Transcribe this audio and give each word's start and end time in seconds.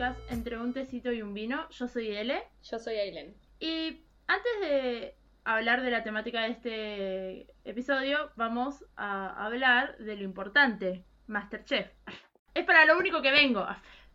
podcast 0.00 0.30
Entre 0.30 0.56
un 0.56 0.72
tecito 0.72 1.12
y 1.12 1.20
un 1.20 1.34
vino. 1.34 1.68
Yo 1.68 1.86
soy 1.86 2.08
Ele. 2.16 2.42
Yo 2.62 2.78
soy 2.78 2.96
Aileen. 2.96 3.36
Y 3.58 4.00
antes 4.26 4.60
de 4.62 5.14
hablar 5.44 5.82
de 5.82 5.90
la 5.90 6.02
temática 6.02 6.40
de 6.40 6.48
este 6.48 7.46
episodio, 7.64 8.30
vamos 8.34 8.82
a 8.96 9.44
hablar 9.44 9.98
de 9.98 10.16
lo 10.16 10.24
importante, 10.24 11.04
Masterchef. 11.26 11.86
Es 12.54 12.64
para 12.64 12.86
lo 12.86 12.96
único 12.96 13.20
que 13.20 13.30
vengo. 13.30 13.66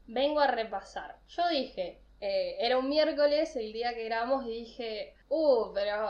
Vengo 0.07 0.39
a 0.39 0.47
repasar. 0.47 1.19
Yo 1.27 1.47
dije, 1.49 2.01
eh, 2.19 2.55
era 2.61 2.79
un 2.79 2.89
miércoles 2.89 3.55
el 3.55 3.71
día 3.71 3.93
que 3.93 4.05
grabamos 4.05 4.47
y 4.47 4.61
dije, 4.61 5.13
uh, 5.29 5.71
pero 5.71 6.09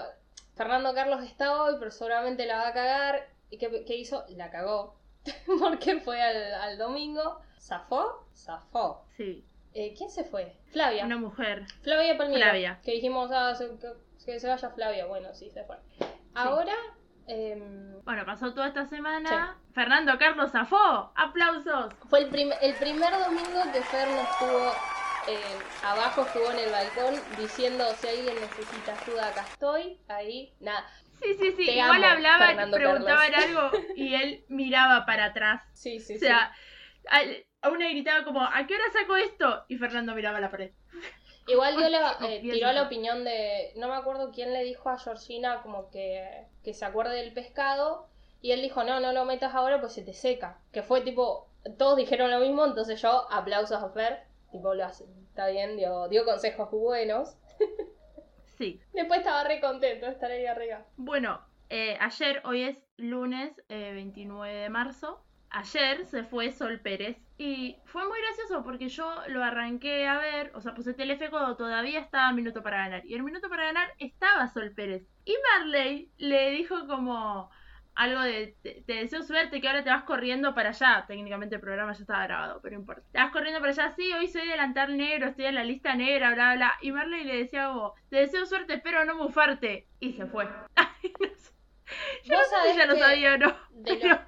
Fernando 0.55 0.93
Carlos 0.93 1.21
está 1.21 1.61
hoy, 1.61 1.75
pero 1.79 1.91
seguramente 1.91 2.45
la 2.45 2.59
va 2.59 2.69
a 2.69 2.73
cagar. 2.73 3.27
¿Y 3.49 3.57
qué, 3.57 3.83
qué 3.85 3.97
hizo? 3.97 4.23
La 4.29 4.49
cagó. 4.49 4.97
Porque 5.59 5.99
fue 5.99 6.21
al, 6.21 6.53
al 6.53 6.77
domingo. 6.77 7.41
¿Zafó? 7.59 8.25
Zafó. 8.33 9.05
Sí, 9.17 9.43
Eh, 9.75 9.93
¿Quién 9.97 10.09
se 10.09 10.23
fue? 10.23 10.55
Flavia. 10.71 11.05
una 11.05 11.17
mujer. 11.17 11.65
Flavia 11.83 12.17
Palmiera. 12.17 12.45
Flavia. 12.45 12.79
Que 12.83 12.93
dijimos, 12.93 13.29
ah, 13.33 13.53
que, 14.25 14.39
se 14.39 14.47
vaya 14.47 14.69
Flavia. 14.69 15.05
Bueno, 15.05 15.33
sí, 15.33 15.49
se 15.51 15.65
fue. 15.65 15.75
Ahora, 16.33 16.73
em, 17.27 18.01
Bueno, 18.03 18.25
pasó 18.25 18.53
toda 18.53 18.67
esta 18.69 18.85
semana. 18.85 19.59
Fernando 19.73 20.17
Carlos 20.17 20.51
zafó. 20.51 21.11
¡Aplausos! 21.15 21.93
fue 22.09 22.19
el, 22.19 22.29
prim- 22.29 22.53
el 22.61 22.73
primer 22.75 23.11
domingo 23.19 23.61
que 23.73 23.81
Fer 23.81 24.07
no 24.07 24.21
estuvo 24.21 24.71
eh, 25.27 25.57
abajo, 25.83 26.21
estuvo 26.21 26.49
en 26.51 26.59
el 26.59 26.71
balcón 26.71 27.13
diciendo 27.37 27.83
si 27.99 28.07
alguien 28.07 28.35
necesita 28.35 28.93
ayuda, 29.01 29.27
acá 29.27 29.41
estoy. 29.41 29.99
Ahí, 30.07 30.53
nada. 30.61 30.85
Sí, 31.21 31.33
sí, 31.33 31.51
sí. 31.57 31.65
Te 31.65 31.71
Igual 31.73 32.01
amo, 32.03 32.13
hablaban, 32.13 32.47
Fernando 32.47 32.77
preguntaban 32.77 33.33
algo 33.35 33.71
y 33.95 34.13
él 34.15 34.45
miraba 34.47 35.05
para 35.05 35.25
atrás. 35.25 35.63
Sí, 35.73 35.99
sí, 35.99 36.15
O 36.15 36.19
sea, 36.19 36.53
al- 37.09 37.45
a 37.65 37.69
una 37.69 37.89
gritaba 37.89 38.23
como, 38.23 38.41
¿a 38.41 38.65
qué 38.67 38.75
hora 38.75 38.83
saco 38.93 39.15
esto? 39.17 39.65
Y 39.67 39.77
Fernando 39.77 40.13
miraba 40.15 40.39
la 40.39 40.49
pared. 40.51 40.71
Igual 41.47 41.77
dio 41.77 41.89
la, 41.89 42.15
Confieso. 42.17 42.47
eh, 42.47 42.51
tiró 42.51 42.71
la 42.71 42.83
opinión 42.83 43.23
de. 43.23 43.71
No 43.75 43.87
me 43.87 43.95
acuerdo 43.95 44.31
quién 44.31 44.51
le 44.53 44.63
dijo 44.63 44.89
a 44.89 44.97
Georgina 44.97 45.61
como 45.61 45.89
que, 45.91 46.47
que 46.63 46.73
se 46.73 46.85
acuerde 46.85 47.15
del 47.17 47.33
pescado. 47.33 48.07
Y 48.41 48.51
él 48.51 48.61
dijo, 48.61 48.83
no, 48.83 48.99
no 48.99 49.11
lo 49.11 49.25
metas 49.25 49.53
ahora 49.53 49.79
pues 49.79 49.93
se 49.93 50.01
te 50.03 50.13
seca. 50.13 50.59
Que 50.71 50.81
fue 50.81 51.01
tipo. 51.01 51.47
Todos 51.77 51.97
dijeron 51.97 52.31
lo 52.31 52.39
mismo, 52.39 52.65
entonces 52.65 53.01
yo 53.01 53.31
aplausos 53.31 53.81
a 53.81 53.89
Fer. 53.89 54.23
Tipo, 54.51 54.73
lo 54.73 54.85
hace. 54.85 55.05
Está 55.29 55.47
bien, 55.47 55.77
dio, 55.77 56.07
dio 56.07 56.25
consejos 56.25 56.69
buenos. 56.71 57.35
Sí. 58.57 58.79
Después 58.93 59.19
estaba 59.19 59.43
re 59.43 59.59
contento 59.59 60.05
de 60.05 60.13
estar 60.13 60.31
ahí 60.31 60.45
arriba. 60.45 60.85
Bueno, 60.95 61.41
eh, 61.69 61.97
ayer, 61.99 62.41
hoy 62.45 62.63
es 62.63 62.81
lunes 62.95 63.51
eh, 63.67 63.91
29 63.93 64.53
de 64.53 64.69
marzo. 64.69 65.21
Ayer 65.49 66.05
se 66.05 66.23
fue 66.23 66.51
Sol 66.51 66.79
Pérez 66.81 67.17
y 67.37 67.77
fue 67.85 68.05
muy 68.07 68.19
gracioso 68.21 68.63
porque 68.63 68.89
yo 68.89 69.13
lo 69.27 69.43
arranqué 69.43 70.07
a 70.07 70.17
ver, 70.17 70.51
o 70.53 70.61
sea, 70.61 70.73
puse 70.73 70.93
Telefe 70.93 71.29
cuando 71.29 71.55
todavía 71.55 71.99
estaba 71.99 72.31
Minuto 72.33 72.61
para 72.61 72.77
Ganar. 72.77 73.05
Y 73.05 73.15
en 73.15 73.23
Minuto 73.23 73.49
para 73.49 73.65
Ganar 73.65 73.93
estaba 73.99 74.47
Sol 74.47 74.71
Pérez. 74.75 75.03
Y 75.23 75.35
Marley 75.53 76.09
le 76.17 76.51
dijo 76.51 76.87
como 76.87 77.49
algo 77.95 78.21
de, 78.21 78.57
te, 78.61 78.83
te 78.85 78.93
deseo 78.95 79.23
suerte 79.23 79.61
que 79.61 79.67
ahora 79.69 79.83
te 79.83 79.89
vas 79.89 80.03
corriendo 80.03 80.53
para 80.53 80.69
allá. 80.69 81.05
Técnicamente 81.07 81.55
el 81.55 81.61
programa 81.61 81.93
ya 81.93 82.01
estaba 82.01 82.23
grabado, 82.23 82.59
pero 82.61 82.75
no 82.75 82.81
importa. 82.81 83.03
Te 83.11 83.17
vas 83.19 83.31
corriendo 83.31 83.61
para 83.61 83.71
allá, 83.71 83.91
sí, 83.91 84.11
hoy 84.11 84.27
soy 84.27 84.45
delantal 84.47 84.97
negro, 84.97 85.29
estoy 85.29 85.45
en 85.45 85.55
la 85.55 85.63
lista 85.63 85.95
negra, 85.95 86.33
bla, 86.33 86.55
bla. 86.55 86.73
Y 86.81 86.91
Marley 86.91 87.23
le 87.23 87.37
decía 87.37 87.67
como, 87.69 87.93
te 88.09 88.17
deseo 88.17 88.45
suerte, 88.45 88.73
espero 88.73 89.05
no 89.05 89.15
mufarte. 89.15 89.87
Y 90.01 90.11
se 90.13 90.25
fue. 90.25 90.49
Ay, 90.75 91.13
no 91.19 91.27
sé. 91.35 91.53
Yo 92.25 92.35
no 92.35 92.43
sé 92.43 92.71
si 92.71 92.77
ya 92.77 92.85
lo 92.85 92.95
sabía 92.97 93.35
o 93.35 93.37
no. 93.37 93.55
De 93.71 93.95
pero- 94.01 94.09
los, 94.09 94.19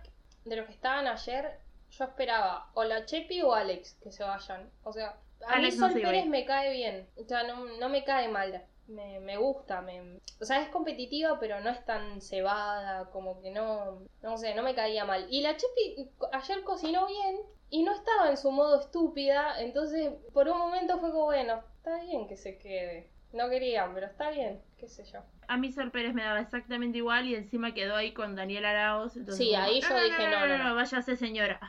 de 0.47 0.55
los 0.55 0.65
que 0.65 0.73
estaban 0.73 1.07
ayer, 1.07 1.59
yo 1.91 2.05
esperaba 2.05 2.69
o 2.73 2.83
la 2.83 3.05
Chepi 3.05 3.41
o 3.41 3.53
Alex 3.53 3.97
que 4.01 4.11
se 4.11 4.23
vayan. 4.23 4.69
O 4.83 4.93
sea, 4.93 5.17
a 5.45 5.53
Alex 5.53 5.75
mí 5.75 5.79
Sol 5.79 5.93
Pérez 5.93 6.25
me 6.25 6.45
cae 6.45 6.71
bien. 6.73 7.07
O 7.17 7.23
sea, 7.23 7.43
no, 7.43 7.65
no 7.65 7.89
me 7.89 8.03
cae 8.03 8.27
mal. 8.27 8.65
Me, 8.87 9.19
me 9.19 9.37
gusta. 9.37 9.81
Me... 9.81 10.19
O 10.39 10.45
sea, 10.45 10.61
es 10.61 10.69
competitiva, 10.69 11.39
pero 11.39 11.59
no 11.59 11.69
es 11.69 11.83
tan 11.85 12.21
cebada. 12.21 13.09
Como 13.11 13.41
que 13.41 13.51
no. 13.51 14.03
No 14.21 14.37
sé, 14.37 14.55
no 14.55 14.63
me 14.63 14.75
caía 14.75 15.05
mal. 15.05 15.27
Y 15.29 15.41
la 15.41 15.57
Chepi 15.57 16.09
ayer 16.31 16.63
cocinó 16.63 17.07
bien 17.07 17.37
y 17.69 17.83
no 17.83 17.93
estaba 17.93 18.29
en 18.29 18.37
su 18.37 18.51
modo 18.51 18.79
estúpida. 18.79 19.61
Entonces, 19.61 20.13
por 20.33 20.47
un 20.47 20.57
momento 20.57 20.99
fue 20.99 21.11
como, 21.11 21.25
bueno, 21.25 21.61
está 21.77 21.99
bien 22.03 22.27
que 22.27 22.37
se 22.37 22.57
quede. 22.57 23.09
No 23.33 23.49
quería, 23.49 23.89
pero 23.93 24.07
está 24.07 24.31
bien, 24.31 24.61
qué 24.77 24.87
sé 24.87 25.03
yo. 25.05 25.19
A 25.47 25.57
mí 25.57 25.71
Sol 25.71 25.91
Pérez 25.91 26.13
me 26.13 26.23
daba 26.23 26.39
exactamente 26.39 26.97
igual 26.97 27.25
y 27.27 27.35
encima 27.35 27.73
quedó 27.73 27.95
ahí 27.95 28.13
con 28.13 28.35
Daniel 28.35 28.65
Arauz. 28.65 29.15
entonces 29.17 29.45
Sí, 29.45 29.53
ahí 29.55 29.81
yo 29.81 30.01
dije, 30.01 30.29
no, 30.29 30.47
no, 30.47 30.57
no. 30.57 30.75
váyase 30.75 31.15
señora. 31.17 31.59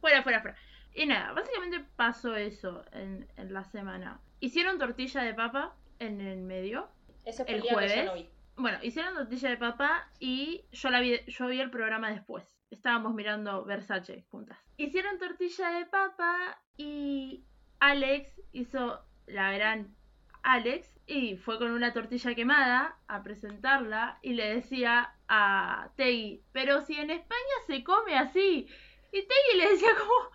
Fuera, 0.00 0.22
fuera, 0.22 0.40
fuera. 0.40 0.56
Y 0.94 1.06
nada, 1.06 1.32
básicamente 1.32 1.84
pasó 1.96 2.34
eso 2.36 2.84
en, 2.92 3.28
en 3.36 3.52
la 3.52 3.64
semana. 3.64 4.20
Hicieron 4.40 4.78
tortilla 4.78 5.22
de 5.22 5.34
papa 5.34 5.76
en 5.98 6.20
el 6.20 6.38
medio. 6.40 6.88
Ese 7.24 7.44
fue 7.44 7.54
El 7.54 7.62
día 7.62 7.70
que 7.70 7.74
yo 7.74 7.78
jueves. 7.88 8.04
no 8.06 8.14
vi. 8.14 8.30
Bueno, 8.56 8.78
hicieron 8.82 9.14
tortilla 9.14 9.50
de 9.50 9.56
papa 9.58 10.10
y 10.18 10.64
yo 10.72 10.88
la 10.90 11.00
vi, 11.00 11.20
yo 11.26 11.46
vi 11.46 11.60
el 11.60 11.70
programa 11.70 12.10
después. 12.10 12.58
Estábamos 12.70 13.14
mirando 13.14 13.64
Versace 13.64 14.24
juntas. 14.30 14.58
Hicieron 14.78 15.18
tortilla 15.18 15.68
de 15.70 15.84
papa 15.86 16.58
y 16.76 17.44
Alex 17.80 18.40
hizo 18.52 19.04
la 19.26 19.52
gran 19.52 19.94
Alex 20.46 20.96
y 21.08 21.36
fue 21.36 21.58
con 21.58 21.72
una 21.72 21.92
tortilla 21.92 22.34
quemada 22.36 22.96
a 23.08 23.22
presentarla 23.24 24.20
y 24.22 24.34
le 24.34 24.54
decía 24.54 25.12
a 25.28 25.90
Tegui, 25.96 26.44
pero 26.52 26.82
si 26.82 26.94
en 26.94 27.10
España 27.10 27.56
se 27.66 27.82
come 27.82 28.16
así. 28.16 28.68
Y 29.12 29.22
Tegui 29.22 29.58
le 29.58 29.70
decía 29.70 29.90
como, 29.98 30.30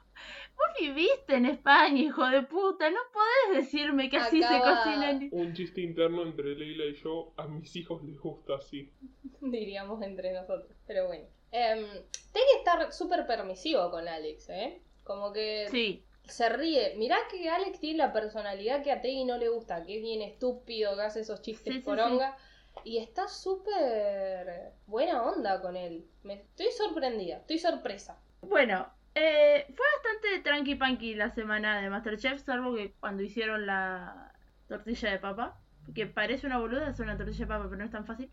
vos 0.58 0.68
viviste 0.80 1.36
en 1.36 1.46
España, 1.46 2.02
hijo 2.02 2.28
de 2.28 2.44
puta, 2.44 2.90
no 2.90 3.00
podés 3.14 3.64
decirme 3.64 4.10
que 4.10 4.18
así 4.18 4.42
se 4.42 4.60
cocina 4.60 5.12
en... 5.12 5.30
Un 5.32 5.54
chiste 5.54 5.80
interno 5.80 6.24
entre 6.24 6.56
Leila 6.56 6.86
y 6.86 6.94
yo, 6.96 7.34
a 7.38 7.48
mis 7.48 7.74
hijos 7.78 8.04
les 8.04 8.20
gusta 8.20 8.56
así. 8.56 8.92
diríamos 9.42 10.02
entre 10.02 10.34
nosotros. 10.34 10.76
Pero 10.88 11.08
bueno. 11.08 11.26
Eh, 11.54 12.04
Tegui 12.34 12.58
está 12.58 12.92
súper 12.92 13.26
permisivo 13.26 13.90
con 13.90 14.08
Alex, 14.10 14.50
¿eh? 14.50 14.82
Como 15.06 15.32
que 15.32 15.68
Sí, 15.70 16.06
se 16.32 16.50
ríe. 16.50 16.96
Mirá 16.98 17.18
que 17.30 17.50
Alex 17.50 17.80
tiene 17.80 17.98
la 17.98 18.14
personalidad 18.14 18.84
que 18.84 18.92
a 18.92 19.02
Tegui 19.02 19.26
no 19.26 19.38
le 19.38 19.50
gusta, 19.50 19.84
que 19.84 19.98
es 19.98 20.02
bien 20.02 20.22
estúpido, 20.22 20.96
que 20.96 21.02
hace 21.02 21.22
esos 21.22 21.42
chistes 21.42 21.74
Sí, 21.74 21.80
sí, 21.80 21.86
poronga. 21.86 22.38
Y 22.84 23.00
está 23.00 23.28
súper 23.28 24.72
buena 24.88 25.24
onda 25.24 25.62
con 25.62 25.76
él. 25.76 26.06
Me 26.24 26.36
estoy 26.36 26.72
sorprendida, 26.72 27.38
estoy 27.38 27.60
sorpresa. 27.60 28.18
Bueno, 28.42 28.88
eh, 29.14 29.66
fue 29.76 29.86
bastante 29.96 30.40
tranqui 30.40 30.76
panqui 30.76 31.16
la 31.16 31.32
semana 31.32 31.82
de 31.82 31.90
Masterchef, 31.90 32.42
salvo 32.42 32.74
que 32.74 32.94
cuando 33.00 33.24
hicieron 33.24 33.66
la 33.66 34.34
tortilla 34.68 35.12
de 35.12 35.20
papa, 35.20 35.60
que 35.94 36.08
parece 36.08 36.48
una 36.48 36.60
boluda 36.60 36.88
hacer 36.88 37.06
una 37.06 37.18
tortilla 37.18 37.46
de 37.46 37.48
papa, 37.48 37.66
pero 37.66 37.78
no 37.78 37.86
es 37.86 37.92
tan 37.92 38.06
fácil, 38.06 38.32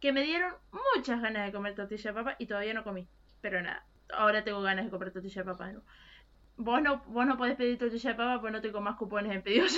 que 0.00 0.12
me 0.12 0.22
dieron 0.22 0.52
muchas 0.96 1.22
ganas 1.22 1.46
de 1.46 1.52
comer 1.52 1.74
tortilla 1.74 2.10
de 2.10 2.14
papa 2.14 2.36
y 2.38 2.46
todavía 2.46 2.74
no 2.74 2.82
comí. 2.82 3.08
Pero 3.40 3.62
nada, 3.62 3.86
ahora 4.12 4.42
tengo 4.42 4.60
ganas 4.62 4.86
de 4.86 4.90
comer 4.90 5.12
tortilla 5.12 5.42
de 5.42 5.50
papa. 5.50 5.72
¿no? 5.72 5.82
Vos 6.56 6.82
no, 6.82 7.02
vos 7.06 7.26
no 7.26 7.36
podés 7.36 7.56
pedir 7.56 7.78
tortilla 7.78 8.10
de 8.10 8.16
papa 8.16 8.40
porque 8.40 8.52
no 8.52 8.60
tengo 8.62 8.80
más 8.80 8.96
cupones 8.96 9.32
en 9.32 9.42
pedidos. 9.42 9.72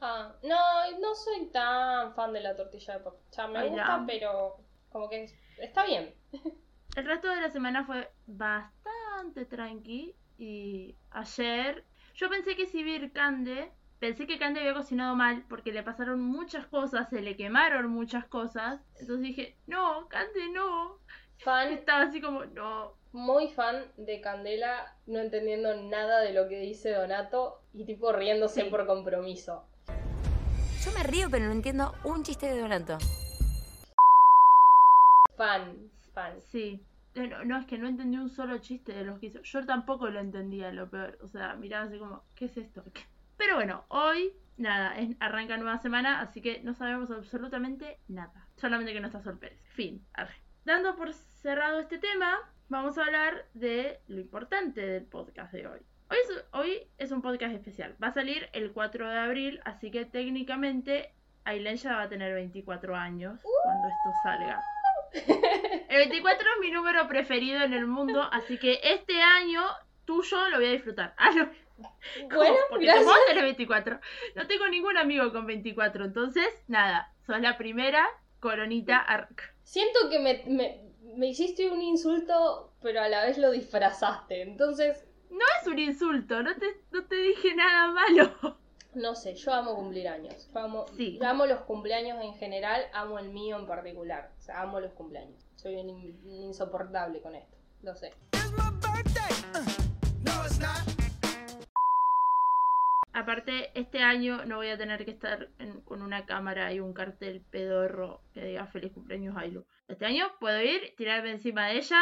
Ah, 0.00 0.36
no, 0.42 0.56
no 1.00 1.14
soy 1.14 1.46
tan 1.50 2.14
fan 2.14 2.32
de 2.32 2.40
la 2.40 2.56
tortilla 2.56 2.94
de 2.98 3.00
papa. 3.04 3.16
O 3.30 3.32
sea, 3.32 3.46
me 3.48 3.58
Ay, 3.58 3.68
gusta, 3.70 4.02
ya. 4.02 4.04
pero 4.06 4.56
como 4.90 5.08
que 5.08 5.36
está 5.58 5.84
bien. 5.86 6.14
El 6.96 7.06
resto 7.06 7.28
de 7.28 7.40
la 7.40 7.50
semana 7.50 7.84
fue 7.86 8.12
bastante 8.26 9.46
tranqui 9.46 10.14
y 10.36 10.96
ayer 11.10 11.84
yo 12.14 12.28
pensé 12.28 12.56
que 12.56 12.66
si 12.66 12.82
vi 12.82 13.10
Cande, 13.10 13.72
pensé 13.98 14.26
que 14.26 14.38
Cande 14.38 14.60
había 14.60 14.74
cocinado 14.74 15.14
mal 15.16 15.44
porque 15.48 15.72
le 15.72 15.82
pasaron 15.82 16.20
muchas 16.20 16.66
cosas, 16.66 17.08
se 17.08 17.22
le 17.22 17.36
quemaron 17.36 17.88
muchas 17.90 18.26
cosas, 18.26 18.80
entonces 19.00 19.22
dije, 19.22 19.58
no, 19.66 20.08
Cande 20.08 20.50
no, 20.52 20.98
Fan 21.38 21.72
estaba 21.72 22.02
así 22.02 22.20
como, 22.20 22.44
no, 22.46 22.97
muy 23.12 23.48
fan 23.48 23.84
de 23.96 24.20
Candela, 24.20 24.94
no 25.06 25.18
entendiendo 25.20 25.74
nada 25.82 26.20
de 26.20 26.32
lo 26.32 26.48
que 26.48 26.60
dice 26.60 26.92
Donato 26.92 27.60
y 27.72 27.84
tipo 27.84 28.12
riéndose 28.12 28.62
Sí. 28.64 28.70
por 28.70 28.86
compromiso. 28.86 29.64
Yo 30.84 30.92
me 30.92 31.02
río, 31.02 31.28
pero 31.30 31.46
no 31.46 31.52
entiendo 31.52 31.92
un 32.04 32.22
chiste 32.22 32.46
de 32.52 32.60
Donato. 32.60 32.98
Fan, 35.36 35.90
fan. 36.14 36.40
sí. 36.40 36.80
Eh, 37.14 37.26
No, 37.28 37.44
no, 37.44 37.58
es 37.58 37.66
que 37.66 37.78
no 37.78 37.88
entendí 37.88 38.16
un 38.16 38.28
solo 38.30 38.58
chiste 38.58 38.92
de 38.92 39.04
los 39.04 39.18
que 39.18 39.26
hizo. 39.26 39.40
Yo 39.42 39.64
tampoco 39.66 40.08
lo 40.08 40.20
entendía, 40.20 40.70
lo 40.72 40.88
peor. 40.88 41.18
O 41.22 41.28
sea, 41.28 41.54
miraba 41.54 41.86
así 41.86 41.98
como, 41.98 42.22
¿qué 42.34 42.44
es 42.46 42.56
esto? 42.56 42.84
Pero 43.36 43.54
bueno, 43.56 43.84
hoy, 43.88 44.32
nada, 44.56 44.96
es- 44.98 45.16
arranca 45.20 45.56
nueva 45.56 45.78
semana, 45.78 46.20
así 46.20 46.40
que 46.40 46.60
no 46.62 46.74
sabemos 46.74 47.10
absolutamente 47.10 47.98
nada. 48.08 48.46
Solamente 48.56 48.92
que 48.92 49.00
no 49.00 49.06
está 49.06 49.22
Sol 49.22 49.38
Pérez. 49.38 49.58
Fin. 49.74 50.04
arre. 50.14 50.34
Dando 50.64 50.96
por 50.96 51.12
cerrado 51.14 51.78
este 51.80 51.98
tema, 51.98 52.36
vamos 52.68 52.98
a 52.98 53.04
hablar 53.04 53.46
de 53.54 54.00
lo 54.08 54.20
importante 54.20 54.80
del 54.80 55.04
podcast 55.04 55.52
de 55.52 55.66
hoy. 55.66 55.80
Hoy 56.10 56.16
es, 56.22 56.44
hoy 56.52 56.86
es 56.98 57.10
un 57.10 57.22
podcast 57.22 57.54
especial. 57.54 57.96
Va 58.02 58.08
a 58.08 58.12
salir 58.12 58.48
el 58.52 58.72
4 58.72 59.08
de 59.08 59.18
abril, 59.18 59.60
así 59.64 59.90
que 59.90 60.04
técnicamente 60.04 61.12
Aileen 61.44 61.76
ya 61.76 61.96
va 61.96 62.02
a 62.02 62.08
tener 62.08 62.34
24 62.34 62.94
años 62.96 63.40
cuando 63.64 63.88
esto 63.88 64.10
salga. 64.22 64.62
El 65.88 65.96
24 65.96 66.48
es 66.54 66.60
mi 66.60 66.70
número 66.70 67.08
preferido 67.08 67.62
en 67.62 67.72
el 67.72 67.86
mundo, 67.86 68.22
así 68.30 68.58
que 68.58 68.80
este 68.82 69.20
año 69.22 69.62
tuyo 70.04 70.48
lo 70.48 70.58
voy 70.58 70.66
a 70.66 70.72
disfrutar. 70.72 71.14
Ah, 71.16 71.30
no. 71.34 71.48
Bueno, 72.34 72.56
Porque 72.70 72.86
gracias. 72.86 73.06
vos 73.06 73.16
tenés 73.28 73.44
24. 73.44 74.00
No 74.34 74.46
tengo 74.46 74.68
ningún 74.68 74.96
amigo 74.96 75.32
con 75.32 75.46
24. 75.46 76.06
Entonces, 76.06 76.46
nada, 76.66 77.12
sos 77.24 77.40
la 77.40 77.56
primera 77.56 78.04
coronita 78.40 78.98
arc. 78.98 79.54
Siento 79.62 80.10
que 80.10 80.18
me, 80.18 80.42
me, 80.46 80.87
me 81.16 81.28
hiciste 81.28 81.70
un 81.70 81.80
insulto, 81.80 82.72
pero 82.80 83.00
a 83.00 83.08
la 83.08 83.24
vez 83.24 83.38
lo 83.38 83.50
disfrazaste. 83.50 84.42
Entonces, 84.42 85.04
No 85.30 85.44
es 85.60 85.66
un 85.66 85.78
insulto, 85.78 86.42
no 86.42 86.54
te, 86.56 86.66
no 86.90 87.04
te 87.04 87.16
dije 87.16 87.54
nada 87.54 87.92
malo. 87.92 88.58
no 88.94 89.14
sé, 89.14 89.34
yo 89.34 89.52
amo 89.52 89.74
cumplir 89.76 90.08
años. 90.08 90.48
Yo 90.52 90.60
amo, 90.60 90.86
Sí. 90.96 91.18
yo 91.20 91.26
amo 91.28 91.44
los 91.46 91.60
cumpleaños 91.60 92.18
en 92.22 92.34
general, 92.34 92.82
amo 92.94 93.18
el 93.18 93.28
mío 93.28 93.56
en 93.58 93.66
particular. 93.66 94.32
O 94.38 94.40
sea, 94.42 94.62
amo 94.62 94.80
los 94.80 94.92
cumpleaños. 94.92 95.44
Soy 95.56 95.76
un, 95.76 95.88
in- 95.90 96.20
un 96.24 96.42
insoportable 96.44 97.20
con 97.20 97.34
esto. 97.34 97.56
Lo 97.82 97.94
sé. 97.94 98.12
Aparte, 103.18 103.70
este 103.74 104.02
año 104.02 104.44
no 104.44 104.56
voy 104.56 104.68
a 104.68 104.78
tener 104.78 105.04
que 105.04 105.10
estar 105.10 105.48
en- 105.58 105.80
con 105.82 106.02
una 106.02 106.24
cámara 106.26 106.72
y 106.72 106.80
un 106.80 106.92
cartel 106.92 107.42
pedorro 107.50 108.20
que 108.32 108.44
diga 108.44 108.66
feliz 108.66 108.92
cumpleaños 108.92 109.36
Ailu. 109.36 109.64
Este 109.88 110.06
año 110.06 110.26
puedo 110.38 110.60
ir, 110.62 110.94
tirarme 110.96 111.30
encima 111.32 111.66
de 111.68 111.78
ella 111.78 111.98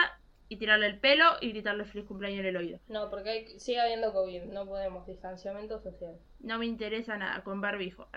y 0.49 0.57
tirarle 0.57 0.87
el 0.87 0.99
pelo 0.99 1.25
y 1.41 1.51
gritarle 1.51 1.85
feliz 1.87 2.07
cumpleaños 2.07 2.41
en 2.41 2.47
el 2.47 2.57
oído. 2.57 2.79
No, 2.89 3.09
porque 3.11 3.31
hay- 3.31 3.59
sigue 3.61 3.81
habiendo 3.81 4.13
COVID. 4.13 4.45
No 4.45 4.67
podemos. 4.67 5.07
Distanciamiento 5.07 5.81
social. 5.81 6.17
No 6.41 6.59
me 6.59 6.67
interesa 6.67 7.17
nada, 7.17 7.43
con 7.43 7.61
barbijo. 7.61 8.09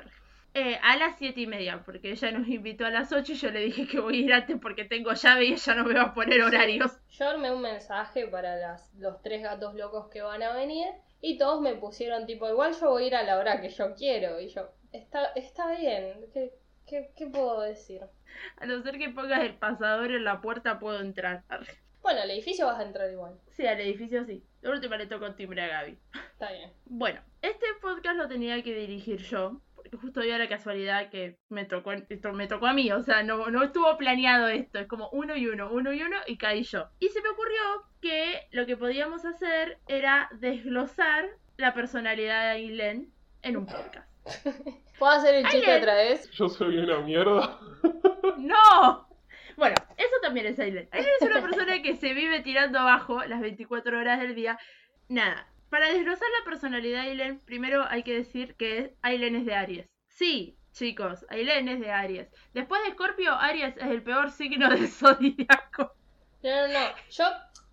Eh, 0.56 0.78
a 0.82 0.98
las 0.98 1.18
siete 1.18 1.42
y 1.42 1.48
media, 1.48 1.84
porque 1.86 2.12
ella 2.12 2.32
nos 2.32 2.48
invitó 2.48 2.86
a 2.86 2.90
las 2.90 3.12
8 3.14 3.34
y 3.34 3.36
yo 3.36 3.52
le 3.52 3.60
dije 3.62 3.88
que 3.88 4.00
voy 4.00 4.18
a 4.18 4.26
ir 4.26 4.34
antes 4.34 4.58
porque 4.60 4.84
tengo 4.84 5.14
llave 5.14 5.46
y 5.46 5.54
ella 5.54 5.76
no 5.76 5.86
me 5.86 5.94
va 5.94 6.02
a 6.02 6.14
poner 6.14 6.42
horarios. 6.42 7.00
Yo 7.12 7.30
armé 7.30 7.52
un 7.52 7.62
mensaje 7.62 8.26
para 8.28 8.56
las, 8.56 8.92
los 8.96 9.22
tres 9.22 9.44
gatos 9.44 9.76
locos 9.76 10.10
que 10.10 10.22
van 10.24 10.42
a 10.42 10.54
venir 10.54 10.88
y 11.22 11.38
todos 11.38 11.62
me 11.62 11.76
pusieron 11.76 12.26
tipo, 12.26 12.48
igual 12.50 12.74
yo 12.80 12.90
voy 12.90 13.04
a 13.04 13.08
ir 13.08 13.16
a 13.16 13.24
la 13.24 13.38
hora 13.38 13.62
que 13.62 13.70
yo 13.70 13.94
quiero. 13.96 14.40
Y 14.40 14.50
yo, 14.50 14.70
está, 14.92 15.26
está 15.36 15.76
bien, 15.76 16.26
¿qué, 16.34 16.54
qué, 16.86 17.12
qué 17.16 17.28
puedo 17.28 17.62
decir? 17.62 18.02
A 18.58 18.66
no 18.66 18.82
ser 18.82 18.98
que 18.98 19.10
pongas 19.10 19.44
el 19.44 19.56
pasador 19.56 20.12
en 20.12 20.24
la 20.24 20.42
puerta 20.42 20.80
puedo 20.80 21.00
entrar. 21.02 21.44
Bueno, 22.02 22.22
al 22.22 22.32
edificio 22.32 22.66
vas 22.66 22.80
a 22.80 22.84
entrar 22.84 23.12
igual. 23.12 23.38
Sí, 23.50 23.66
al 23.66 23.80
edificio 23.82 24.24
sí. 24.26 24.44
De 24.62 24.70
última 24.70 24.98
le 24.98 25.08
toco 25.08 25.34
timbre 25.36 25.62
a 25.62 25.68
Gaby. 25.68 25.98
Está 26.32 26.52
bien. 26.52 26.72
Bueno, 26.86 27.22
este 27.42 27.66
podcast 27.82 28.18
lo 28.18 28.28
tenía 28.28 28.62
que 28.64 28.74
dirigir 28.74 29.22
yo, 29.22 29.62
justo 29.98 30.22
dio 30.22 30.38
la 30.38 30.48
casualidad 30.48 31.10
que 31.10 31.38
me 31.50 31.66
tocó, 31.66 31.92
esto 31.92 32.34
me 32.34 32.48
tocó 32.48 32.68
a 32.68 32.74
mí, 32.74 32.92
o 32.92 33.02
sea, 33.02 33.24
no, 33.24 33.50
no 33.50 33.64
estuvo 33.64 33.98
planeado 33.98 34.48
esto, 34.48 34.80
es 34.80 34.88
como 34.88 35.10
uno 35.10 35.36
y 35.36 35.48
uno, 35.48 35.72
uno 35.72 35.94
y 35.94 36.02
uno 36.02 36.18
y 36.28 36.38
caí 36.38 36.64
yo. 36.64 36.90
Y 37.00 37.10
se 37.10 37.22
me 37.22 37.30
ocurrió 37.30 37.60
que 38.02 38.48
lo 38.52 38.66
que 38.66 38.78
podíamos 38.78 39.26
hacer 39.26 39.80
era 39.88 40.30
desglosar 40.40 41.30
la 41.58 41.74
personalidad 41.74 42.44
de 42.44 42.50
Aileen 42.50 43.12
en 43.42 43.58
un 43.58 43.66
podcast. 43.66 44.08
¿Puedo 45.00 45.14
hacer 45.14 45.36
el 45.36 45.48
chiste 45.48 45.78
otra 45.78 45.96
vez? 45.96 46.30
Yo 46.32 46.50
soy 46.50 46.78
una 46.78 47.00
mierda. 47.00 47.60
¡No! 48.38 49.08
Bueno, 49.56 49.76
eso 49.98 50.16
también 50.22 50.46
es 50.46 50.60
Aileen. 50.60 50.88
Aileen 50.92 51.14
es 51.20 51.28
una 51.28 51.42
persona 51.42 51.82
que 51.82 51.96
se 51.96 52.14
vive 52.14 52.42
tirando 52.42 52.80
abajo 52.80 53.24
las 53.26 53.42
24 53.42 54.00
horas 54.00 54.20
del 54.20 54.36
día. 54.36 54.58
Nada. 55.08 55.48
Para 55.70 55.90
desglosar 55.90 56.28
la 56.40 56.46
personalidad 56.50 57.04
de 57.04 57.10
Aileen, 57.12 57.40
primero 57.42 57.86
hay 57.88 58.02
que 58.02 58.16
decir 58.16 58.56
que 58.56 58.96
Aileen 59.04 59.36
es 59.36 59.46
de 59.46 59.54
Aries. 59.54 59.86
Sí, 60.08 60.58
chicos, 60.72 61.26
Aileen 61.30 61.70
es 61.70 61.80
de 61.80 61.92
Aries. 61.92 62.28
Después 62.54 62.82
de 62.84 62.90
Escorpio, 62.90 63.34
Aries 63.34 63.78
es 63.78 63.84
el 63.84 64.02
peor 64.02 64.32
signo 64.32 64.70
del 64.70 64.88
zodiaco. 64.90 65.94
No, 66.42 66.68
no, 66.68 66.68
no. 66.68 66.80
Yo 67.12 67.26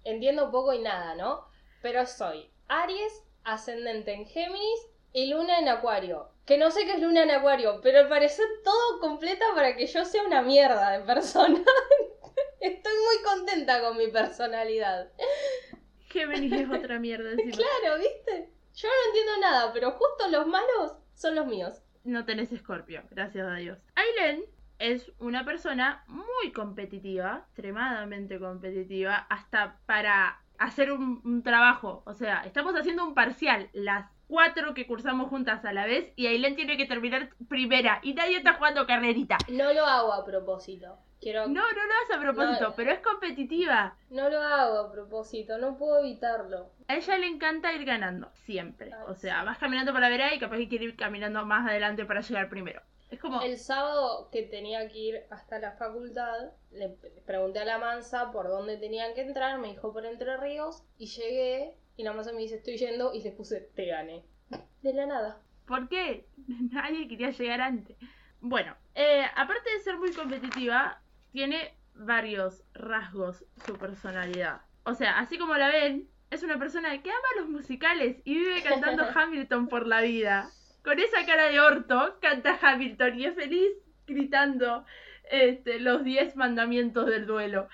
entiendo 0.04 0.50
poco 0.50 0.74
y 0.74 0.80
nada, 0.80 1.14
¿no? 1.14 1.46
Pero 1.80 2.04
soy 2.04 2.50
Aries, 2.68 3.24
ascendente 3.44 4.12
en 4.12 4.26
Géminis 4.26 4.86
y 5.12 5.30
Luna 5.30 5.58
en 5.58 5.68
Acuario. 5.68 6.28
Que 6.44 6.58
no 6.58 6.70
sé 6.70 6.84
qué 6.84 6.92
es 6.92 7.00
Luna 7.00 7.22
en 7.22 7.30
Acuario, 7.30 7.80
pero 7.82 8.00
al 8.00 8.08
parecer 8.08 8.46
todo 8.62 9.00
completa 9.00 9.44
para 9.54 9.74
que 9.74 9.86
yo 9.86 10.04
sea 10.04 10.22
una 10.22 10.42
mierda 10.42 10.90
de 10.90 11.04
persona. 11.04 11.58
Estoy 12.60 12.92
muy 12.92 13.22
contenta 13.24 13.80
con 13.80 13.96
mi 13.96 14.08
personalidad. 14.08 15.10
Géminis 16.16 16.52
es 16.52 16.70
otra 16.70 16.98
mierda 16.98 17.30
encima. 17.32 17.56
Claro, 17.56 17.98
¿viste? 17.98 18.50
Yo 18.74 18.88
no 18.88 19.08
entiendo 19.08 19.40
nada, 19.40 19.72
pero 19.72 19.92
justo 19.92 20.28
los 20.30 20.46
malos 20.46 20.96
son 21.14 21.34
los 21.34 21.46
míos. 21.46 21.82
No 22.04 22.24
tenés 22.24 22.52
Escorpio, 22.52 23.02
gracias 23.10 23.46
a 23.46 23.54
Dios. 23.54 23.78
Aileen 23.94 24.44
es 24.78 25.12
una 25.18 25.44
persona 25.44 26.04
muy 26.06 26.52
competitiva, 26.52 27.44
extremadamente 27.46 28.38
competitiva, 28.38 29.26
hasta 29.28 29.78
para 29.86 30.40
hacer 30.58 30.92
un, 30.92 31.20
un 31.24 31.42
trabajo. 31.42 32.02
O 32.06 32.14
sea, 32.14 32.42
estamos 32.44 32.74
haciendo 32.74 33.04
un 33.04 33.14
parcial, 33.14 33.70
las 33.72 34.06
cuatro 34.28 34.74
que 34.74 34.86
cursamos 34.86 35.28
juntas 35.28 35.64
a 35.64 35.72
la 35.72 35.86
vez, 35.86 36.12
y 36.16 36.26
Aileen 36.26 36.56
tiene 36.56 36.76
que 36.76 36.86
terminar 36.86 37.30
primera, 37.48 38.00
y 38.02 38.14
nadie 38.14 38.36
está 38.36 38.54
jugando 38.54 38.86
carrerita. 38.86 39.38
No 39.48 39.72
lo 39.72 39.84
hago 39.84 40.12
a 40.12 40.24
propósito. 40.24 40.98
Quiero... 41.20 41.46
No, 41.48 41.54
no 41.54 41.60
lo 41.86 41.92
hace 42.04 42.14
a 42.14 42.20
propósito, 42.20 42.68
No. 42.68 42.74
pero 42.76 42.92
es 42.92 43.00
competitiva. 43.00 43.96
No 44.10 44.28
lo 44.28 44.38
hago 44.40 44.78
a 44.80 44.92
propósito, 44.92 45.58
no 45.58 45.76
puedo 45.78 46.00
evitarlo. 46.00 46.70
A 46.88 46.96
ella 46.96 47.18
le 47.18 47.26
encanta 47.26 47.72
ir 47.72 47.84
ganando, 47.84 48.30
siempre. 48.44 48.90
O 49.08 49.14
sea, 49.14 49.42
vas 49.44 49.58
caminando 49.58 49.92
por 49.92 50.00
la 50.00 50.08
vereda 50.08 50.34
y 50.34 50.38
capaz 50.38 50.56
que 50.58 50.68
quiere 50.68 50.84
ir 50.86 50.96
caminando 50.96 51.44
más 51.46 51.68
adelante 51.68 52.04
para 52.04 52.20
llegar 52.20 52.48
primero. 52.48 52.82
Es 53.10 53.20
como... 53.20 53.40
El 53.40 53.56
sábado 53.56 54.28
que 54.30 54.42
tenía 54.42 54.88
que 54.88 54.98
ir 54.98 55.22
hasta 55.30 55.58
la 55.58 55.72
facultad, 55.72 56.50
le 56.72 56.88
le 56.88 57.22
pregunté 57.24 57.60
a 57.60 57.64
la 57.64 57.78
mansa 57.78 58.30
por 58.32 58.48
dónde 58.48 58.76
tenían 58.76 59.14
que 59.14 59.22
entrar, 59.22 59.58
me 59.58 59.68
dijo 59.68 59.92
por 59.92 60.04
Entre 60.04 60.36
Ríos, 60.36 60.82
y 60.98 61.06
llegué, 61.06 61.74
y 61.96 62.02
la 62.02 62.12
mansa 62.12 62.32
me 62.32 62.40
dice, 62.42 62.56
estoy 62.56 62.76
yendo, 62.76 63.14
y 63.14 63.22
le 63.22 63.32
puse, 63.32 63.60
te 63.74 63.86
gané. 63.86 64.24
De 64.82 64.92
la 64.92 65.06
nada. 65.06 65.40
¿Por 65.66 65.88
qué? 65.88 66.26
Nadie 66.72 67.08
quería 67.08 67.30
llegar 67.30 67.60
antes. 67.60 67.96
Bueno, 68.40 68.76
eh, 68.94 69.24
aparte 69.34 69.72
de 69.72 69.80
ser 69.80 69.96
muy 69.98 70.12
competitiva, 70.12 71.00
tiene 71.36 71.74
varios 71.94 72.64
rasgos 72.72 73.44
su 73.66 73.76
personalidad. 73.76 74.62
O 74.84 74.94
sea, 74.94 75.18
así 75.18 75.36
como 75.36 75.54
la 75.54 75.68
ven, 75.68 76.08
es 76.30 76.42
una 76.42 76.58
persona 76.58 77.02
que 77.02 77.10
ama 77.10 77.28
los 77.40 77.50
musicales 77.50 78.22
y 78.24 78.36
vive 78.38 78.62
cantando 78.62 79.04
Hamilton 79.14 79.68
por 79.68 79.86
la 79.86 80.00
vida. 80.00 80.48
Con 80.82 80.98
esa 80.98 81.26
cara 81.26 81.44
de 81.50 81.60
orto, 81.60 82.16
canta 82.22 82.58
Hamilton 82.60 83.20
y 83.20 83.26
es 83.26 83.34
feliz 83.34 83.68
gritando 84.06 84.86
este, 85.30 85.78
los 85.78 86.04
10 86.04 86.36
mandamientos 86.36 87.04
del 87.04 87.26
duelo. 87.26 87.68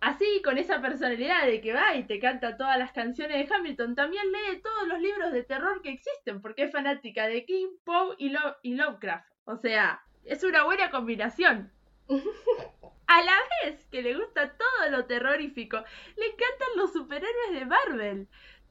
Así, 0.00 0.40
con 0.42 0.56
esa 0.56 0.80
personalidad 0.80 1.44
de 1.44 1.60
que 1.60 1.74
va 1.74 1.94
y 1.94 2.04
te 2.04 2.18
canta 2.18 2.56
todas 2.56 2.78
las 2.78 2.92
canciones 2.92 3.46
de 3.46 3.54
Hamilton, 3.54 3.94
también 3.94 4.24
lee 4.32 4.62
todos 4.62 4.88
los 4.88 5.00
libros 5.00 5.32
de 5.32 5.42
terror 5.42 5.82
que 5.82 5.90
existen, 5.90 6.40
porque 6.40 6.62
es 6.64 6.72
fanática 6.72 7.26
de 7.26 7.44
King, 7.44 7.68
Poe 7.84 8.14
y, 8.16 8.30
Lo- 8.30 8.56
y 8.62 8.74
Lovecraft. 8.74 9.28
O 9.44 9.56
sea, 9.58 10.00
es 10.24 10.42
una 10.44 10.64
buena 10.64 10.90
combinación. 10.90 11.70
A 13.12 13.22
la 13.22 13.38
vez 13.62 13.86
que 13.90 14.00
le 14.00 14.14
gusta 14.14 14.56
todo 14.56 14.90
lo 14.90 15.04
terrorífico, 15.04 15.76
le 16.16 16.26
encantan 16.28 16.68
los 16.76 16.94
superhéroes 16.94 17.52
de 17.52 17.66
Marvel. 17.66 18.28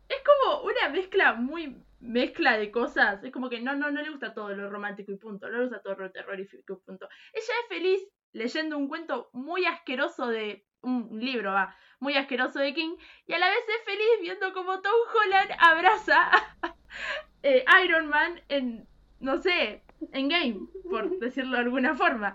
Es 0.10 0.18
como 0.24 0.64
una 0.64 0.90
mezcla 0.90 1.34
muy 1.34 1.78
mezcla 2.00 2.58
de 2.58 2.72
cosas. 2.72 3.24
Es 3.24 3.32
como 3.32 3.52
que 3.52 3.60
no, 3.62 3.76
no, 3.76 3.92
no 3.92 4.02
le 4.02 4.10
gusta 4.10 4.34
todo 4.34 4.50
lo 4.56 4.68
romántico 4.72 5.12
y 5.12 5.18
punto. 5.18 5.48
No 5.48 5.60
le 5.60 5.66
gusta 5.66 5.84
todo 5.84 5.94
lo 5.94 6.12
terrorífico 6.12 6.74
y 6.74 6.86
punto. 6.88 7.08
Ella 7.34 7.54
es 7.62 7.68
feliz 7.70 8.02
leyendo 8.32 8.80
un 8.80 8.88
cuento 8.88 9.30
muy 9.32 9.66
asqueroso 9.66 10.28
de. 10.28 10.66
Un 10.82 11.20
libro, 11.20 11.52
va. 11.52 11.76
Muy 12.00 12.16
asqueroso 12.16 12.58
de 12.58 12.74
King. 12.74 12.96
Y 13.28 13.34
a 13.34 13.38
la 13.38 13.48
vez 13.48 13.60
es 13.60 13.86
feliz 13.86 14.22
viendo 14.22 14.54
como 14.54 14.82
Tom 14.82 14.92
Holland 15.14 15.52
abraza 15.60 16.32
a 16.64 16.76
eh, 17.44 17.64
Iron 17.86 18.08
Man 18.08 18.42
en. 18.50 18.88
No 19.20 19.38
sé. 19.38 19.84
En 20.14 20.30
game, 20.30 20.62
por 20.90 21.20
decirlo 21.20 21.58
de 21.58 21.62
alguna 21.62 21.94
forma. 21.94 22.34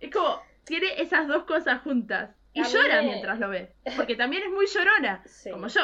Es 0.00 0.10
como. 0.10 0.40
Tiene 0.64 1.00
esas 1.00 1.26
dos 1.28 1.44
cosas 1.44 1.82
juntas. 1.82 2.30
Y 2.54 2.62
llora 2.64 3.00
me- 3.02 3.08
mientras 3.08 3.38
lo 3.38 3.48
ve. 3.48 3.72
Porque 3.96 4.14
también 4.16 4.42
es 4.44 4.50
muy 4.50 4.66
llorona. 4.66 5.22
Sí. 5.26 5.50
Como 5.50 5.68
yo. 5.68 5.80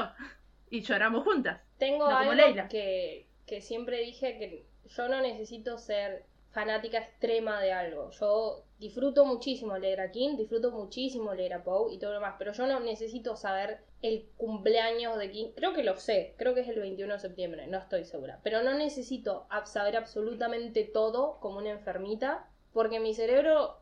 Y 0.71 0.83
lloramos 0.83 1.25
juntas. 1.25 1.61
Tengo 1.79 2.09
No 2.11 2.17
algo 2.17 2.35
Leila. 2.35 2.69
que, 2.69 3.27
que 3.47 3.61
siempre 3.63 3.99
dije 4.01 4.39
que 4.39 4.67
yo 4.89 5.09
no 5.09 5.21
necesito 5.23 5.79
ser 5.79 6.25
fanática 6.51 6.99
extrema 6.99 7.61
de 7.61 7.73
algo. 7.73 8.11
Yo 8.11 8.65
disfruto 8.79 9.25
muchísimo 9.25 9.77
leer 9.79 10.01
a 10.01 10.11
King, 10.11 10.37
disfruto 10.37 10.71
muchísimo 10.71 11.35
leer 11.35 11.55
a 11.55 11.63
Poe 11.65 11.93
y 11.95 11.99
todo 11.99 12.11
lo 12.11 12.17
demás, 12.21 12.35
pero 12.39 12.53
yo 12.53 12.67
no 12.67 12.81
necesito 12.81 13.37
saber 13.37 13.79
el 14.03 14.27
cumpleaños 14.37 15.19
de 15.19 15.31
King. 15.31 15.49
Creo 15.57 15.73
que 15.75 15.83
lo 15.85 15.97
sé, 15.97 16.35
creo 16.39 16.55
que 16.55 16.61
es 16.61 16.69
el 16.69 16.81
21 16.81 17.13
de 17.15 17.19
septiembre, 17.21 17.67
no 17.67 17.79
estoy 17.79 18.05
segura. 18.05 18.41
Pero 18.43 18.63
no 18.63 18.75
necesito 18.75 19.47
ab- 19.51 19.67
saber 19.67 19.97
absolutamente 19.97 20.85
todo 20.85 21.39
como 21.41 21.59
una 21.59 21.71
enfermita, 21.71 22.47
porque 22.73 22.99
mi 23.01 23.15
cerebro 23.15 23.79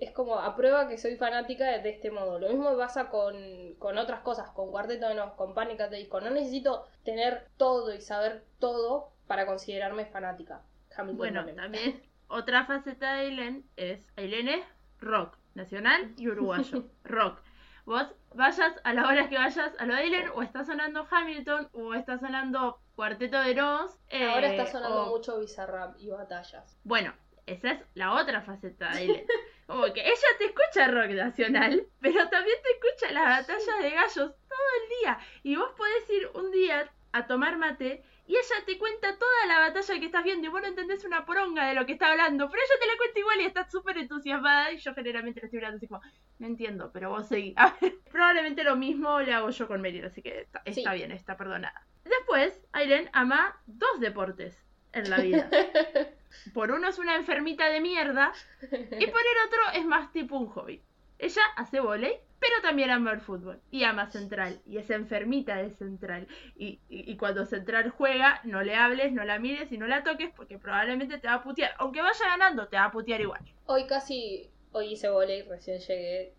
es 0.00 0.10
como 0.12 0.36
aprueba 0.38 0.88
que 0.88 0.98
soy 0.98 1.16
fanática 1.16 1.64
de, 1.66 1.80
de 1.80 1.90
este 1.90 2.10
modo. 2.10 2.38
Lo 2.38 2.48
mismo 2.48 2.76
pasa 2.76 3.08
con, 3.08 3.74
con 3.78 3.98
otras 3.98 4.20
cosas, 4.20 4.50
con 4.50 4.70
Cuarteto 4.70 5.08
de 5.08 5.14
Nos, 5.14 5.32
con 5.34 5.54
Panic! 5.54 5.80
at 5.80 5.90
the 5.90 5.96
Disco. 5.96 6.20
No 6.20 6.30
necesito 6.30 6.86
tener 7.04 7.48
todo 7.56 7.94
y 7.94 8.00
saber 8.00 8.44
todo 8.58 9.12
para 9.26 9.46
considerarme 9.46 10.06
fanática. 10.06 10.62
Hamilton 10.96 11.16
Bueno, 11.18 11.40
también. 11.44 11.56
también 11.56 12.02
otra 12.28 12.64
faceta 12.66 13.14
de 13.14 13.20
Aileen 13.26 13.64
es, 13.76 14.06
Aileen 14.16 14.48
es 14.48 14.64
rock, 15.00 15.36
nacional 15.54 16.12
y 16.16 16.28
uruguayo, 16.28 16.84
rock. 17.04 17.40
Vos 17.84 18.06
vayas 18.34 18.72
a 18.82 18.94
la 18.94 19.06
hora 19.06 19.28
que 19.28 19.36
vayas 19.36 19.72
a 19.78 19.84
lo 19.86 19.94
de 19.94 20.00
Aileen, 20.00 20.28
o 20.34 20.42
está 20.42 20.64
sonando 20.64 21.06
Hamilton, 21.10 21.68
o 21.74 21.92
está 21.94 22.18
sonando 22.18 22.80
Cuarteto 22.96 23.38
de 23.40 23.54
Nos. 23.54 23.98
Ahora 24.10 24.48
eh, 24.48 24.56
está 24.56 24.66
sonando 24.72 25.02
o- 25.06 25.16
mucho 25.16 25.38
Bizarrap 25.38 25.96
y 25.98 26.08
batallas. 26.10 26.78
Bueno, 26.84 27.12
esa 27.46 27.72
es 27.72 27.80
la 27.94 28.14
otra 28.14 28.40
faceta 28.40 28.90
de 28.92 28.98
Aileen. 28.98 29.26
Como 29.66 29.84
que 29.92 30.00
ella 30.02 30.28
te 30.38 30.44
escucha 30.46 30.88
rock 30.88 31.10
nacional, 31.10 31.86
pero 32.00 32.28
también 32.28 32.56
te 32.62 32.70
escucha 32.72 33.12
las 33.12 33.24
batallas 33.46 33.78
de 33.82 33.90
gallos 33.90 34.14
todo 34.48 34.68
el 34.82 34.88
día. 35.00 35.18
Y 35.42 35.56
vos 35.56 35.72
podés 35.76 36.08
ir 36.10 36.28
un 36.34 36.50
día 36.50 36.90
a 37.12 37.26
tomar 37.26 37.56
mate 37.56 38.02
y 38.26 38.32
ella 38.36 38.56
te 38.66 38.78
cuenta 38.78 39.18
toda 39.18 39.46
la 39.46 39.58
batalla 39.60 40.00
que 40.00 40.06
estás 40.06 40.24
viendo 40.24 40.46
y 40.46 40.50
vos 40.50 40.60
no 40.62 40.66
entendés 40.68 41.04
una 41.04 41.24
poronga 41.26 41.66
de 41.66 41.74
lo 41.74 41.84
que 41.86 41.92
está 41.92 42.10
hablando, 42.10 42.48
pero 42.50 42.62
ella 42.62 42.80
te 42.80 42.86
la 42.86 42.96
cuenta 42.96 43.20
igual 43.20 43.40
y 43.40 43.44
estás 43.44 43.70
súper 43.70 43.98
entusiasmada 43.98 44.72
y 44.72 44.78
yo 44.78 44.94
generalmente 44.94 45.40
la 45.40 45.46
estoy 45.46 45.58
mirando 45.58 45.76
así 45.76 45.86
como, 45.86 46.00
no 46.38 46.46
entiendo, 46.46 46.90
pero 46.92 47.10
vos 47.10 47.28
seguí. 47.28 47.52
A 47.58 47.76
ver, 47.80 47.94
probablemente 48.10 48.64
lo 48.64 48.76
mismo 48.76 49.20
le 49.20 49.32
hago 49.34 49.50
yo 49.50 49.68
con 49.68 49.80
Meryl, 49.82 50.06
así 50.06 50.22
que 50.22 50.40
está, 50.40 50.62
está 50.64 50.90
Sí. 50.92 50.96
bien, 50.96 51.12
está 51.12 51.36
perdonada. 51.36 51.86
Después, 52.04 52.60
Aileen 52.72 53.10
ama 53.12 53.60
dos 53.66 54.00
deportes 54.00 54.63
en 54.94 55.10
la 55.10 55.18
vida. 55.18 55.50
Por 56.52 56.72
uno 56.72 56.88
es 56.88 56.98
una 56.98 57.14
enfermita 57.16 57.68
de 57.68 57.80
mierda 57.80 58.32
y 58.62 58.66
por 59.06 59.20
el 59.20 59.46
otro 59.46 59.60
es 59.74 59.84
más 59.86 60.12
tipo 60.12 60.36
un 60.36 60.48
hobby. 60.48 60.82
Ella 61.18 61.42
hace 61.56 61.78
volei, 61.80 62.18
pero 62.40 62.54
también 62.60 62.90
ama 62.90 63.12
el 63.12 63.20
fútbol. 63.20 63.60
Y 63.70 63.84
ama 63.84 64.10
Central. 64.10 64.60
Y 64.66 64.78
es 64.78 64.90
enfermita 64.90 65.56
de 65.56 65.70
Central. 65.70 66.26
Y, 66.56 66.80
y- 66.88 67.10
y 67.10 67.16
cuando 67.16 67.46
Central 67.46 67.88
juega, 67.90 68.40
no 68.44 68.62
le 68.62 68.74
hables, 68.74 69.12
no 69.12 69.24
la 69.24 69.38
mires 69.38 69.70
y 69.70 69.78
no 69.78 69.86
la 69.86 70.02
toques 70.02 70.32
porque 70.34 70.58
probablemente 70.58 71.18
te 71.18 71.28
va 71.28 71.34
a 71.34 71.42
putear. 71.44 71.72
Aunque 71.78 72.02
vaya 72.02 72.26
ganando, 72.26 72.66
te 72.66 72.76
va 72.76 72.86
a 72.86 72.92
putear 72.92 73.20
igual. 73.20 73.40
Hoy 73.66 73.86
casi, 73.86 74.50
hoy 74.72 74.94
hice 74.94 75.08
volei, 75.08 75.42
recién 75.42 75.78
llegué, 75.78 76.34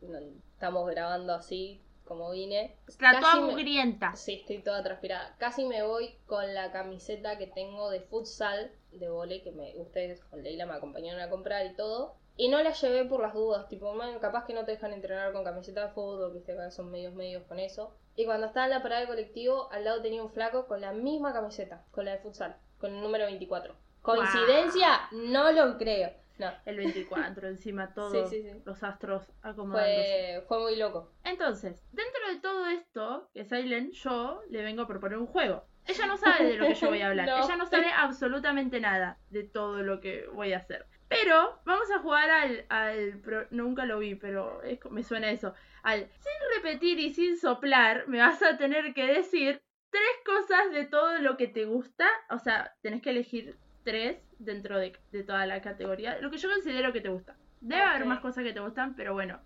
estamos 0.52 0.88
grabando 0.92 1.34
así 1.34 1.82
como 2.06 2.32
vine. 2.32 2.76
Está 2.88 3.10
toda 3.12 3.22
Casi 3.22 3.40
me- 3.42 3.52
mugrienta. 3.52 4.16
Sí, 4.16 4.34
estoy 4.36 4.60
toda 4.60 4.84
transpirada. 4.84 5.36
Casi 5.38 5.66
me 5.66 5.84
voy 5.84 6.16
con 6.26 6.54
la 6.54 6.72
camiseta 6.72 7.38
que 7.38 7.48
tengo 7.48 7.90
de 7.90 8.02
futsal, 8.02 8.72
de 8.92 9.10
volei, 9.10 9.42
que 9.44 9.52
me, 9.52 9.76
ustedes 9.78 10.24
con 10.26 10.42
Leila 10.44 10.66
me 10.66 10.74
acompañaron 10.76 11.22
a 11.22 11.30
comprar 11.30 11.66
y 11.66 11.76
todo. 11.76 12.16
Y 12.38 12.50
no 12.50 12.62
la 12.62 12.72
llevé 12.72 13.06
por 13.06 13.22
las 13.22 13.34
dudas, 13.34 13.70
tipo, 13.70 13.94
man, 13.94 14.20
capaz 14.20 14.46
que 14.46 14.54
no 14.54 14.66
te 14.66 14.72
dejan 14.72 14.92
entrenar 14.92 15.32
con 15.32 15.46
camiseta 15.46 15.88
de 15.88 15.94
fútbol, 15.94 16.34
viste 16.34 16.54
que 16.56 16.70
son 16.72 16.92
medios 16.92 17.14
medios 17.14 17.44
con 17.44 17.60
eso. 17.60 17.96
Y 18.18 18.26
cuando 18.26 18.48
estaba 18.48 18.66
en 18.66 18.72
la 18.72 18.82
parada 18.84 19.02
de 19.02 19.08
colectivo, 19.08 19.70
al 19.72 19.86
lado 19.86 20.02
tenía 20.02 20.22
un 20.22 20.30
flaco 20.32 20.68
con 20.68 20.82
la 20.82 20.92
misma 20.92 21.32
camiseta, 21.34 21.86
con 21.92 22.04
la 22.06 22.12
de 22.12 22.18
futsal, 22.20 22.58
con 22.78 22.94
el 22.94 23.02
número 23.02 23.26
24. 23.26 23.74
¿Coincidencia? 24.02 25.08
No 25.12 25.52
lo 25.52 25.78
creo. 25.78 26.12
No, 26.38 26.52
El 26.66 26.78
24, 26.78 27.48
encima 27.48 27.94
todos 27.94 28.30
Sí, 28.30 28.42
sí, 28.42 28.50
sí. 28.50 28.62
los 28.66 28.84
astros 28.84 29.32
acomodándose. 29.42 30.34
fue, 30.40 30.46
fue 30.48 30.60
muy 30.60 30.76
loco. 30.76 31.12
Entonces, 31.24 31.82
dentro 31.92 32.28
de 32.34 32.40
todo 32.42 32.68
esto, 32.68 33.30
que 33.34 33.42
es 33.42 33.54
Aileen, 33.54 33.92
yo 33.92 34.42
le 34.50 34.62
vengo 34.64 34.82
a 34.84 34.88
proponer 34.88 35.18
un 35.18 35.28
juego. 35.28 35.66
Ella 35.88 36.08
no 36.08 36.18
sabe 36.18 36.46
de 36.46 36.58
lo 36.58 36.66
que 36.68 36.74
yo 36.74 36.88
voy 36.90 37.02
a 37.02 37.08
hablar. 37.08 37.28
No. 37.30 37.38
Ella 37.44 37.56
no 37.56 37.66
sabe 37.68 37.88
absolutamente 37.92 38.80
nada 38.80 39.18
de 39.30 39.44
todo 39.44 39.82
lo 39.84 40.02
que 40.02 40.26
voy 40.34 40.54
a 40.54 40.58
hacer. 40.58 40.86
Pero 41.08 41.62
vamos 41.66 41.90
a 41.92 42.00
jugar 42.00 42.30
al... 42.32 42.66
al 42.70 43.20
pro- 43.22 43.48
nunca 43.52 43.86
lo 43.86 44.00
vi, 44.00 44.16
pero 44.16 44.62
es 44.64 44.80
me 44.90 45.04
suena 45.04 45.30
eso. 45.30 45.54
Al 45.84 46.10
sin 46.10 46.34
repetir 46.56 47.00
y 47.00 47.14
sin 47.14 47.38
soplar, 47.38 48.08
me 48.08 48.18
vas 48.20 48.42
a 48.42 48.58
tener 48.58 48.94
que 48.96 49.06
decir 49.06 49.62
tres 49.92 50.10
cosas 50.26 50.72
de 50.72 50.86
todo 50.86 51.20
lo 51.20 51.38
que 51.38 51.48
te 51.48 51.66
gusta. 51.66 52.08
O 52.32 52.40
sea, 52.40 52.74
tenés 52.82 53.02
que 53.04 53.12
elegir 53.12 53.56
tres 53.86 54.18
dentro 54.40 54.78
de, 54.78 54.92
de 55.14 55.24
toda 55.24 55.46
la 55.46 55.62
categoría. 55.62 56.20
Lo 56.20 56.30
que 56.30 56.38
yo 56.38 56.50
considero 56.50 56.92
que 56.92 57.00
te 57.00 57.10
gusta. 57.10 57.38
Debe 57.62 57.82
haber 57.82 58.06
más 58.06 58.20
cosas 58.20 58.44
que 58.44 58.52
te 58.52 58.60
gustan, 58.60 58.96
pero 58.96 59.14
bueno, 59.14 59.40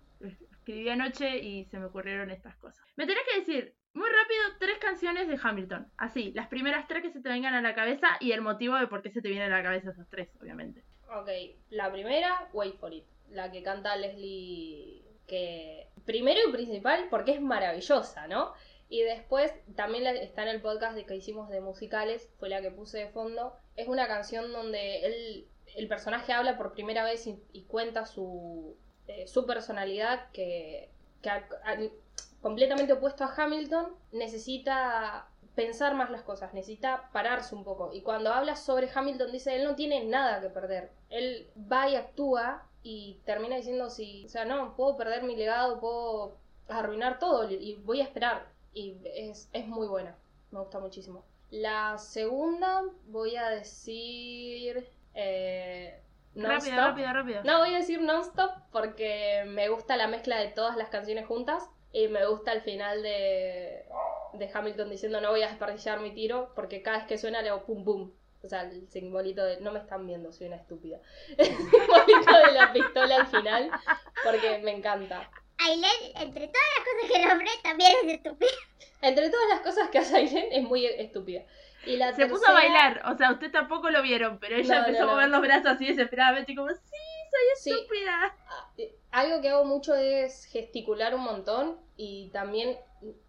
escribí 0.50 0.88
anoche 0.88 1.38
y 1.38 1.64
se 1.66 1.78
me 1.78 1.86
ocurrieron 1.86 2.30
estas 2.30 2.56
cosas. 2.56 2.84
Me 2.96 3.06
tenés 3.06 3.22
que 3.30 3.38
decir 3.38 3.74
muy 3.92 4.08
rápido 4.08 4.58
tres 4.58 4.78
canciones 4.78 5.28
de 5.28 5.38
Hamilton. 5.42 5.86
Así, 5.96 6.32
las 6.32 6.48
primeras 6.48 6.86
tres 6.88 7.02
que 7.02 7.10
se 7.10 7.20
te 7.20 7.28
vengan 7.28 7.54
a 7.54 7.62
la 7.62 7.74
cabeza 7.74 8.08
y 8.20 8.32
el 8.32 8.40
motivo 8.40 8.76
de 8.76 8.86
por 8.86 9.02
qué 9.02 9.10
se 9.10 9.22
te 9.22 9.28
vienen 9.28 9.52
a 9.52 9.58
la 9.58 9.62
cabeza 9.62 9.90
esas 9.90 10.08
tres, 10.08 10.28
obviamente. 10.40 10.84
Ok, 11.08 11.28
la 11.70 11.90
primera, 11.90 12.48
Wait 12.52 12.76
for 12.76 12.92
It, 12.92 13.04
la 13.30 13.50
que 13.50 13.62
canta 13.62 13.96
Leslie, 13.96 15.04
que 15.26 15.88
primero 16.04 16.40
y 16.48 16.52
principal 16.52 17.06
porque 17.10 17.32
es 17.32 17.40
maravillosa, 17.40 18.26
¿no? 18.28 18.52
Y 18.88 19.02
después 19.02 19.52
también 19.76 20.04
está 20.16 20.42
en 20.42 20.48
el 20.48 20.60
podcast 20.60 20.96
de 20.96 21.06
que 21.06 21.16
hicimos 21.16 21.48
de 21.48 21.60
musicales, 21.60 22.28
fue 22.38 22.48
la 22.48 22.60
que 22.60 22.72
puse 22.72 22.98
de 22.98 23.08
fondo. 23.08 23.54
Es 23.80 23.88
una 23.88 24.06
canción 24.06 24.52
donde 24.52 25.06
él, 25.06 25.48
el 25.74 25.88
personaje 25.88 26.34
habla 26.34 26.58
por 26.58 26.72
primera 26.72 27.02
vez 27.02 27.26
y, 27.26 27.62
cuenta 27.62 28.04
su, 28.04 28.76
eh, 29.08 29.26
su 29.26 29.46
personalidad 29.46 30.30
que, 30.32 30.90
completamente 32.42 32.92
opuesto 32.92 33.24
a 33.24 33.34
Hamilton, 33.34 33.86
necesita 34.12 35.28
pensar 35.54 35.94
más 35.94 36.10
las 36.10 36.22
cosas, 36.22 36.52
necesita 36.52 37.08
pararse 37.14 37.54
un 37.54 37.64
poco. 37.64 37.90
Y 37.94 38.02
cuando 38.02 38.34
habla 38.34 38.54
sobre 38.54 38.90
Hamilton 38.94 39.32
dice, 39.32 39.56
él 39.56 39.64
no 39.64 39.74
tiene 39.76 40.04
nada 40.04 40.42
que 40.42 40.50
perder. 40.50 40.90
Él 41.08 41.48
va 41.72 41.88
y 41.88 41.96
actúa 41.96 42.66
y 42.82 43.18
termina 43.24 43.56
diciendo, 43.56 43.88
si, 43.88 44.26
o 44.26 44.28
sea, 44.28 44.44
no, 44.44 44.76
puedo 44.76 44.98
perder 44.98 45.22
mi 45.22 45.36
legado, 45.36 45.80
puedo 45.80 46.36
arruinar 46.68 47.18
todo 47.18 47.50
y 47.50 47.76
voy 47.84 48.02
a 48.02 48.04
esperar. 48.04 48.46
Y 48.74 48.98
es, 49.14 49.48
es 49.54 49.66
muy 49.66 49.88
buena, 49.88 50.16
me 50.50 50.60
gusta 50.60 50.80
muchísimo. 50.80 51.24
La 51.50 51.98
segunda 51.98 52.82
voy 53.06 53.36
a 53.36 53.50
decir... 53.50 54.88
Eh, 55.14 56.00
rápido, 56.34 56.76
rápido, 56.76 57.12
rápido. 57.12 57.44
No, 57.44 57.58
voy 57.58 57.74
a 57.74 57.78
decir 57.78 58.00
non-stop 58.00 58.52
porque 58.70 59.44
me 59.46 59.68
gusta 59.68 59.96
la 59.96 60.06
mezcla 60.06 60.38
de 60.38 60.48
todas 60.48 60.76
las 60.76 60.88
canciones 60.88 61.26
juntas 61.26 61.68
y 61.92 62.06
me 62.08 62.24
gusta 62.26 62.52
el 62.52 62.60
final 62.60 63.02
de, 63.02 63.84
de 64.34 64.50
Hamilton 64.52 64.90
diciendo 64.90 65.20
no 65.20 65.30
voy 65.30 65.42
a 65.42 65.48
desperdiciar 65.48 65.98
mi 65.98 66.12
tiro 66.12 66.52
porque 66.54 66.82
cada 66.82 66.98
vez 66.98 67.06
que 67.06 67.18
suena 67.18 67.42
le 67.42 67.48
hago 67.48 67.64
pum 67.64 67.84
pum. 67.84 68.12
O 68.42 68.48
sea, 68.48 68.62
el 68.62 68.88
simbolito 68.88 69.44
de... 69.44 69.60
No 69.60 69.70
me 69.70 69.80
están 69.80 70.06
viendo, 70.06 70.32
soy 70.32 70.46
una 70.46 70.56
estúpida. 70.56 70.98
El 71.36 71.46
simbolito 71.46 72.38
de 72.46 72.52
la 72.52 72.72
pistola 72.72 73.16
al 73.16 73.26
final 73.26 73.70
porque 74.24 74.58
me 74.64 74.70
encanta. 74.70 75.30
Aileen, 75.60 76.16
entre 76.16 76.48
todas 76.48 76.68
las 76.76 76.84
cosas 76.84 77.10
que 77.12 77.26
nombré, 77.26 77.50
también 77.62 77.92
es 78.04 78.14
estúpida. 78.14 78.50
Entre 79.02 79.30
todas 79.30 79.48
las 79.48 79.60
cosas 79.60 79.88
que 79.90 79.98
hace 79.98 80.16
Aileen 80.16 80.52
es 80.52 80.62
muy 80.62 80.86
estúpida. 80.86 81.42
Y 81.86 81.96
la 81.96 82.12
Se 82.12 82.26
puso 82.26 82.46
a 82.48 82.52
bailar, 82.52 83.02
o 83.06 83.16
sea, 83.16 83.32
usted 83.32 83.50
tampoco 83.50 83.90
lo 83.90 84.02
vieron, 84.02 84.38
pero 84.38 84.56
ella 84.56 84.80
No, 84.80 84.86
empezó 84.86 85.04
no, 85.06 85.10
a 85.10 85.14
mover 85.14 85.28
los 85.30 85.40
brazos 85.40 85.66
así 85.66 85.86
desesperadamente, 85.86 86.54
como, 86.54 86.68
sí, 86.70 86.76
Sí, 87.56 87.70
estúpida. 87.70 88.34
Ah, 88.48 88.66
algo 89.12 89.40
que 89.40 89.50
hago 89.50 89.64
mucho 89.64 89.94
es 89.94 90.46
gesticular 90.46 91.14
un 91.14 91.22
montón 91.22 91.78
y 91.96 92.30
también 92.32 92.76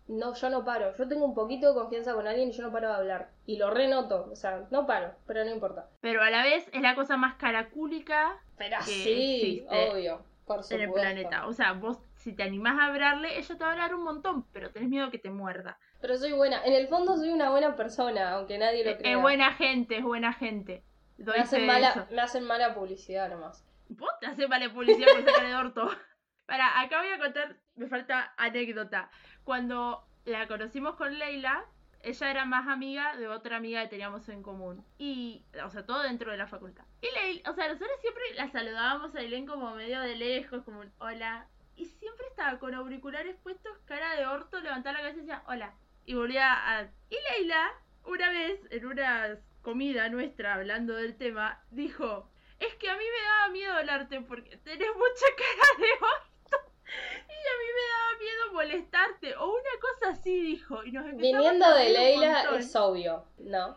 no 0.07 0.33
yo 0.33 0.49
no 0.49 0.65
paro 0.65 0.95
yo 0.97 1.07
tengo 1.07 1.25
un 1.25 1.33
poquito 1.33 1.69
de 1.69 1.79
confianza 1.79 2.13
con 2.13 2.27
alguien 2.27 2.49
y 2.49 2.51
yo 2.51 2.63
no 2.63 2.71
paro 2.71 2.89
de 2.89 2.95
hablar 2.95 3.29
y 3.45 3.57
lo 3.57 3.69
renoto 3.69 4.27
o 4.31 4.35
sea 4.35 4.67
no 4.69 4.85
paro 4.85 5.13
pero 5.25 5.45
no 5.45 5.51
importa 5.51 5.87
Pero 6.01 6.21
a 6.21 6.29
la 6.29 6.43
vez 6.43 6.67
es 6.73 6.81
la 6.81 6.95
cosa 6.95 7.15
más 7.15 7.35
caracúlica 7.35 8.37
pero 8.57 8.77
Que 8.79 8.83
sí 8.83 9.61
existe 9.61 9.91
obvio 9.91 10.31
por 10.45 10.63
supuesto 10.63 10.75
en 10.75 10.81
el 10.81 10.91
planeta. 10.91 11.47
O 11.47 11.53
sea, 11.53 11.73
vos, 11.73 11.97
si 12.21 12.33
te 12.33 12.43
animás 12.43 12.79
a 12.79 12.85
hablarle, 12.85 13.37
ella 13.39 13.57
te 13.57 13.63
va 13.63 13.69
a 13.69 13.73
hablar 13.73 13.95
un 13.95 14.03
montón, 14.03 14.45
pero 14.53 14.71
tenés 14.71 14.89
miedo 14.89 15.09
que 15.09 15.17
te 15.17 15.31
muerda. 15.31 15.79
pero 15.99 16.17
soy 16.17 16.33
buena 16.33 16.63
en 16.63 16.73
el 16.73 16.87
fondo 16.87 17.17
soy 17.17 17.29
una 17.29 17.49
buena 17.49 17.75
persona 17.75 18.33
aunque 18.33 18.57
nadie 18.59 18.83
lo 18.83 18.91
Es, 18.91 18.97
crea 18.97 19.15
es 19.15 19.21
buena 19.21 19.53
gente, 19.53 19.97
es 19.97 20.03
buena 20.03 20.33
gente. 20.33 20.83
Doy 21.17 21.37
me 21.37 21.43
hacen 21.43 21.65
mala 21.65 22.07
me 22.11 22.21
hacen 22.21 22.43
mala 22.45 22.73
publicidad 22.73 23.29
nomás 23.29 23.65
Vos 23.89 24.11
te 24.19 24.27
haces 24.27 24.47
mala 24.47 24.71
publicidad 24.71 25.07
por 25.13 25.25
sacar 25.25 25.47
de 25.47 25.55
orto. 25.55 25.89
Para, 26.45 26.79
acá 26.79 26.99
voy 26.99 27.11
a 27.11 27.19
contar, 27.19 27.57
me 27.75 27.87
falta 27.87 28.33
anécdota. 28.37 29.09
Cuando 29.43 30.05
la 30.23 30.47
conocimos 30.47 30.95
con 30.95 31.17
Leila, 31.19 31.65
ella 32.01 32.31
era 32.31 32.45
más 32.45 32.67
amiga 32.67 33.17
de 33.17 33.27
otra 33.27 33.57
amiga 33.57 33.81
que 33.81 33.89
teníamos 33.89 34.29
en 34.29 34.43
común. 34.43 34.85
Y, 34.97 35.43
o 35.63 35.69
sea, 35.69 35.85
todo 35.85 36.03
dentro 36.03 36.31
de 36.31 36.37
la 36.37 36.47
facultad. 36.47 36.85
Y 37.01 37.07
Leila, 37.13 37.51
o 37.51 37.53
sea, 37.53 37.67
nosotros 37.67 37.99
siempre 37.99 38.23
la 38.35 38.49
saludábamos 38.49 39.13
a 39.15 39.19
Aileen 39.19 39.45
como 39.45 39.75
medio 39.75 39.99
de 40.01 40.15
lejos, 40.15 40.63
como 40.63 40.79
un 40.79 40.91
hola. 40.99 41.47
Y 41.81 41.85
siempre 41.85 42.27
estaba 42.27 42.59
con 42.59 42.75
auriculares 42.75 43.35
puestos, 43.41 43.75
cara 43.85 44.15
de 44.15 44.27
orto, 44.27 44.59
levantaba 44.59 44.99
la 44.99 44.99
cabeza 44.99 45.17
y 45.17 45.21
decía 45.21 45.43
hola. 45.47 45.73
Y 46.05 46.13
volvía 46.13 46.53
a... 46.53 46.83
Y 47.09 47.15
Leila, 47.31 47.71
una 48.05 48.29
vez, 48.29 48.59
en 48.69 48.85
una 48.85 49.39
comida 49.63 50.07
nuestra, 50.09 50.53
hablando 50.53 50.93
del 50.93 51.17
tema, 51.17 51.63
dijo... 51.71 52.29
Es 52.59 52.75
que 52.75 52.87
a 52.87 52.95
mí 52.95 53.03
me 53.03 53.27
daba 53.27 53.49
miedo 53.49 53.73
hablarte 53.73 54.21
porque 54.21 54.57
tenés 54.57 54.89
mucha 54.95 55.25
cara 55.37 55.79
de 55.79 55.91
orto. 55.93 56.71
Y 56.85 57.47
a 57.49 57.55
mí 57.57 57.67
me 57.73 57.87
daba 57.89 58.19
miedo 58.19 58.53
molestarte. 58.53 59.35
O 59.37 59.49
una 59.49 59.79
cosa 59.81 60.09
así 60.09 60.39
dijo. 60.39 60.83
Y 60.83 60.91
nos 60.91 61.05
viniendo 61.15 61.73
de 61.73 61.89
Leila 61.89 62.57
es 62.59 62.75
obvio 62.75 63.25
no 63.39 63.75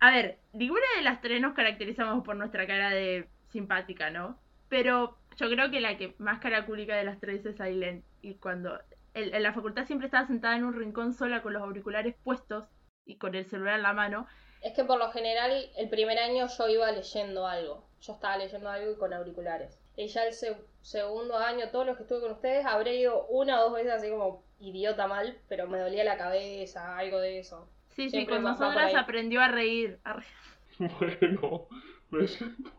A 0.00 0.10
ver, 0.10 0.40
ninguna 0.52 0.86
de 0.96 1.02
las 1.02 1.20
tres 1.20 1.40
nos 1.40 1.54
caracterizamos 1.54 2.24
por 2.24 2.34
nuestra 2.34 2.66
cara 2.66 2.90
de 2.90 3.28
simpática, 3.52 4.10
¿no? 4.10 4.36
Pero 4.68 5.21
yo 5.36 5.48
creo 5.50 5.70
que 5.70 5.80
la 5.80 5.96
que 5.96 6.14
más 6.18 6.40
caracúlica 6.40 6.96
de 6.96 7.04
las 7.04 7.20
tres 7.20 7.44
es 7.46 7.60
Aileen. 7.60 8.04
Y 8.20 8.34
cuando 8.36 8.78
en, 9.14 9.34
en 9.34 9.42
la 9.42 9.52
facultad 9.52 9.86
siempre 9.86 10.06
estaba 10.06 10.26
sentada 10.26 10.56
en 10.56 10.64
un 10.64 10.74
rincón 10.74 11.12
sola 11.12 11.42
con 11.42 11.52
los 11.52 11.62
auriculares 11.62 12.14
puestos 12.22 12.64
y 13.04 13.16
con 13.16 13.34
el 13.34 13.44
celular 13.46 13.76
en 13.76 13.82
la 13.82 13.92
mano. 13.92 14.26
Es 14.62 14.74
que 14.74 14.84
por 14.84 14.98
lo 14.98 15.10
general 15.10 15.70
el 15.76 15.88
primer 15.88 16.18
año 16.18 16.46
yo 16.46 16.68
iba 16.68 16.90
leyendo 16.92 17.46
algo. 17.46 17.84
Yo 18.00 18.12
estaba 18.14 18.36
leyendo 18.36 18.68
algo 18.68 18.92
y 18.92 18.96
con 18.96 19.12
auriculares. 19.12 19.78
Y 19.96 20.06
ya 20.08 20.24
el 20.24 20.32
se- 20.32 20.56
segundo 20.80 21.36
año, 21.36 21.68
todos 21.70 21.86
los 21.86 21.96
que 21.96 22.04
estuve 22.04 22.20
con 22.20 22.32
ustedes, 22.32 22.64
habré 22.64 22.96
ido 22.96 23.26
una 23.26 23.60
o 23.60 23.64
dos 23.64 23.74
veces 23.74 23.92
así 23.92 24.08
como 24.10 24.42
idiota 24.60 25.06
mal, 25.06 25.36
pero 25.48 25.66
me 25.66 25.78
dolía 25.78 26.04
la 26.04 26.16
cabeza, 26.16 26.96
algo 26.96 27.18
de 27.18 27.40
eso. 27.40 27.68
Sí, 27.90 28.08
sí, 28.08 28.24
con 28.26 28.42
nosotras 28.42 28.94
aprendió 28.94 29.42
a 29.42 29.48
reír. 29.48 29.98
a 30.04 30.14
re- 30.14 30.24
Bueno, 30.78 31.66
me 32.10 32.26
siento, 32.26 32.70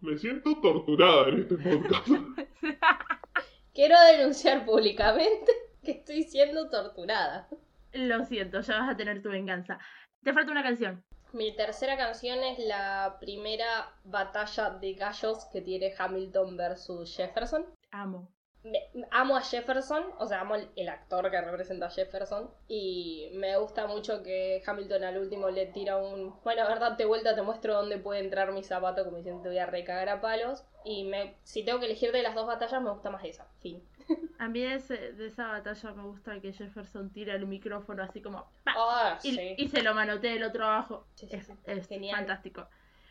me 0.00 0.18
siento 0.18 0.60
torturada 0.60 1.28
en 1.28 1.40
este 1.40 1.56
podcast. 1.56 2.08
Quiero 3.74 3.96
denunciar 4.12 4.64
públicamente 4.64 5.52
que 5.84 5.92
estoy 5.92 6.24
siendo 6.24 6.68
torturada. 6.68 7.48
Lo 7.92 8.24
siento, 8.24 8.60
ya 8.60 8.80
vas 8.80 8.90
a 8.90 8.96
tener 8.96 9.22
tu 9.22 9.30
venganza. 9.30 9.78
Te 10.22 10.32
falta 10.32 10.52
una 10.52 10.62
canción. 10.62 11.04
Mi 11.32 11.54
tercera 11.54 11.96
canción 11.96 12.42
es 12.42 12.58
la 12.58 13.18
primera 13.20 13.94
batalla 14.04 14.70
de 14.70 14.94
gallos 14.94 15.46
que 15.52 15.60
tiene 15.60 15.94
Hamilton 15.96 16.56
versus 16.56 17.16
Jefferson. 17.16 17.66
Amo. 17.92 18.28
Me- 18.62 18.90
amo 19.10 19.36
a 19.36 19.40
Jefferson, 19.40 20.04
o 20.18 20.26
sea, 20.26 20.40
amo 20.42 20.54
el, 20.54 20.68
el 20.76 20.88
actor 20.90 21.30
que 21.30 21.40
representa 21.40 21.86
a 21.86 21.90
Jefferson. 21.90 22.50
Y 22.68 23.30
me 23.34 23.56
gusta 23.56 23.86
mucho 23.86 24.22
que 24.22 24.62
Hamilton 24.66 25.04
al 25.04 25.18
último 25.18 25.48
le 25.50 25.66
tira 25.66 25.96
un. 25.96 26.34
Bueno, 26.44 26.66
verdad, 26.68 26.92
de 26.92 27.04
vuelta 27.06 27.34
te 27.34 27.42
muestro 27.42 27.74
dónde 27.74 27.98
puede 27.98 28.20
entrar 28.20 28.52
mi 28.52 28.62
zapato, 28.62 29.04
como 29.04 29.16
diciendo 29.16 29.42
te 29.42 29.48
voy 29.48 29.58
a 29.58 29.66
recagar 29.66 30.08
a 30.10 30.20
palos. 30.20 30.64
Y 30.84 31.04
me, 31.04 31.36
si 31.42 31.64
tengo 31.64 31.78
que 31.80 31.86
elegir 31.86 32.12
de 32.12 32.22
las 32.22 32.34
dos 32.34 32.46
batallas, 32.46 32.82
me 32.82 32.90
gusta 32.90 33.10
más 33.10 33.24
esa. 33.24 33.46
Fin. 33.60 33.82
A 34.38 34.48
mí 34.48 34.60
de, 34.60 34.74
ese- 34.74 35.12
de 35.12 35.26
esa 35.26 35.46
batalla 35.48 35.92
me 35.92 36.02
gusta 36.04 36.40
que 36.40 36.52
Jefferson 36.52 37.10
tira 37.12 37.34
el 37.34 37.46
micrófono 37.46 38.02
así 38.02 38.20
como... 38.22 38.50
Ah, 38.66 39.18
y, 39.22 39.34
sí. 39.36 39.54
y 39.56 39.68
se 39.68 39.82
lo 39.82 39.94
manotea 39.94 40.32
el 40.34 40.42
otro 40.42 40.64
abajo. 40.64 41.06
Sí, 41.14 41.28
sí, 41.28 41.36
es 41.36 41.50
es 41.66 41.86
Genial. 41.88 42.16
fantástico. 42.16 42.68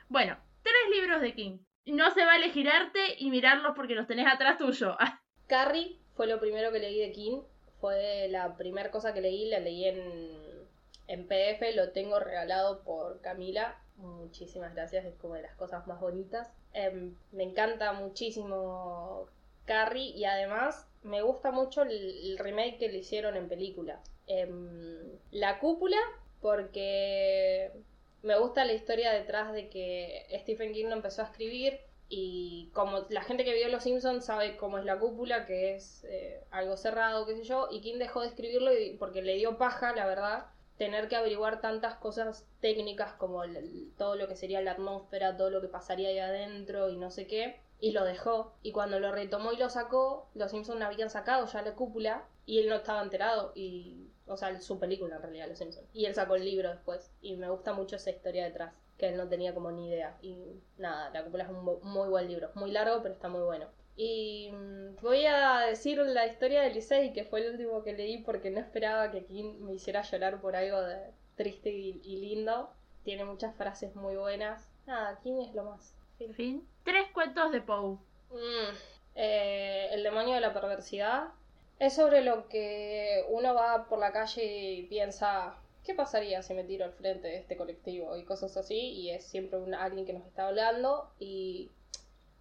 Bueno, 0.09 0.37
tres 0.63 0.75
libros 0.99 1.21
de 1.21 1.33
King. 1.33 1.59
No 1.85 2.11
se 2.11 2.25
vale 2.25 2.49
girarte 2.49 3.15
y 3.17 3.29
mirarlos 3.29 3.73
porque 3.75 3.95
los 3.95 4.07
tenés 4.07 4.27
atrás 4.27 4.57
tuyo. 4.57 4.95
Carrie 5.49 5.97
fue 6.15 6.27
lo 6.27 6.39
primero 6.39 6.71
que 6.71 6.79
leí 6.79 6.99
de 6.99 7.11
King. 7.11 7.41
Fue 7.81 8.27
la 8.29 8.55
primera 8.55 8.91
cosa 8.91 9.13
que 9.13 9.21
leí, 9.21 9.49
la 9.49 9.59
leí 9.59 9.85
en, 9.85 9.99
en 11.07 11.27
PDF, 11.27 11.75
lo 11.75 11.91
tengo 11.91 12.19
regalado 12.19 12.83
por 12.83 13.19
Camila. 13.21 13.77
Muchísimas 13.97 14.75
gracias, 14.75 15.05
es 15.05 15.15
como 15.15 15.33
de 15.33 15.41
las 15.41 15.55
cosas 15.55 15.87
más 15.87 15.99
bonitas. 15.99 16.49
Em, 16.73 17.15
me 17.31 17.43
encanta 17.43 17.93
muchísimo 17.93 19.27
Carrie 19.65 20.11
y 20.15 20.25
además 20.25 20.85
me 21.03 21.21
gusta 21.21 21.51
mucho 21.51 21.81
el, 21.81 22.37
remake 22.37 22.77
que 22.77 22.89
le 22.89 22.99
hicieron 22.99 23.35
en 23.35 23.49
película. 23.49 24.01
Em, 24.27 25.17
la 25.31 25.59
cúpula, 25.59 25.97
porque 26.41 27.71
me 28.21 28.37
gusta 28.37 28.65
la 28.65 28.73
historia 28.73 29.11
detrás 29.11 29.51
de 29.53 29.69
que 29.69 30.27
Stephen 30.41 30.73
King 30.73 30.87
lo 30.89 30.95
empezó 30.95 31.23
a 31.23 31.25
escribir 31.25 31.79
y 32.09 32.69
como 32.73 33.05
la 33.09 33.21
gente 33.21 33.45
que 33.45 33.53
vio 33.53 33.69
Los 33.69 33.83
Simpsons 33.83 34.25
sabe 34.25 34.57
cómo 34.57 34.77
es 34.79 34.85
la 34.85 34.99
cúpula, 34.99 35.45
que 35.45 35.75
es 35.75 36.03
eh, 36.05 36.43
algo 36.51 36.75
cerrado, 36.77 37.25
qué 37.25 37.35
sé 37.37 37.43
yo, 37.43 37.67
y 37.71 37.81
King 37.81 37.99
dejó 37.99 38.21
de 38.21 38.27
escribirlo 38.27 38.73
y- 38.77 38.95
porque 38.97 39.21
le 39.21 39.35
dio 39.35 39.57
paja, 39.57 39.93
la 39.95 40.05
verdad, 40.07 40.47
tener 40.77 41.07
que 41.07 41.15
averiguar 41.15 41.61
tantas 41.61 41.95
cosas 41.95 42.45
técnicas 42.61 43.13
como 43.13 43.43
todo 43.97 44.15
lo 44.15 44.27
que 44.27 44.35
sería 44.35 44.61
la 44.61 44.71
atmósfera, 44.71 45.37
todo 45.37 45.49
lo 45.49 45.61
que 45.61 45.67
pasaría 45.67 46.09
ahí 46.09 46.19
adentro 46.19 46.89
y 46.89 46.97
no 46.97 47.11
sé 47.11 47.27
qué, 47.27 47.59
y 47.79 47.91
lo 47.91 48.03
dejó. 48.05 48.53
Y 48.63 48.71
cuando 48.71 48.99
lo 48.99 49.11
retomó 49.11 49.51
y 49.53 49.57
lo 49.57 49.69
sacó, 49.69 50.27
Los 50.35 50.51
Simpsons 50.51 50.81
habían 50.81 51.09
sacado 51.09 51.45
ya 51.47 51.61
la 51.61 51.73
cúpula 51.75 52.25
y 52.45 52.59
él 52.59 52.69
no 52.69 52.75
estaba 52.75 53.01
enterado 53.01 53.51
y... 53.55 54.05
O 54.31 54.37
sea, 54.37 54.59
su 54.61 54.77
película 54.79 55.15
en 55.15 55.21
realidad, 55.23 55.47
Los 55.49 55.57
Simpsons. 55.57 55.87
Y 55.91 56.05
él 56.05 56.13
sacó 56.13 56.35
el 56.35 56.45
libro 56.45 56.69
después. 56.69 57.09
Y 57.21 57.35
me 57.35 57.49
gusta 57.49 57.73
mucho 57.73 57.95
esa 57.95 58.11
historia 58.11 58.43
detrás, 58.45 58.73
que 58.99 59.07
él 59.07 59.17
no 59.17 59.27
tenía 59.27 59.53
como 59.55 59.71
ni 59.71 59.87
idea. 59.87 60.17
Y 60.21 60.61
nada, 60.77 61.09
La 61.09 61.23
cúpula 61.23 61.45
es 61.45 61.49
un 61.49 61.79
muy 61.81 62.09
buen 62.09 62.27
libro. 62.27 62.51
Muy 62.53 62.71
largo, 62.71 63.01
pero 63.01 63.15
está 63.15 63.29
muy 63.29 63.41
bueno. 63.41 63.67
Y 63.95 64.51
mm, 64.51 64.97
voy 65.01 65.25
a 65.25 65.61
decir 65.61 65.97
la 65.97 66.27
historia 66.27 66.61
de 66.61 66.69
Lisey, 66.69 67.13
que 67.13 67.23
fue 67.23 67.41
el 67.41 67.51
último 67.53 67.83
que 67.83 67.93
leí 67.93 68.19
porque 68.19 68.51
no 68.51 68.59
esperaba 68.59 69.09
que 69.11 69.25
King 69.25 69.55
me 69.61 69.73
hiciera 69.73 70.03
llorar 70.03 70.39
por 70.39 70.55
algo 70.55 70.81
de 70.81 71.11
triste 71.35 71.71
y, 71.71 72.01
y 72.03 72.17
lindo. 72.17 72.69
Tiene 73.03 73.25
muchas 73.25 73.55
frases 73.55 73.95
muy 73.95 74.15
buenas. 74.15 74.69
Nada, 74.85 75.19
King 75.23 75.41
es 75.47 75.55
lo 75.55 75.63
más. 75.63 75.95
Fin. 76.17 76.33
fin. 76.33 76.67
Tres 76.83 77.07
cuentos 77.13 77.51
de 77.51 77.61
Poe. 77.61 77.97
Mm, 78.31 78.75
eh, 79.15 79.89
el 79.91 80.03
demonio 80.03 80.35
de 80.35 80.41
la 80.41 80.53
perversidad 80.53 81.29
es 81.79 81.93
sobre 81.93 82.21
lo 82.21 82.47
que 82.49 83.25
uno 83.29 83.53
va 83.53 83.87
por 83.87 83.99
la 83.99 84.11
calle 84.11 84.43
y 84.43 84.83
piensa, 84.87 85.55
¿qué 85.89 85.95
pasaría 85.95 86.43
si 86.43 86.53
me 86.53 86.63
tiro 86.63 86.85
al 86.85 86.93
frente 86.93 87.27
de 87.27 87.37
este 87.37 87.57
colectivo? 87.57 88.15
Y 88.15 88.23
cosas 88.23 88.55
así, 88.57 88.77
y 88.77 89.09
es 89.09 89.25
siempre 89.25 89.57
un, 89.57 89.73
alguien 89.73 90.05
que 90.05 90.13
nos 90.13 90.23
está 90.27 90.47
hablando 90.47 91.09
y 91.19 91.71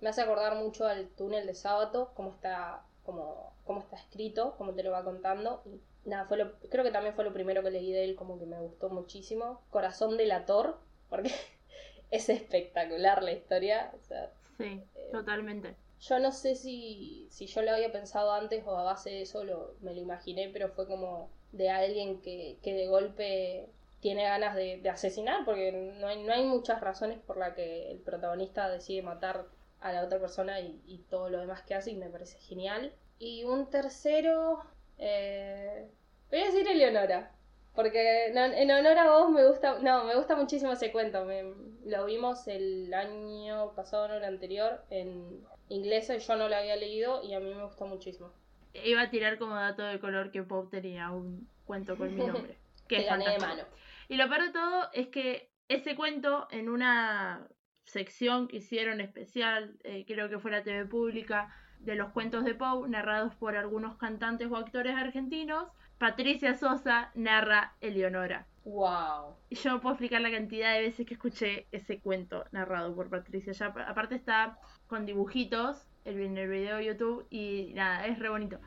me 0.03 0.11
hace 0.11 0.21
acordar 0.21 0.57
mucho 0.57 0.87
al 0.87 1.09
túnel 1.09 1.47
de 1.47 1.55
sábado, 1.55 2.13
cómo 2.15 2.29
está, 2.29 2.83
cómo, 3.07 3.55
cómo 3.65 3.81
está 3.81 3.97
escrito, 3.97 4.55
cómo 4.59 4.75
te 4.75 4.83
lo 4.83 4.91
va 4.91 5.03
contando. 5.03 5.63
Y 5.65 5.81
nada, 6.07 6.27
fue 6.27 6.37
lo, 6.37 6.59
creo 6.69 6.85
que 6.85 6.91
también 6.91 7.15
fue 7.15 7.25
lo 7.25 7.33
primero 7.33 7.63
que 7.63 7.71
leí 7.71 7.91
de 7.91 8.05
él, 8.05 8.17
como 8.17 8.39
que 8.39 8.45
me 8.45 8.61
gustó 8.61 8.91
muchísimo. 8.91 9.63
Corazón 9.71 10.19
delator, 10.19 10.79
porque 11.09 11.33
es 12.11 12.29
espectacular 12.29 13.23
la 13.23 13.33
historia. 13.33 13.93
O 13.99 14.05
sea, 14.05 14.31
Sí, 14.59 14.83
Eh, 14.95 15.11
totalmente. 15.11 15.75
yo 16.01 16.19
no 16.19 16.33
sé 16.33 16.55
si, 16.55 17.29
si 17.31 17.47
yo 17.47 17.63
lo 17.63 17.71
había 17.73 17.91
pensado 17.93 18.31
antes 18.33 18.63
o 18.67 18.77
a 18.77 18.83
base 18.83 19.09
de 19.09 19.23
eso 19.23 19.43
lo, 19.45 19.75
me 19.81 19.95
lo 19.95 20.01
imaginé, 20.03 20.51
pero 20.53 20.69
fue 20.69 20.87
como 20.87 21.31
de 21.53 21.71
alguien 21.71 22.21
que, 22.21 22.59
que 22.63 22.75
de 22.75 22.87
golpe 22.89 23.69
tiene 24.01 24.25
ganas 24.25 24.55
de, 24.55 24.81
asesinar, 24.91 25.45
porque 25.45 25.73
no 25.73 26.07
hay, 26.09 26.23
no 26.23 26.33
hay 26.33 26.45
muchas 26.45 26.81
razones 26.81 27.19
por 27.21 27.37
las 27.37 27.55
que 27.55 27.91
el 27.91 27.99
protagonista 27.99 28.69
decide 28.69 29.03
matar 29.03 29.47
a 29.81 29.93
la 29.93 30.05
otra 30.05 30.19
persona 30.21 30.61
y, 30.61 30.81
y 30.87 30.99
todo 31.11 31.29
lo 31.31 31.41
demás 31.41 31.63
que 31.63 31.75
hace, 31.75 31.91
y 31.91 31.97
me 31.97 32.09
parece 32.11 32.39
genial. 32.39 32.93
Y 33.19 33.45
un 33.45 33.69
tercero, 33.71 34.61
eh, 34.99 35.89
voy 36.31 36.41
a 36.41 36.45
decir 36.47 36.69
Eleonora. 36.69 37.33
Porque 37.75 38.27
en 38.27 38.71
honor 38.71 38.99
a 38.99 39.11
vos 39.11 39.31
me 39.31 39.47
gusta, 39.47 39.79
no, 39.79 40.05
me 40.05 40.17
gusta 40.17 40.35
muchísimo 40.37 40.73
ese 40.73 40.91
cuento. 40.93 41.25
Me- 41.25 41.45
lo 41.85 42.05
vimos 42.07 42.47
el 42.49 42.93
año 42.93 43.73
pasado, 43.75 44.09
no 44.09 44.15
el 44.15 44.25
anterior, 44.25 44.83
en 44.91 45.47
inglés 45.69 46.09
yo 46.27 46.37
no 46.37 46.49
lo 46.49 46.57
había 46.57 46.77
leído 46.77 47.23
y 47.23 47.35
a 47.35 47.41
mí 47.41 47.55
me 47.55 47.65
gustó 47.65 47.87
muchísimo. 47.87 48.33
Iba 48.73 49.03
a 49.03 49.11
tirar 49.11 49.39
como 49.39 49.55
dato 49.55 49.83
de 49.83 49.99
color 49.99 50.31
que 50.31 50.43
Poe 50.43 50.69
tenía 50.71 51.11
un 51.11 51.49
cuento 51.65 51.97
con 51.97 52.15
mi 52.15 52.25
nombre. 52.25 52.57
Que 52.89 53.01
es 53.01 53.07
gané 53.07 53.29
de 53.29 53.39
mano. 53.39 53.65
Y 54.09 54.17
lo 54.17 54.27
peor 54.31 54.45
de 54.45 54.51
todo 54.51 54.89
es 54.95 55.09
que 55.09 55.51
ese 55.69 55.95
cuento 55.95 56.49
en 56.51 56.71
una 56.71 57.47
sección 57.85 58.49
que 58.49 58.57
hicieron 58.57 59.03
especial, 59.03 59.77
eh, 59.85 60.07
creo 60.07 60.31
que 60.31 60.39
fue 60.39 60.51
la 60.51 60.63
TV 60.63 60.87
pública, 60.87 61.55
de 61.81 61.95
los 61.95 62.11
cuentos 62.11 62.45
de 62.45 62.55
Poe, 62.55 62.89
narrados 62.89 63.35
por 63.35 63.57
algunos 63.57 63.97
cantantes 63.99 64.51
o 64.51 64.57
actores 64.57 64.97
argentinos, 64.97 65.69
Patricia 65.99 66.55
Sosa 66.55 67.11
narra 67.15 67.75
Eleonora. 67.81 68.47
Wow. 68.65 69.37
Y 69.49 69.57
yo 69.57 69.71
no 69.71 69.81
puedo 69.81 69.95
explicar 69.95 70.21
la 70.21 70.31
cantidad 70.31 70.75
de 70.75 70.83
veces 70.83 71.07
que 71.07 71.15
escuché 71.15 71.67
ese 71.73 72.01
cuento 72.01 72.45
narrado 72.53 72.95
por 72.95 73.09
Patricia. 73.09 73.53
Ya, 73.53 73.67
aparte 73.67 74.15
está 74.15 74.59
con 74.87 75.07
dibujitos 75.07 75.89
el- 76.09 76.21
en 76.21 76.39
el 76.39 76.49
video 76.49 76.77
de 76.77 76.85
YouTube 76.87 77.27
y 77.31 77.73
nada, 77.75 78.07
es 78.07 78.19
re 78.19 78.29
bonito. 78.29 78.59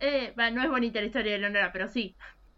Eh, 0.00 0.32
no 0.36 0.62
es 0.62 0.70
bonita 0.70 1.00
la 1.00 1.06
historia 1.06 1.32
de 1.32 1.38
Eleonora, 1.38 1.72
pero 1.72 1.88
sí. 1.88 2.16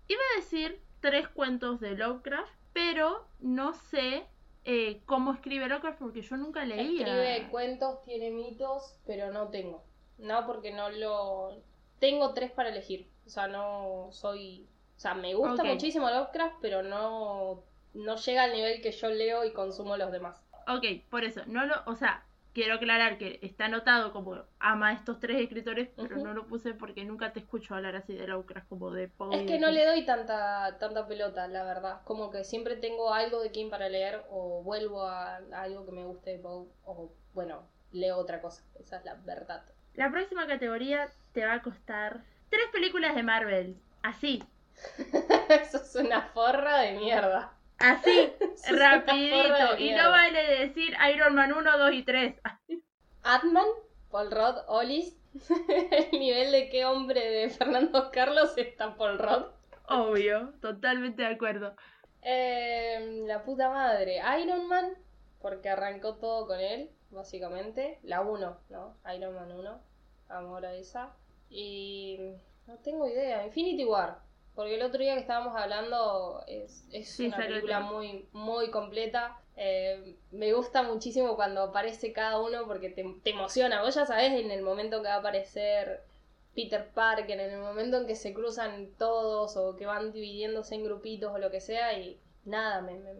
Iba 0.08 0.20
a 0.32 0.40
decir 0.40 0.80
tres 1.00 1.28
cuentos 1.28 1.80
de 1.80 1.96
Lovecraft, 1.96 2.52
pero 2.72 3.26
no 3.40 3.74
sé 3.74 4.26
eh, 4.64 5.00
cómo 5.06 5.32
escribe 5.32 5.68
Lovecraft 5.68 5.98
porque 5.98 6.22
yo 6.22 6.36
nunca 6.36 6.64
leía. 6.64 6.82
Escribe 7.06 7.48
cuentos, 7.50 8.02
tiene 8.04 8.30
mitos, 8.30 8.96
pero 9.06 9.32
no 9.32 9.48
tengo. 9.48 9.82
No, 10.18 10.46
porque 10.46 10.72
no 10.72 10.88
lo... 10.90 11.60
Tengo 11.98 12.32
tres 12.32 12.52
para 12.52 12.68
elegir. 12.68 13.08
O 13.26 13.28
sea, 13.28 13.48
no 13.48 14.08
soy... 14.12 14.66
O 14.96 15.00
sea, 15.00 15.14
me 15.14 15.34
gusta 15.34 15.64
muchísimo 15.64 16.08
Lovecraft, 16.08 16.56
pero 16.60 16.84
no, 16.84 17.64
no 17.94 18.16
llega 18.16 18.44
al 18.44 18.52
nivel 18.52 18.80
que 18.82 18.92
yo 18.92 19.08
leo 19.10 19.44
y 19.44 19.52
consumo 19.52 19.96
los 19.96 20.12
demás. 20.12 20.40
Ok, 20.68 20.84
por 21.10 21.24
eso, 21.24 21.42
no 21.46 21.66
lo, 21.66 21.74
o 21.86 21.96
sea, 21.96 22.24
quiero 22.52 22.74
aclarar 22.74 23.18
que 23.18 23.38
está 23.42 23.66
anotado 23.66 24.12
como 24.12 24.42
ama 24.58 24.88
a 24.88 24.92
estos 24.92 25.20
tres 25.20 25.40
escritores, 25.40 25.88
pero 25.96 26.16
no 26.18 26.34
lo 26.34 26.46
puse 26.46 26.74
porque 26.74 27.04
nunca 27.04 27.32
te 27.32 27.40
escucho 27.40 27.74
hablar 27.74 27.96
así 27.96 28.14
de 28.14 28.26
Lovecraft 28.26 28.68
como 28.68 28.90
de 28.90 29.08
Poe. 29.08 29.34
Es 29.36 29.46
que 29.46 29.58
no 29.58 29.70
le 29.70 29.86
doy 29.86 30.04
tanta, 30.04 30.76
tanta 30.78 31.06
pelota, 31.06 31.48
la 31.48 31.64
verdad. 31.64 32.00
Como 32.04 32.30
que 32.30 32.44
siempre 32.44 32.76
tengo 32.76 33.12
algo 33.12 33.40
de 33.42 33.50
King 33.50 33.70
para 33.70 33.88
leer 33.88 34.22
o 34.30 34.62
vuelvo 34.62 35.06
a, 35.06 35.36
a 35.36 35.62
algo 35.62 35.86
que 35.86 35.92
me 35.92 36.04
guste 36.04 36.30
de 36.30 36.38
Poe 36.38 36.66
o, 36.84 37.12
bueno, 37.34 37.66
leo 37.92 38.16
otra 38.16 38.40
cosa. 38.40 38.62
Esa 38.78 38.98
es 38.98 39.04
la 39.04 39.14
verdad. 39.14 39.64
La 39.94 40.10
próxima 40.10 40.46
categoría 40.46 41.10
te 41.32 41.44
va 41.44 41.54
a 41.54 41.62
costar 41.62 42.22
tres 42.50 42.66
películas 42.72 43.14
de 43.14 43.22
Marvel. 43.22 43.76
Así, 44.02 44.42
Eso 45.48 45.78
es 45.78 45.94
una 45.96 46.22
forra 46.22 46.78
de 46.80 46.92
mierda. 46.92 47.52
Así, 47.82 48.32
rapidito. 48.70 49.78
Y 49.78 49.92
no 49.92 50.10
vale 50.10 50.58
decir 50.66 50.94
Iron 51.14 51.34
Man 51.34 51.52
1, 51.52 51.78
2 51.78 51.92
y 51.94 52.02
3. 52.04 52.34
Atman, 53.22 53.66
Paul 54.10 54.30
Rudd, 54.30 54.56
Olis. 54.68 55.16
El 56.12 56.18
nivel 56.20 56.52
de 56.52 56.68
qué 56.68 56.84
hombre 56.84 57.20
de 57.28 57.50
Fernando 57.50 58.10
Carlos 58.12 58.52
está 58.56 58.94
Paul 58.96 59.18
Rudd. 59.18 59.44
Obvio, 59.88 60.52
totalmente 60.60 61.22
de 61.22 61.28
acuerdo. 61.28 61.74
Eh, 62.22 63.24
la 63.26 63.42
puta 63.42 63.70
madre. 63.70 64.20
Iron 64.40 64.68
Man, 64.68 64.94
porque 65.40 65.68
arrancó 65.70 66.16
todo 66.16 66.46
con 66.46 66.60
él. 66.60 66.90
básicamente. 67.10 67.98
La 68.02 68.20
1, 68.22 68.58
¿no? 68.70 68.96
Iron 69.14 69.34
Man 69.34 69.52
1. 69.52 69.80
Amor 70.28 70.66
a 70.66 70.74
esa. 70.74 71.14
Y 71.48 72.18
no 72.66 72.78
tengo 72.78 73.06
idea. 73.06 73.44
Infinity 73.46 73.84
War. 73.84 74.20
Porque 74.54 74.74
el 74.74 74.82
otro 74.82 75.00
día 75.00 75.14
que 75.14 75.20
estábamos 75.20 75.54
hablando 75.56 76.44
es, 76.46 76.86
es 76.92 77.08
Sí, 77.08 77.26
una 77.26 77.36
película 77.46 77.80
muy, 77.80 78.28
muy 78.32 78.70
completa. 78.70 79.40
Eh, 79.56 80.16
me 80.30 80.52
gusta 80.52 80.82
muchísimo 80.82 81.36
cuando 81.36 81.62
aparece 81.62 82.12
cada 82.12 82.40
uno 82.40 82.66
porque 82.66 82.90
te, 82.90 83.04
te 83.22 83.30
emociona. 83.30 83.82
Vos 83.82 83.94
ya 83.94 84.06
sabés 84.06 84.32
en 84.32 84.50
el 84.50 84.62
momento 84.62 85.02
que 85.02 85.08
va 85.08 85.14
a 85.14 85.18
aparecer 85.18 86.02
Peter 86.54 86.90
Parker, 86.92 87.40
en 87.40 87.50
el 87.52 87.60
momento 87.60 87.96
en 87.98 88.06
que 88.06 88.16
se 88.16 88.34
cruzan 88.34 88.88
todos 88.98 89.56
o 89.56 89.76
que 89.76 89.86
van 89.86 90.12
dividiéndose 90.12 90.74
en 90.74 90.84
grupitos 90.84 91.32
o 91.32 91.38
lo 91.38 91.50
que 91.50 91.60
sea. 91.60 91.98
Y 91.98 92.20
nada, 92.44 92.82
me, 92.82 92.98
me, 92.98 93.14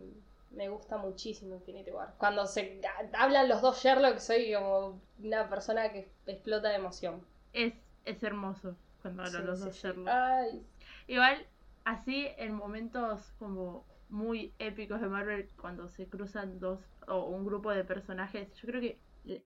me 0.51 0.69
gusta 0.69 0.99
muchísimo 0.99 1.55
Infinity 1.55 1.91
War. 1.91 2.15
Cuando 2.19 2.47
se 2.47 2.81
hablan 3.15 3.49
los 3.49 3.63
dos 3.63 3.83
Sherlock, 3.83 4.19
soy 4.19 4.53
como 4.55 5.01
una 5.23 5.49
persona 5.49 5.93
que 5.93 6.11
explota 6.27 6.69
de 6.69 6.77
emoción. 6.77 7.27
Es, 7.55 7.73
es 8.05 8.23
hermoso 8.23 8.77
cuando 9.01 9.23
hablan 9.23 9.45
Sí, 9.45 9.47
los 9.47 9.61
sí, 9.61 9.61
dos. 9.61 9.77
Sherlock. 9.77 10.09
Ay, 10.09 10.63
Igual, 11.07 11.47
así 11.85 12.29
en 12.37 12.55
momentos 12.55 13.33
como 13.39 13.87
muy 14.09 14.53
épicos 14.59 15.01
de 15.01 15.09
Marvel, 15.09 15.49
cuando 15.61 15.89
se 15.89 16.09
cruzan 16.09 16.61
dos 16.61 16.81
o 17.09 17.27
un 17.27 17.45
grupo 17.45 17.71
de 17.71 17.85
personajes, 17.85 18.55
yo 18.57 18.69
creo 18.69 18.81
que 18.81 18.99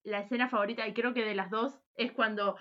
la 0.05 0.21
escena 0.21 0.49
favorita, 0.49 0.87
y 0.87 0.95
creo 0.95 1.15
que 1.15 1.25
de 1.25 1.35
las 1.35 1.51
dos, 1.51 1.81
es 1.97 2.13
cuando 2.13 2.57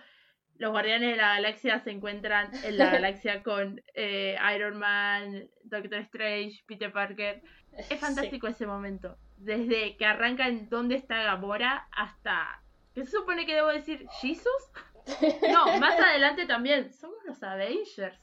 los 0.58 0.72
Guardianes 0.72 1.12
de 1.12 1.18
la 1.18 1.36
Galaxia 1.36 1.80
se 1.80 1.92
encuentran 1.92 2.50
en 2.64 2.78
la 2.78 2.90
galaxia 2.92 3.44
con 3.44 3.82
eh, 3.94 4.38
Iron 4.56 4.78
Man, 4.78 5.50
Doctor 5.64 6.00
Strange, 6.00 6.64
Peter 6.66 6.92
Parker. 6.92 7.42
Es 7.90 8.00
fantástico 8.00 8.48
ese 8.48 8.66
momento. 8.66 9.18
Desde 9.38 9.98
que 9.98 10.06
arranca 10.06 10.48
en 10.48 10.70
dónde 10.70 10.96
está 10.96 11.24
Gamora 11.24 11.88
hasta... 11.92 12.62
¿Qué 12.94 13.04
se 13.04 13.12
supone 13.12 13.46
que 13.46 13.56
debo 13.56 13.68
decir? 13.68 14.06
¿Jesus? 14.22 14.72
No, 15.52 15.78
más 15.78 16.00
adelante 16.00 16.48
también. 16.48 16.92
Somos 16.92 17.18
los 17.26 17.44
Avengers. 17.44 18.18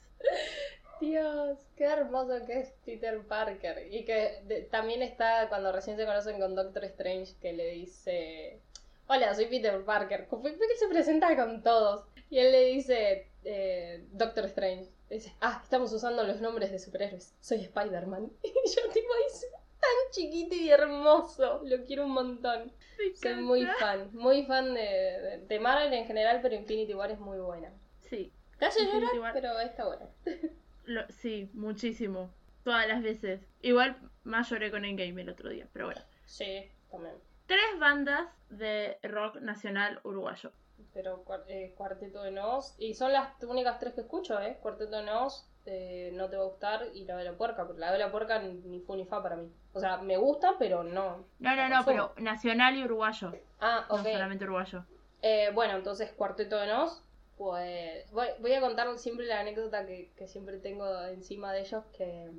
Dios, 1.01 1.59
qué 1.75 1.83
hermoso 1.85 2.45
que 2.45 2.59
es 2.59 2.73
Peter 2.85 3.19
Parker. 3.27 3.87
Y 3.91 4.05
que 4.05 4.39
de- 4.45 4.61
también 4.63 5.01
está 5.01 5.49
cuando 5.49 5.71
recién 5.71 5.97
se 5.97 6.05
conocen 6.05 6.39
con 6.39 6.55
Doctor 6.55 6.85
Strange, 6.85 7.33
que 7.41 7.53
le 7.53 7.71
dice: 7.71 8.59
Hola, 9.07 9.33
soy 9.35 9.47
Peter 9.47 9.83
Parker. 9.83 10.27
Como 10.27 10.43
fue 10.43 10.51
que 10.67 10.77
se 10.77 10.87
presenta 10.87 11.35
con 11.35 11.61
todos. 11.61 12.05
Y 12.29 12.39
él 12.39 12.51
le 12.51 12.65
dice: 12.67 13.27
eh, 13.43 14.03
Doctor 14.11 14.45
Strange. 14.45 14.89
Dice: 15.09 15.33
Ah, 15.41 15.59
estamos 15.63 15.91
usando 15.91 16.23
los 16.23 16.39
nombres 16.39 16.71
de 16.71 16.79
superhéroes. 16.79 17.33
Soy 17.41 17.61
Spider-Man. 17.61 18.31
Y 18.43 18.69
yo, 18.69 18.89
tipo, 18.93 19.09
es 19.27 19.41
tan 19.81 20.11
chiquito 20.11 20.55
y 20.55 20.69
hermoso. 20.69 21.61
Lo 21.65 21.83
quiero 21.83 22.05
un 22.05 22.11
montón. 22.11 22.71
Soy 23.15 23.35
muy 23.43 23.61
fan. 23.79 24.09
Muy 24.13 24.45
fan 24.45 24.73
de, 24.73 24.81
de, 24.81 25.37
de 25.47 25.59
Marvel 25.59 25.91
en 25.93 26.05
general, 26.05 26.39
pero 26.41 26.55
Infinity 26.55 26.93
War 26.93 27.11
es 27.11 27.19
muy 27.19 27.39
buena. 27.39 27.73
Sí, 28.09 28.31
Te 28.63 28.67
hace 28.69 28.85
llorar, 28.85 29.33
pero 29.33 29.59
está 29.59 29.85
buena. 29.85 30.05
lo- 30.85 31.07
sí, 31.09 31.49
muchísimo. 31.53 32.29
Todas 32.63 32.87
las 32.87 33.01
veces. 33.03 33.41
Igual 33.61 33.97
más 34.23 34.49
lloré 34.49 34.71
con 34.71 34.85
Endgame 34.85 35.21
el 35.21 35.29
otro 35.29 35.49
día, 35.49 35.67
pero 35.73 35.85
bueno. 35.87 36.01
Sí, 36.25 36.69
también. 36.89 37.15
Tres 37.45 37.77
bandas 37.77 38.29
de 38.49 38.97
rock 39.03 39.37
nacional 39.41 39.99
uruguayo. 40.03 40.51
Pero 40.93 41.25
eh, 41.47 41.73
Cuarteto 41.75 42.23
de 42.23 42.31
Nos. 42.31 42.75
Y 42.77 42.93
son 42.93 43.11
las 43.11 43.29
únicas 43.43 43.79
tres 43.79 43.93
que 43.93 44.01
escucho, 44.01 44.39
¿eh? 44.39 44.57
Cuarteto 44.61 44.95
de 44.95 45.03
Nos, 45.03 45.45
eh, 45.65 46.11
No 46.13 46.29
Te 46.29 46.37
Va 46.37 46.43
a 46.43 46.45
Gustar 46.45 46.85
y 46.93 47.03
La 47.03 47.17
de 47.17 47.25
la 47.25 47.33
Puerca. 47.33 47.65
Porque 47.65 47.81
La 47.81 47.91
de 47.91 47.97
la 47.99 48.11
Puerca 48.11 48.39
ni, 48.39 48.53
ni 48.53 48.79
fu 48.79 48.95
ni 48.95 49.03
fa 49.05 49.21
para 49.21 49.35
mí. 49.35 49.51
O 49.73 49.79
sea, 49.81 49.97
me 49.97 50.15
gusta, 50.15 50.53
pero 50.57 50.83
no. 50.85 51.25
No, 51.39 51.55
no, 51.55 51.67
no, 51.69 51.83
pero 51.83 52.13
nacional 52.17 52.77
y 52.77 52.83
uruguayo. 52.85 53.33
Ah, 53.59 53.85
No 53.89 53.95
ok. 53.95 54.03
solamente 54.03 54.45
uruguayo. 54.45 54.85
Eh, 55.21 55.51
bueno, 55.53 55.75
entonces 55.75 56.11
Cuarteto 56.13 56.57
de 56.57 56.67
Nos. 56.67 57.02
Pues 57.37 58.09
voy, 58.11 58.53
a 58.53 58.61
contar 58.61 58.97
siempre 58.97 59.25
la 59.25 59.39
anécdota 59.39 59.85
que, 59.85 60.11
que 60.15 60.27
siempre 60.27 60.57
tengo 60.59 61.03
encima 61.05 61.51
de 61.53 61.61
ellos. 61.61 61.83
Que 61.97 62.31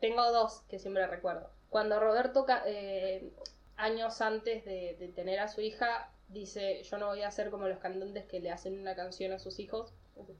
tengo 0.00 0.30
dos 0.32 0.62
que 0.68 0.78
siempre 0.78 1.06
recuerdo. 1.06 1.50
Cuando 1.68 2.00
Roberto, 2.00 2.46
eh, 2.66 3.30
años 3.76 4.20
antes 4.20 4.64
de, 4.64 4.96
de 4.98 5.08
tener 5.08 5.40
a 5.40 5.48
su 5.48 5.60
hija, 5.60 6.10
dice: 6.28 6.82
Yo 6.82 6.98
no 6.98 7.08
voy 7.08 7.22
a 7.22 7.30
ser 7.30 7.50
como 7.50 7.68
los 7.68 7.78
cantantes 7.78 8.24
que 8.26 8.40
le 8.40 8.50
hacen 8.50 8.78
una 8.78 8.96
canción 8.96 9.32
a 9.32 9.38
sus 9.38 9.58
hijos. 9.58 9.92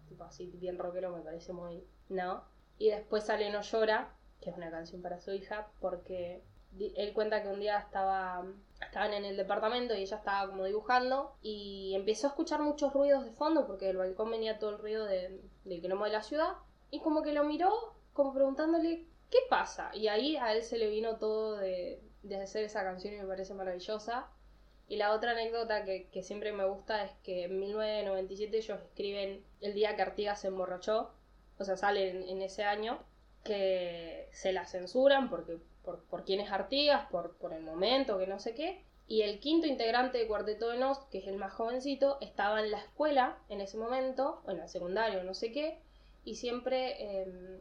Tipo 0.09 0.25
así, 0.25 0.47
bien 0.55 0.79
rockero, 0.79 1.15
me 1.15 1.23
parece 1.23 1.53
muy. 1.53 1.85
No. 2.09 2.45
Y 2.79 2.91
después 2.91 3.25
sale 3.25 3.51
No 3.51 3.63
Llora, 3.63 4.15
que 4.41 4.51
es 4.51 4.57
una 4.57 4.71
canción 4.71 5.03
para 5.03 5.21
su 5.21 5.33
hija, 5.33 5.69
porque 5.81 6.43
él 6.79 7.13
cuenta 7.13 7.43
que 7.43 7.49
un 7.49 7.61
día 7.61 7.79
estaba 7.79 8.45
estaban 8.81 9.13
en 9.13 9.25
el 9.25 9.37
departamento 9.37 9.95
y 9.95 10.03
ella 10.03 10.17
estaba 10.17 10.51
como 10.51 10.65
dibujando 10.65 11.37
y 11.43 11.93
empezó 11.95 12.27
a 12.27 12.31
escuchar 12.31 12.61
muchos 12.61 12.93
ruidos 12.93 13.25
de 13.25 13.33
fondo 13.33 13.67
porque 13.67 13.87
del 13.87 13.99
balcón 13.99 14.31
venía 14.31 14.59
todo 14.59 14.71
el 14.71 14.79
ruido 14.79 15.05
de, 15.05 15.41
del 15.65 15.81
quilombo 15.81 16.05
de 16.05 16.13
la 16.13 16.23
ciudad 16.23 16.55
y 16.91 17.01
como 17.01 17.23
que 17.23 17.33
lo 17.33 17.45
miró 17.45 17.71
como 18.13 18.33
preguntándole 18.33 19.07
¿qué 19.31 19.39
pasa? 19.49 19.91
Y 19.95 20.09
ahí 20.09 20.37
a 20.37 20.53
él 20.53 20.63
se 20.63 20.79
le 20.79 20.89
vino 20.89 21.17
todo 21.17 21.57
de, 21.57 22.03
de 22.23 22.37
hacer 22.37 22.65
esa 22.65 22.83
canción 22.83 23.15
y 23.15 23.19
me 23.19 23.27
parece 23.27 23.55
maravillosa. 23.55 24.29
Y 24.89 24.97
la 24.97 25.13
otra 25.13 25.33
anécdota 25.33 25.85
que, 25.85 26.09
que 26.11 26.25
siempre 26.25 26.53
me 26.53 26.65
gusta 26.65 27.05
es 27.05 27.13
que 27.23 27.45
en 27.45 27.61
1997 27.61 28.57
ellos 28.57 28.81
escriben 28.81 29.45
el 29.61 29.73
día 29.73 29.95
que 29.95 30.03
Artigas 30.03 30.41
se 30.41 30.49
emborrachó, 30.49 31.15
o 31.59 31.65
sea, 31.65 31.77
sale 31.77 32.29
en 32.29 32.43
ese 32.43 32.65
año, 32.65 32.99
que 33.45 34.29
se 34.33 34.53
la 34.53 34.67
censuran 34.67 35.31
porque 35.31 35.59
por, 35.85 36.03
por 36.05 36.25
quién 36.25 36.41
es 36.41 36.51
Artigas, 36.51 37.09
por, 37.11 37.37
por 37.37 37.53
el 37.53 37.63
momento, 37.63 38.19
que 38.19 38.27
no 38.27 38.39
sé 38.39 38.55
qué. 38.55 38.83
Y 39.07 39.23
el 39.23 39.41
quinto 39.41 39.67
integrante 39.67 40.19
de 40.19 40.27
Cuarteto 40.27 40.69
de 40.69 40.79
Nos, 40.79 40.99
que 41.07 41.19
es 41.19 41.27
el 41.27 41.37
más 41.37 41.53
jovencito, 41.53 42.19
estaba 42.21 42.61
en 42.61 42.71
la 42.71 42.79
escuela 42.79 43.39
en 43.49 43.61
ese 43.61 43.77
momento, 43.77 44.41
o 44.47 44.51
en 44.51 44.59
la 44.59 44.69
secundaria, 44.69 45.19
o 45.19 45.25
no 45.25 45.35
sé 45.35 45.51
qué, 45.51 45.81
y 46.25 46.37
siempre 46.37 46.95
eh, 46.99 47.61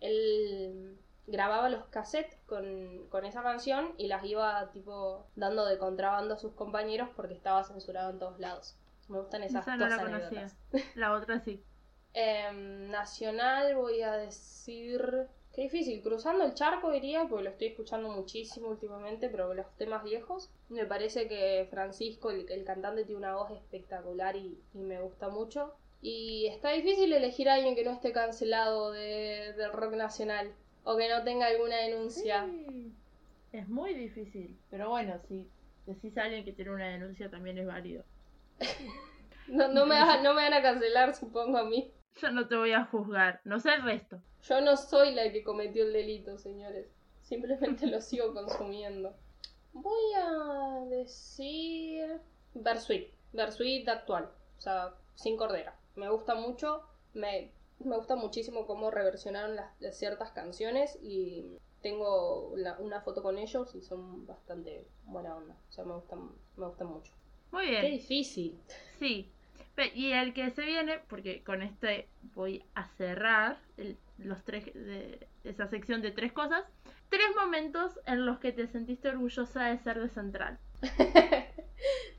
él 0.00 0.98
grababa 1.26 1.68
los 1.68 1.84
cassettes 1.86 2.36
con, 2.46 3.06
con 3.08 3.24
esa 3.24 3.42
canción 3.42 3.94
y 3.96 4.08
las 4.08 4.24
iba 4.24 4.70
tipo 4.72 5.26
dando 5.36 5.64
de 5.64 5.78
contrabando 5.78 6.34
a 6.34 6.38
sus 6.38 6.52
compañeros 6.52 7.08
porque 7.14 7.34
estaba 7.34 7.64
censurado 7.64 8.10
en 8.10 8.18
todos 8.18 8.38
lados. 8.38 8.76
Me 9.08 9.18
gustan 9.18 9.42
esas 9.42 9.62
Esa 9.62 9.76
no 9.76 9.88
dos 9.88 9.96
la 9.96 10.02
conocía. 10.02 10.46
La 10.94 11.12
otra 11.12 11.40
sí. 11.40 11.62
Em, 12.14 12.90
nacional 12.90 13.74
voy 13.74 14.02
a 14.02 14.12
decir... 14.12 15.28
Qué 15.54 15.62
difícil, 15.62 16.00
cruzando 16.02 16.44
el 16.44 16.54
charco 16.54 16.90
diría, 16.90 17.26
porque 17.28 17.44
lo 17.44 17.50
estoy 17.50 17.68
escuchando 17.68 18.08
muchísimo 18.08 18.68
últimamente, 18.68 19.28
pero 19.28 19.52
los 19.52 19.70
temas 19.76 20.02
viejos, 20.02 20.50
me 20.70 20.86
parece 20.86 21.28
que 21.28 21.66
Francisco, 21.70 22.30
el, 22.30 22.50
el 22.50 22.64
cantante, 22.64 23.04
tiene 23.04 23.18
una 23.18 23.36
voz 23.36 23.50
espectacular 23.50 24.34
y, 24.34 24.58
y 24.72 24.78
me 24.78 25.00
gusta 25.00 25.28
mucho. 25.28 25.74
Y 26.00 26.46
está 26.46 26.70
difícil 26.70 27.12
elegir 27.12 27.48
a 27.48 27.54
alguien 27.54 27.76
que 27.76 27.84
no 27.84 27.92
esté 27.92 28.12
cancelado 28.12 28.92
de, 28.92 29.52
del 29.56 29.72
rock 29.72 29.94
nacional 29.94 30.52
o 30.84 30.96
que 30.96 31.08
no 31.08 31.22
tenga 31.22 31.46
alguna 31.46 31.76
denuncia. 31.76 32.46
Sí. 32.46 32.92
Es 33.52 33.68
muy 33.68 33.94
difícil. 33.94 34.58
Pero 34.70 34.88
bueno, 34.88 35.20
si 35.28 35.46
decís 35.86 36.16
a 36.16 36.24
alguien 36.24 36.44
que 36.44 36.52
tiene 36.52 36.72
una 36.72 36.88
denuncia 36.88 37.30
también 37.30 37.58
es 37.58 37.66
válido. 37.66 38.04
No, 39.48 39.68
no, 39.68 39.84
me, 39.86 39.96
no 40.22 40.34
me 40.34 40.42
van 40.42 40.54
a 40.54 40.62
cancelar, 40.62 41.14
supongo 41.14 41.58
a 41.58 41.64
mí. 41.64 41.92
Yo 42.20 42.30
no 42.30 42.46
te 42.46 42.56
voy 42.56 42.72
a 42.72 42.84
juzgar. 42.84 43.40
No 43.44 43.58
sé 43.60 43.74
el 43.74 43.82
resto. 43.82 44.20
Yo 44.42 44.60
no 44.60 44.76
soy 44.76 45.14
la 45.14 45.30
que 45.32 45.42
cometió 45.42 45.84
el 45.84 45.92
delito, 45.92 46.36
señores. 46.38 46.86
Simplemente 47.22 47.86
lo 47.86 48.00
sigo 48.00 48.34
consumiendo. 48.34 49.14
Voy 49.72 50.12
a 50.16 50.84
decir. 50.90 52.20
Versuit. 52.54 53.08
Versuit 53.32 53.88
actual. 53.88 54.30
O 54.58 54.60
sea, 54.60 54.94
sin 55.14 55.36
cordera. 55.36 55.74
Me 55.96 56.08
gusta 56.10 56.34
mucho. 56.34 56.82
Me, 57.14 57.50
me 57.80 57.96
gusta 57.96 58.16
muchísimo 58.16 58.66
cómo 58.66 58.90
reversionaron 58.90 59.56
las, 59.56 59.70
las 59.80 59.96
ciertas 59.96 60.32
canciones. 60.32 60.98
Y 61.02 61.56
tengo 61.80 62.52
la- 62.56 62.78
una 62.78 63.00
foto 63.00 63.22
con 63.22 63.38
ellos 63.38 63.74
y 63.74 63.80
son 63.82 64.26
bastante 64.26 64.86
buena 65.04 65.34
onda. 65.36 65.56
O 65.68 65.72
sea, 65.72 65.84
me 65.84 65.94
gustan, 65.94 66.30
me 66.56 66.66
gustan 66.66 66.88
mucho. 66.88 67.12
Muy 67.50 67.64
Qué 67.66 67.70
bien. 67.70 67.92
difícil. 67.92 68.58
Sí. 68.98 69.30
Y 69.94 70.12
el 70.12 70.32
que 70.34 70.50
se 70.50 70.64
viene, 70.64 71.00
porque 71.08 71.42
con 71.42 71.62
este 71.62 72.08
voy 72.34 72.64
a 72.74 72.86
cerrar 72.96 73.58
el- 73.76 73.96
los 74.18 74.44
tres 74.44 74.66
de 74.74 75.26
esa 75.44 75.66
sección 75.66 76.02
de 76.02 76.10
tres 76.12 76.32
cosas. 76.32 76.64
Tres 77.08 77.26
momentos 77.36 77.98
en 78.06 78.24
los 78.26 78.38
que 78.38 78.52
te 78.52 78.66
sentiste 78.68 79.08
orgullosa 79.08 79.64
de 79.66 79.78
ser 79.78 80.00
de 80.00 80.08
Central. 80.08 80.58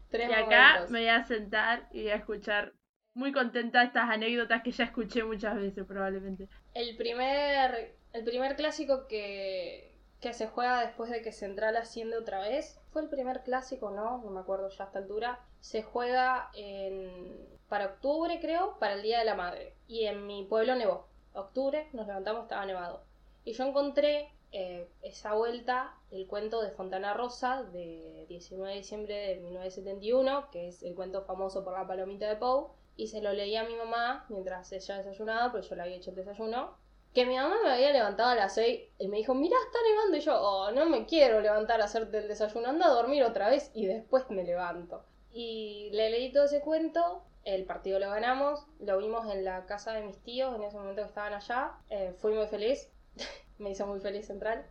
Tres 0.09 0.29
y 0.29 0.33
acá 0.33 0.67
momentos. 0.73 0.91
me 0.91 0.99
voy 0.99 1.07
a 1.09 1.23
sentar 1.25 1.87
y 1.91 2.01
voy 2.03 2.11
a 2.11 2.15
escuchar 2.15 2.73
muy 3.15 3.31
contenta 3.31 3.83
estas 3.83 4.09
anécdotas 4.09 4.61
que 4.63 4.71
ya 4.71 4.83
escuché 4.85 5.23
muchas 5.23 5.55
veces 5.55 5.85
probablemente. 5.85 6.47
El 6.73 6.95
primer, 6.97 7.95
el 8.13 8.23
primer 8.23 8.55
clásico 8.55 9.07
que, 9.07 9.92
que 10.23 10.33
se 10.33 10.47
juega 10.47 10.79
después 10.79 11.11
de 11.11 11.21
que 11.21 11.33
Central 11.33 11.75
asciende 11.75 12.17
otra 12.17 12.39
vez, 12.39 12.79
fue 12.91 13.01
el 13.01 13.09
primer 13.09 13.43
clásico, 13.43 13.91
¿no? 13.91 14.19
No 14.23 14.31
me 14.31 14.39
acuerdo 14.39 14.69
ya 14.69 14.85
a 14.85 14.87
esta 14.87 14.99
altura. 14.99 15.41
Se 15.59 15.83
juega 15.83 16.49
en, 16.53 17.45
para 17.67 17.87
octubre, 17.87 18.39
creo, 18.39 18.79
para 18.79 18.93
el 18.93 19.01
Día 19.01 19.19
de 19.19 19.25
la 19.25 19.35
Madre. 19.35 19.75
Y 19.85 20.05
en 20.05 20.25
mi 20.25 20.45
pueblo 20.45 20.75
nevó. 20.75 21.07
Octubre, 21.33 21.89
nos 21.91 22.07
levantamos, 22.07 22.43
estaba 22.43 22.65
nevado. 22.65 23.03
Y 23.43 23.51
yo 23.51 23.65
encontré 23.65 24.31
eh, 24.53 24.87
esa 25.01 25.33
vuelta 25.33 25.93
el 26.09 26.25
cuento 26.25 26.61
de 26.61 26.71
Fontana 26.71 27.13
Rosa 27.13 27.63
de 27.63 28.25
19 28.29 28.71
de 28.71 28.77
diciembre 28.77 29.15
de 29.15 29.35
1971, 29.41 30.51
que 30.51 30.69
es 30.69 30.83
el 30.83 30.95
cuento 30.95 31.25
famoso 31.25 31.65
por 31.65 31.73
la 31.73 31.85
palomita 31.85 32.29
de 32.29 32.37
Poe, 32.37 32.67
y 32.95 33.07
se 33.07 33.21
lo 33.21 33.33
leí 33.33 33.57
a 33.57 33.65
mi 33.65 33.75
mamá 33.75 34.25
mientras 34.29 34.71
ella 34.71 34.99
desayunaba, 34.99 35.51
porque 35.51 35.67
yo 35.67 35.75
le 35.75 35.81
había 35.81 35.97
hecho 35.97 36.11
el 36.11 36.15
desayuno, 36.15 36.77
que 37.13 37.25
mi 37.25 37.35
mamá 37.35 37.55
me 37.63 37.71
había 37.71 37.91
levantado 37.91 38.29
a 38.29 38.35
las 38.35 38.55
6 38.55 38.81
y 38.97 39.07
me 39.07 39.17
dijo, 39.17 39.35
mira, 39.35 39.55
está 39.65 39.77
nevando, 39.87 40.17
y 40.17 40.21
yo, 40.21 40.41
oh, 40.41 40.71
no 40.71 40.85
me 40.87 41.05
quiero 41.05 41.41
levantar 41.41 41.79
a 41.81 41.85
hacerte 41.85 42.17
el 42.17 42.27
desayuno, 42.27 42.69
anda 42.69 42.87
a 42.87 42.93
dormir 42.93 43.23
otra 43.23 43.49
vez 43.49 43.69
y 43.73 43.85
después 43.85 44.29
me 44.29 44.43
levanto. 44.43 45.05
Y 45.31 45.89
le 45.91 46.09
leí 46.09 46.31
todo 46.31 46.45
ese 46.45 46.61
cuento, 46.61 47.23
el 47.43 47.65
partido 47.65 47.99
lo 47.99 48.09
ganamos, 48.09 48.65
lo 48.79 48.97
vimos 48.97 49.31
en 49.31 49.43
la 49.45 49.65
casa 49.65 49.93
de 49.93 50.03
mis 50.03 50.17
tíos 50.23 50.55
en 50.55 50.63
ese 50.63 50.77
momento 50.77 51.01
que 51.03 51.07
estaban 51.07 51.33
allá, 51.33 51.73
eh, 51.89 52.15
fui 52.19 52.33
muy 52.33 52.47
feliz, 52.47 52.89
me 53.59 53.71
hizo 53.71 53.85
muy 53.85 53.99
feliz 53.99 54.25
Central. 54.25 54.65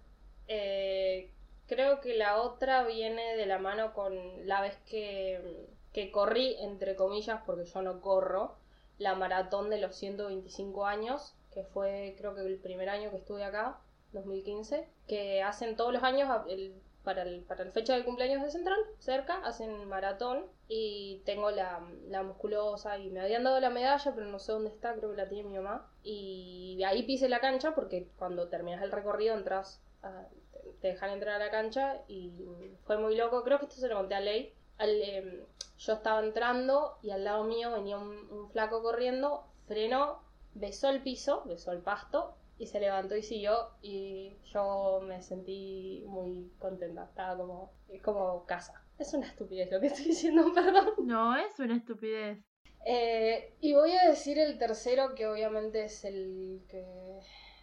Eh, 0.49 1.31
creo 1.69 2.01
que 2.01 2.15
la 2.15 2.41
otra 2.41 2.85
viene 2.85 3.37
de 3.37 3.47
la 3.47 3.59
mano 3.59 3.95
con 3.95 4.47
la 4.49 4.61
vez 4.61 4.77
que, 4.89 5.69
que 5.93 6.11
corrí, 6.11 6.57
entre 6.59 6.97
comillas, 6.97 7.41
porque 7.47 7.67
yo 7.67 7.83
no 7.83 8.01
corro, 8.01 8.57
la 8.99 9.15
maratón 9.15 9.71
de 9.71 9.79
los 9.79 9.95
125 9.97 10.87
años, 10.87 11.35
que 11.53 11.65
fue 11.65 12.15
creo 12.19 12.35
que 12.35 12.41
el 12.43 12.59
primer 12.59 12.89
año 12.89 13.11
que 13.11 13.17
estuve 13.19 13.45
acá, 13.45 13.79
2015, 14.13 14.89
que 15.09 15.43
hacen 15.43 15.77
todos 15.77 15.93
los 15.93 16.03
años, 16.03 16.29
el, 16.49 16.75
para, 17.03 17.23
el, 17.23 17.41
para 17.43 17.65
la 17.65 17.73
fecha 17.73 17.95
del 17.95 18.05
cumpleaños 18.05 18.43
de 18.43 18.51
Central, 18.51 18.79
cerca, 18.99 19.37
hacen 19.45 19.89
maratón 19.89 20.45
y 20.69 21.23
tengo 21.25 21.51
la, 21.51 21.81
la 22.09 22.23
musculosa 22.23 22.99
y 22.99 23.11
me 23.11 23.21
habían 23.21 23.43
dado 23.45 23.59
la 23.61 23.71
medalla, 23.71 24.13
pero 24.15 24.27
no 24.27 24.39
sé 24.39 24.53
dónde 24.53 24.71
está, 24.71 24.95
creo 24.95 25.11
que 25.11 25.17
la 25.17 25.29
tiene 25.29 25.49
mi 25.49 25.57
mamá. 25.57 25.91
Y 26.03 26.83
ahí 26.85 27.03
pise 27.05 27.29
la 27.29 27.41
cancha 27.41 27.75
porque 27.75 28.09
cuando 28.19 28.49
terminas 28.49 28.83
el 28.83 28.93
recorrido 28.93 29.35
entras, 29.35 29.81
a- 30.03 30.27
te- 30.53 30.89
dejan 30.89 31.11
entrar 31.11 31.41
a 31.41 31.45
la 31.45 31.51
cancha 31.51 32.03
y 32.09 32.45
fue 32.85 32.99
muy 32.99 33.17
loco. 33.17 33.43
Creo 33.45 33.59
que 33.59 33.65
esto 33.67 33.77
se 33.81 33.89
lo 33.89 33.97
conté 33.97 34.15
a 34.15 34.21
Ley. 34.21 34.53
Em, 34.79 35.41
yo 35.79 35.93
estaba 35.95 36.21
entrando 36.25 36.99
y 37.03 37.11
al 37.11 37.25
lado 37.25 37.45
mío 37.45 37.73
venía 37.73 37.99
un 37.99 38.49
flaco 38.53 38.83
corriendo, 38.83 39.45
frenó, 39.67 40.21
besó 40.55 40.91
el 40.91 41.03
piso, 41.03 41.43
besó 41.47 41.73
el 41.73 41.81
pasto 41.83 42.37
y 42.59 42.67
se 42.67 42.81
levantó 42.81 43.17
y 43.17 43.23
siguió 43.23 43.71
y 43.83 44.37
yo 44.53 45.01
me 45.03 45.23
sentí 45.23 46.05
muy 46.07 46.53
contenta. 46.59 47.05
Estaba 47.05 47.37
como, 47.37 47.73
es 47.89 48.03
como 48.03 48.45
casa. 48.47 48.83
Es 48.99 49.15
una 49.15 49.27
estupidez 49.27 49.71
lo 49.73 49.81
que 49.81 49.89
estoy 49.89 50.05
diciendo, 50.07 50.45
perdón. 50.55 50.95
No, 50.97 51.37
es 51.37 51.59
una 51.59 51.77
estupidez. 51.77 52.39
Eh, 52.85 53.55
y 53.61 53.75
voy 53.75 53.93
a 53.93 54.09
decir 54.09 54.39
el 54.39 54.59
tercero, 54.59 55.15
que 55.15 55.27
obviamente 55.27 55.85
es 55.85 56.05
el 56.05 56.63
que 56.69 56.85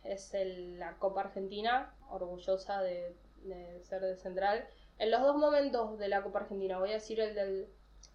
es 0.04 0.34
el- 0.34 0.80
la 0.80 0.98
Copa 0.98 1.22
Argentina, 1.22 1.94
orgullosa 2.10 2.82
de, 2.82 3.16
de 3.44 3.82
ser 3.84 4.02
de 4.02 4.16
Central. 4.18 4.68
En 4.98 5.12
los 5.12 5.22
dos 5.22 5.36
momentos 5.38 5.98
de 6.00 6.08
la 6.08 6.24
Copa 6.24 6.40
Argentina, 6.40 6.80
voy 6.80 6.92
a 6.92 6.94
decir 6.94 7.20
el 7.20 7.36
del, 7.36 7.68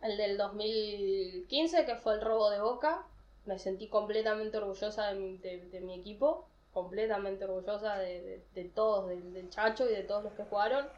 el 0.02 0.16
del 0.16 0.36
2015, 0.38 1.84
que 1.86 1.96
fue 1.96 2.14
el 2.14 2.20
robo 2.22 2.50
de 2.50 2.60
Boca. 2.60 3.06
Me 3.46 3.58
sentí 3.58 3.88
completamente 3.88 4.56
orgullosa 4.56 5.08
de 5.08 5.14
mi, 5.20 5.36
de- 5.38 5.80
mi 5.80 5.94
equipo, 5.94 6.46
completamente 6.72 7.44
orgullosa 7.44 7.98
de, 7.98 8.42
todos, 8.74 9.08
del, 9.08 9.50
Chacho 9.50 9.88
y 9.88 9.92
de 9.94 10.02
todos 10.02 10.24
los 10.24 10.32
que 10.34 10.44
jugaron. 10.44 10.88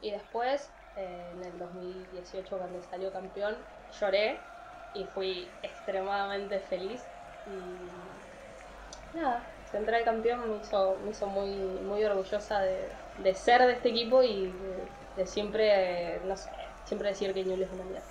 Y 0.00 0.10
después, 0.10 0.72
eh, 0.96 1.30
en 1.32 1.42
el 1.44 1.58
2018, 1.58 2.58
cuando 2.58 2.82
salió 2.82 3.12
campeón, 3.12 3.56
lloré 3.90 4.42
y 4.92 5.06
fui 5.06 5.54
extremadamente 5.62 6.60
feliz. 6.60 7.08
Y 7.46 7.90
nada, 9.12 9.50
Central 9.64 10.04
campeón 10.04 10.48
me 10.50 10.56
hizo, 10.58 10.98
me 10.98 11.10
hizo 11.10 11.26
muy, 11.26 11.80
orgullosa 12.04 12.60
de, 12.60 13.34
ser 13.34 13.62
de 13.62 13.72
este 13.72 13.88
equipo 13.88 14.22
y 14.22 14.52
de, 15.16 15.26
siempre, 15.26 16.22
siempre 16.84 17.08
decir 17.08 17.32
que 17.34 17.44
Ñuble 17.44 17.64
es 17.64 17.72
una 17.72 17.84
mierda. 17.84 18.06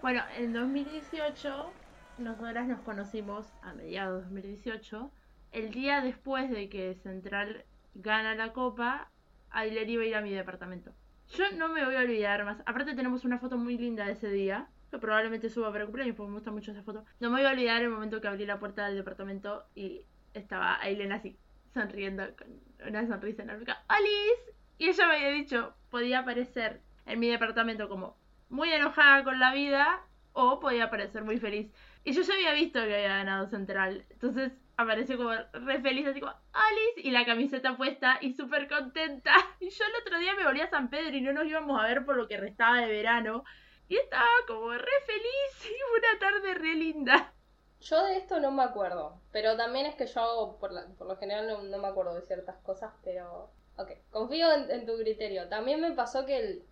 Bueno, 0.00 0.22
en 0.36 0.52
2018, 0.52 1.74
nosotras 2.18 2.66
nos 2.66 2.80
conocimos 2.80 3.46
a 3.62 3.72
mediados 3.72 4.18
de 4.18 4.24
2018. 4.24 5.10
El 5.52 5.70
día 5.70 6.00
después 6.00 6.50
de 6.50 6.68
que 6.68 6.94
Central 6.94 7.64
gana 7.94 8.34
la 8.34 8.52
copa, 8.52 9.10
Ailer 9.50 9.88
iba 9.88 10.02
a 10.02 10.06
ir 10.06 10.16
a 10.16 10.20
mi 10.20 10.32
departamento. 10.32 10.92
Yo 11.36 11.44
no 11.56 11.68
me 11.68 11.84
voy 11.84 11.94
a 11.94 12.00
olvidar 12.00 12.44
más. 12.44 12.60
Aparte 12.66 12.94
tenemos 12.94 13.24
una 13.24 13.38
foto 13.38 13.56
muy 13.56 13.76
linda 13.76 14.06
de 14.06 14.12
ese 14.12 14.30
día, 14.30 14.68
que 14.90 14.98
probablemente 14.98 15.50
suba 15.50 15.70
para 15.70 15.84
cumpleaños 15.84 16.16
porque 16.16 16.28
me 16.30 16.36
gusta 16.36 16.50
mucho 16.50 16.72
esa 16.72 16.82
foto. 16.82 17.04
No 17.20 17.30
me 17.30 17.38
voy 17.38 17.46
a 17.46 17.52
olvidar 17.52 17.82
el 17.82 17.90
momento 17.90 18.20
que 18.20 18.28
abrí 18.28 18.46
la 18.46 18.58
puerta 18.58 18.86
del 18.86 18.96
departamento 18.96 19.64
y 19.74 20.06
estaba 20.34 20.80
Aileen 20.80 21.12
así, 21.12 21.38
sonriendo 21.74 22.24
con 22.36 22.48
una 22.86 23.06
sonrisa 23.06 23.42
enorme. 23.42 23.66
¡Alice! 23.88 24.54
Y 24.78 24.88
ella 24.88 25.08
me 25.08 25.16
había 25.16 25.30
dicho, 25.30 25.74
podía 25.90 26.20
aparecer 26.20 26.80
en 27.06 27.18
mi 27.18 27.28
departamento 27.28 27.88
como 27.88 28.16
muy 28.48 28.70
enojada 28.72 29.24
con 29.24 29.38
la 29.38 29.52
vida 29.52 30.02
o 30.32 30.60
podía 30.60 30.88
parecer 30.88 31.24
muy 31.24 31.38
feliz. 31.38 31.70
Y 32.08 32.12
yo 32.14 32.22
ya 32.22 32.32
había 32.32 32.52
visto 32.54 32.78
que 32.78 32.94
había 32.94 33.08
ganado 33.18 33.46
Central. 33.48 34.06
Entonces 34.08 34.52
apareció 34.78 35.18
como 35.18 35.30
re 35.52 35.80
feliz, 35.82 36.06
así 36.06 36.20
como 36.20 36.32
Alice 36.54 37.00
y 37.06 37.10
la 37.10 37.26
camiseta 37.26 37.76
puesta 37.76 38.16
y 38.22 38.32
súper 38.32 38.66
contenta. 38.66 39.34
Y 39.60 39.68
yo 39.68 39.84
el 39.84 40.00
otro 40.00 40.18
día 40.18 40.34
me 40.34 40.44
volví 40.44 40.62
a 40.62 40.70
San 40.70 40.88
Pedro 40.88 41.14
y 41.14 41.20
no 41.20 41.34
nos 41.34 41.44
íbamos 41.46 41.78
a 41.78 41.86
ver 41.86 42.06
por 42.06 42.16
lo 42.16 42.26
que 42.26 42.38
restaba 42.38 42.78
de 42.80 42.86
verano. 42.88 43.44
Y 43.90 43.96
estaba 43.96 44.24
como 44.46 44.72
re 44.72 44.90
feliz 45.06 45.66
y 45.70 45.98
una 45.98 46.18
tarde 46.18 46.54
re 46.54 46.74
linda. 46.76 47.34
Yo 47.82 48.02
de 48.06 48.16
esto 48.16 48.40
no 48.40 48.50
me 48.50 48.62
acuerdo, 48.62 49.20
pero 49.30 49.56
también 49.58 49.84
es 49.84 49.94
que 49.94 50.06
yo 50.06 50.56
por, 50.58 50.72
la- 50.72 50.86
por 50.96 51.06
lo 51.08 51.16
general 51.18 51.46
no, 51.46 51.78
me 51.78 51.88
acuerdo 51.88 52.14
de 52.14 52.22
ciertas 52.22 52.56
cosas, 52.62 52.92
pero 53.04 53.50
ok, 53.76 53.90
confío 54.10 54.50
en, 54.52 54.70
en 54.70 54.86
tu 54.86 54.96
criterio. 54.96 55.46
También 55.50 55.80
me 55.82 55.92
pasó 55.92 56.24
que 56.24 56.38
el- 56.38 56.62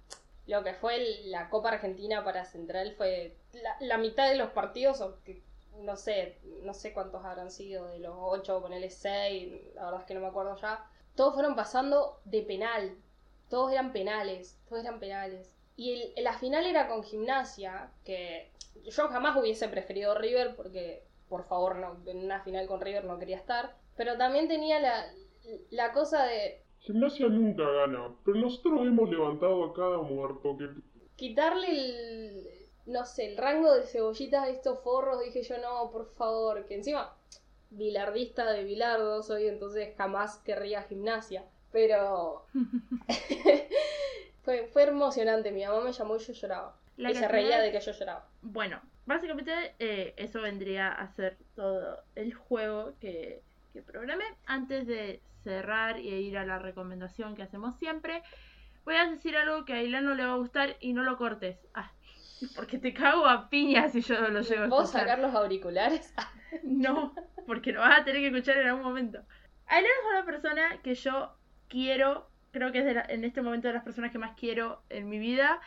lo 0.47 0.63
que 0.63 0.75
fue 0.75 0.99
la 1.25 1.49
Copa 1.51 1.71
Argentina 1.71 2.25
para 2.25 2.45
Central 2.45 2.95
fue 2.97 3.37
la, 3.81 3.99
mitad 3.99 4.29
de 4.29 4.37
los 4.37 4.51
partidos, 4.51 5.03
que, 5.25 5.43
no 5.81 5.97
sé, 5.97 6.39
no 6.63 6.73
sé 6.73 6.93
cuántos 6.93 7.25
habrán 7.25 7.51
sido, 7.51 7.87
de 7.89 7.99
los 7.99 8.15
ocho, 8.19 8.61
ponele 8.63 8.91
seis, 8.91 9.53
la 9.75 9.85
verdad 9.87 10.01
es 10.01 10.07
que 10.07 10.15
no 10.15 10.21
me 10.21 10.29
acuerdo 10.29 10.57
ya. 10.57 10.89
Todos 11.15 11.35
fueron 11.35 11.57
pasando 11.57 12.21
de 12.25 12.43
penal, 12.43 12.97
todos 13.49 13.73
eran 13.73 13.93
penales, 13.93 14.59
todos 14.69 14.83
eran 14.85 15.01
penales. 15.01 15.51
Y 15.77 16.13
el- 16.17 16.25
la 16.25 16.39
final 16.39 16.67
era 16.67 16.89
con 16.89 17.03
gimnasia, 17.03 17.91
que 18.05 18.51
yo 18.85 19.09
jamás 19.09 19.37
hubiese 19.37 19.69
preferido 19.69 20.15
River 20.15 20.55
porque, 20.57 21.03
por 21.29 21.45
favor, 21.47 21.77
no, 21.77 21.99
en 22.11 22.25
una 22.25 22.41
final 22.43 22.67
con 22.67 22.81
River 22.81 23.05
no 23.05 23.19
quería 23.19 23.37
estar. 23.37 23.75
Pero 23.97 24.17
también 24.17 24.49
tenía 24.49 24.79
la, 24.81 25.07
la 25.71 25.93
cosa 25.93 26.25
de 26.25 26.63
Gimnasia 26.87 27.29
nunca 27.29 27.69
gana, 27.69 28.15
pero 28.25 28.39
nosotros 28.39 28.81
hemos 28.87 29.11
levantado 29.11 29.65
a 29.65 29.75
cada 29.75 29.99
muerto 29.99 30.57
que 30.57 30.69
quitarle 31.17 31.69
el, 31.69 32.47
no 32.87 33.05
sé, 33.05 33.33
el 33.33 33.37
rango 33.37 33.75
de 33.75 33.83
cebollitas 33.83 34.45
a 34.45 34.49
estos 34.49 34.81
forros. 34.81 35.21
Dije 35.25 35.43
yo, 35.43 35.59
no, 35.59 35.91
por 35.91 36.07
favor, 36.15 36.65
que 36.67 36.77
encima, 36.77 37.13
bilardista 37.71 38.53
de 38.53 38.63
bilardo 38.63 39.23
soy, 39.23 39.49
entonces 39.49 39.95
jamás 39.97 40.39
querría 40.39 40.83
gimnasia. 40.83 41.45
Pero 41.73 42.47
fue, 44.45 44.69
fue 44.69 44.85
emocionante, 44.85 45.51
mi 45.51 45.65
mamá 45.65 45.81
me 45.81 45.93
llamó 45.93 46.17
y 46.17 46.21
yo 46.21 46.33
lloraba. 46.33 46.77
La 46.97 47.11
y 47.11 47.15
se 47.15 47.27
reía 47.27 47.59
de 47.59 47.73
que 47.73 47.81
yo 47.81 47.93
lloraba. 47.93 48.29
Bueno, 48.43 48.81
básicamente 49.07 49.75
eh, 49.81 50.15
eso 50.17 50.41
vendría 50.41 50.93
a 50.93 51.09
ser 51.09 51.37
todo 51.57 51.99
el 52.15 52.33
juego 52.33 52.95
que, 53.01 53.43
que 53.73 53.83
programé. 53.83 54.25
Antes 54.47 54.87
de 54.87 55.21
cerrar 55.47 55.97
e 55.99 56.21
ir 56.29 56.37
a 56.39 56.45
la 56.45 56.59
recomendación 56.59 57.37
que 57.37 57.45
hacemos 57.45 57.77
siempre, 57.79 58.23
voy 58.85 58.97
a 58.97 59.09
decir 59.09 59.37
algo 59.37 59.65
que 59.65 59.75
a 59.75 59.77
Ailán 59.77 60.05
no 60.05 60.15
le 60.17 60.25
va 60.27 60.33
a 60.33 60.37
gustar 60.45 60.77
y 60.81 60.93
no 60.93 61.05
lo 61.05 61.17
cortes. 61.17 61.57
Ah, 61.73 61.93
porque 62.57 62.79
te 62.79 62.93
cago 62.93 63.27
a 63.27 63.49
piñas 63.49 63.93
si 63.93 64.01
yo 64.01 64.21
no 64.21 64.29
lo 64.29 64.41
llego 64.41 64.65
a 64.65 64.69
¿Puedo 64.69 64.83
escuchar. 64.83 65.03
sacar 65.03 65.19
los 65.21 65.35
auriculares? 65.35 66.13
No, 66.63 67.13
porque 67.47 67.73
lo 67.73 67.81
vas 67.81 68.01
a 68.01 68.05
tener 68.05 68.21
que 68.23 68.29
escuchar 68.29 68.57
en 68.57 68.69
algún 68.69 68.85
momento. 68.85 69.19
Ailén 69.67 69.91
es 70.01 70.11
una 70.13 70.25
persona 70.25 70.81
que 70.83 70.95
yo 70.95 71.37
quiero, 71.69 72.31
creo 72.53 72.73
que 72.73 72.79
es 72.79 72.85
de 72.85 72.95
la- 72.95 73.07
en 73.09 73.25
este 73.25 73.43
momento 73.43 73.69
de 73.69 73.75
las 73.75 73.83
personas 73.85 74.11
que 74.13 74.19
más 74.19 74.35
quiero 74.39 74.83
en 74.89 75.09
mi 75.09 75.19
vida. 75.19 75.61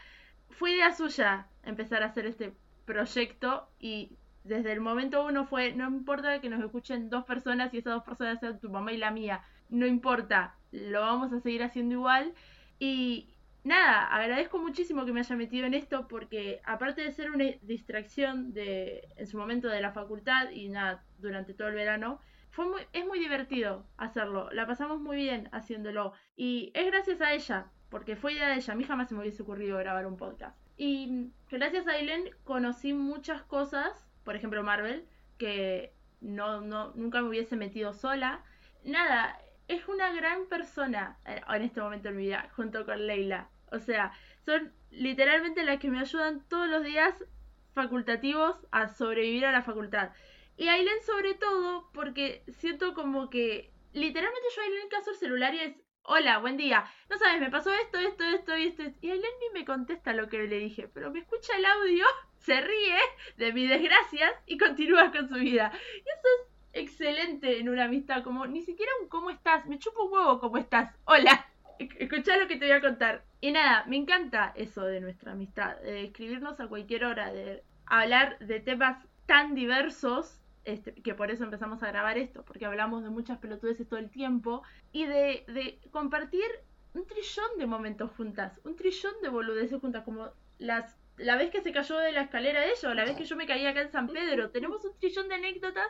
Fue 0.49 0.71
idea 0.71 0.91
suya 0.93 1.47
empezar 1.63 2.01
a 2.01 2.07
hacer 2.07 2.25
este 2.25 2.53
proyecto 2.85 3.69
y 3.79 4.17
desde 4.43 4.71
el 4.71 4.79
momento 4.81 5.25
uno 5.25 5.45
fue, 5.45 5.73
no 5.73 5.87
importa 5.87 6.39
que 6.41 6.49
nos 6.49 6.63
escuchen 6.63 7.09
dos 7.09 7.23
personas 7.25 7.73
y 7.73 7.77
esas 7.79 7.93
dos 7.93 8.03
personas 8.03 8.39
sean 8.39 8.59
tu 8.59 8.69
mamá 8.69 8.91
y 8.93 8.97
la 8.97 9.11
mía, 9.11 9.43
no 9.69 9.85
importa, 9.85 10.55
lo 10.71 11.01
vamos 11.01 11.31
a 11.33 11.39
seguir 11.39 11.63
haciendo 11.63 11.95
igual. 11.95 12.33
Y 12.79 13.29
nada, 13.63 14.07
agradezco 14.07 14.59
muchísimo 14.59 15.05
que 15.05 15.13
me 15.13 15.19
haya 15.19 15.35
metido 15.35 15.65
en 15.65 15.73
esto 15.73 16.07
porque 16.07 16.61
aparte 16.63 17.01
de 17.01 17.11
ser 17.11 17.31
una 17.31 17.45
distracción 17.61 18.53
de 18.53 19.07
en 19.15 19.27
su 19.27 19.37
momento 19.37 19.67
de 19.67 19.81
la 19.81 19.91
facultad 19.91 20.49
y 20.51 20.69
nada, 20.69 21.03
durante 21.19 21.53
todo 21.53 21.67
el 21.67 21.75
verano, 21.75 22.19
fue 22.51 22.67
muy, 22.67 22.81
es 22.93 23.05
muy 23.05 23.19
divertido 23.19 23.85
hacerlo. 23.97 24.49
La 24.51 24.65
pasamos 24.65 24.99
muy 24.99 25.17
bien 25.17 25.49
haciéndolo 25.51 26.13
y 26.35 26.71
es 26.73 26.85
gracias 26.87 27.21
a 27.21 27.33
ella, 27.33 27.67
porque 27.89 28.15
fue 28.15 28.33
idea 28.33 28.49
de 28.49 28.55
ella. 28.55 28.73
A 28.73 28.77
mí 28.77 28.83
jamás 28.83 29.09
se 29.09 29.15
me 29.15 29.21
hubiese 29.21 29.43
ocurrido 29.43 29.77
grabar 29.77 30.05
un 30.05 30.17
podcast. 30.17 30.57
Y 30.77 31.31
gracias 31.51 31.87
a 31.87 31.91
Aileen 31.91 32.29
conocí 32.45 32.93
muchas 32.93 33.43
cosas, 33.43 34.07
por 34.23 34.35
ejemplo 34.35 34.63
Marvel, 34.63 35.05
que 35.37 35.93
no, 36.21 36.61
no, 36.61 36.93
nunca 36.95 37.21
me 37.21 37.29
hubiese 37.29 37.55
metido 37.55 37.93
sola. 37.93 38.43
Nada, 38.83 39.37
es 39.69 39.87
una 39.87 40.11
gran 40.11 40.47
persona 40.47 41.19
eh, 41.25 41.41
en 41.47 41.61
este 41.61 41.79
momento 41.79 42.09
en 42.09 42.17
mi 42.17 42.23
vida, 42.23 42.49
junto 42.55 42.85
con 42.85 43.05
Leila. 43.05 43.49
O 43.71 43.79
sea, 43.79 44.11
son 44.43 44.73
literalmente 44.89 45.63
las 45.63 45.79
que 45.79 45.91
me 45.91 45.99
ayudan 45.99 46.43
todos 46.49 46.67
los 46.67 46.83
días 46.83 47.13
facultativos 47.73 48.57
a 48.71 48.87
sobrevivir 48.87 49.45
a 49.45 49.51
la 49.51 49.61
facultad. 49.61 50.09
Y 50.57 50.67
Aileen 50.67 51.01
sobre 51.03 51.35
todo 51.35 51.89
porque 51.93 52.43
siento 52.47 52.95
como 52.95 53.29
que 53.29 53.71
literalmente 53.93 54.47
yo 54.55 54.61
a 54.61 54.65
Aileen 54.65 54.89
caso 54.89 55.11
el 55.11 55.17
celular 55.17 55.53
y 55.53 55.59
es, 55.59 55.75
hola, 56.01 56.39
buen 56.39 56.57
día. 56.57 56.85
No 57.07 57.19
sabes, 57.19 57.39
me 57.39 57.51
pasó 57.51 57.71
esto, 57.71 57.99
esto, 57.99 58.23
esto 58.23 58.57
y 58.57 58.67
esto. 58.67 58.83
Y 59.01 59.11
Aileen 59.11 59.33
ni 59.39 59.59
me 59.59 59.65
contesta 59.65 60.13
lo 60.13 60.29
que 60.29 60.39
le 60.39 60.57
dije, 60.57 60.87
pero 60.87 61.11
me 61.11 61.19
escucha 61.19 61.55
el 61.55 61.65
audio, 61.65 62.05
se 62.39 62.59
ríe 62.59 62.97
de 63.37 63.53
mis 63.53 63.69
desgracias 63.69 64.31
y 64.47 64.57
continúa 64.57 65.11
con 65.11 65.29
su 65.29 65.35
vida. 65.35 65.71
Y 65.75 66.09
eso 66.09 66.27
es 66.41 66.48
excelente 66.73 67.59
en 67.59 67.69
una 67.69 67.85
amistad, 67.85 68.23
como 68.23 68.45
ni 68.47 68.61
siquiera 68.61 68.91
un 69.01 69.09
cómo 69.09 69.29
estás, 69.29 69.65
me 69.65 69.79
chupo 69.79 70.03
un 70.03 70.13
huevo 70.13 70.39
cómo 70.39 70.57
estás, 70.57 70.93
hola. 71.05 71.45
Escucha 71.77 72.35
lo 72.35 72.47
que 72.47 72.57
te 72.57 72.65
voy 72.65 72.75
a 72.75 72.81
contar. 72.81 73.23
Y 73.39 73.51
nada, 73.51 73.85
me 73.87 73.95
encanta 73.95 74.51
eso 74.57 74.83
de 74.83 74.99
nuestra 74.99 75.31
amistad, 75.31 75.77
de 75.77 76.03
escribirnos 76.03 76.59
a 76.59 76.67
cualquier 76.67 77.05
hora, 77.05 77.31
de 77.31 77.63
hablar 77.85 78.37
de 78.39 78.59
temas 78.59 79.01
tan 79.25 79.55
diversos, 79.55 80.41
este, 80.65 80.93
que 80.93 81.13
por 81.13 81.31
eso 81.31 81.45
empezamos 81.45 81.81
a 81.81 81.87
grabar 81.87 82.17
esto, 82.17 82.43
porque 82.43 82.65
hablamos 82.65 83.03
de 83.03 83.09
muchas 83.09 83.37
pelotudeces 83.37 83.87
todo 83.87 83.99
el 83.99 84.09
tiempo, 84.09 84.61
y 84.91 85.05
de, 85.05 85.45
de 85.47 85.79
compartir 85.91 86.43
un 86.93 87.05
trillón 87.07 87.57
de 87.57 87.65
momentos 87.65 88.11
juntas, 88.17 88.59
un 88.65 88.75
trillón 88.75 89.13
de 89.21 89.29
boludeces 89.29 89.79
juntas, 89.79 90.03
como 90.03 90.29
las 90.57 90.99
la 91.19 91.35
vez 91.35 91.51
que 91.51 91.61
se 91.61 91.71
cayó 91.71 91.97
de 91.97 92.11
la 92.11 92.21
escalera 92.21 92.61
de 92.61 92.71
ella, 92.71 92.89
o 92.89 92.93
la 92.93 93.03
vez 93.03 93.15
que 93.15 93.25
yo 93.25 93.35
me 93.35 93.45
caí 93.45 93.65
acá 93.65 93.81
en 93.81 93.91
San 93.91 94.07
Pedro. 94.07 94.49
Tenemos 94.51 94.83
un 94.85 94.97
trillón 94.99 95.27
de 95.27 95.35
anécdotas 95.35 95.87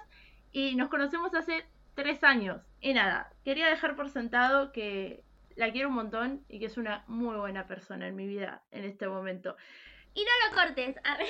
y 0.52 0.76
nos 0.76 0.90
conocemos 0.90 1.34
hace 1.36 1.66
tres 1.96 2.24
años. 2.24 2.62
Y 2.82 2.94
nada, 2.94 3.32
quería 3.44 3.68
dejar 3.68 3.96
por 3.96 4.10
sentado 4.10 4.72
que 4.72 5.24
la 5.56 5.72
quiero 5.72 5.90
un 5.90 5.96
montón 5.96 6.46
y 6.48 6.60
que 6.60 6.66
es 6.68 6.78
una 6.78 7.04
muy 7.08 7.36
buena 7.36 7.68
persona 7.68 8.08
en 8.08 8.16
mi 8.16 8.28
vida 8.28 8.64
en 8.72 8.86
este 8.86 9.08
momento. 9.08 9.56
Y 10.14 10.24
no 10.24 10.30
lo 10.50 10.56
cortes. 10.56 10.96
arre. 11.04 11.26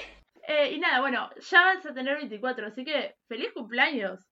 Eh, 0.48 0.72
y 0.72 0.80
nada, 0.80 1.00
bueno, 1.02 1.30
ya 1.50 1.62
vas 1.64 1.86
a 1.86 1.94
tener 1.94 2.16
24, 2.18 2.68
así 2.68 2.84
que 2.86 3.16
feliz 3.28 3.52
cumpleaños. 3.54 4.26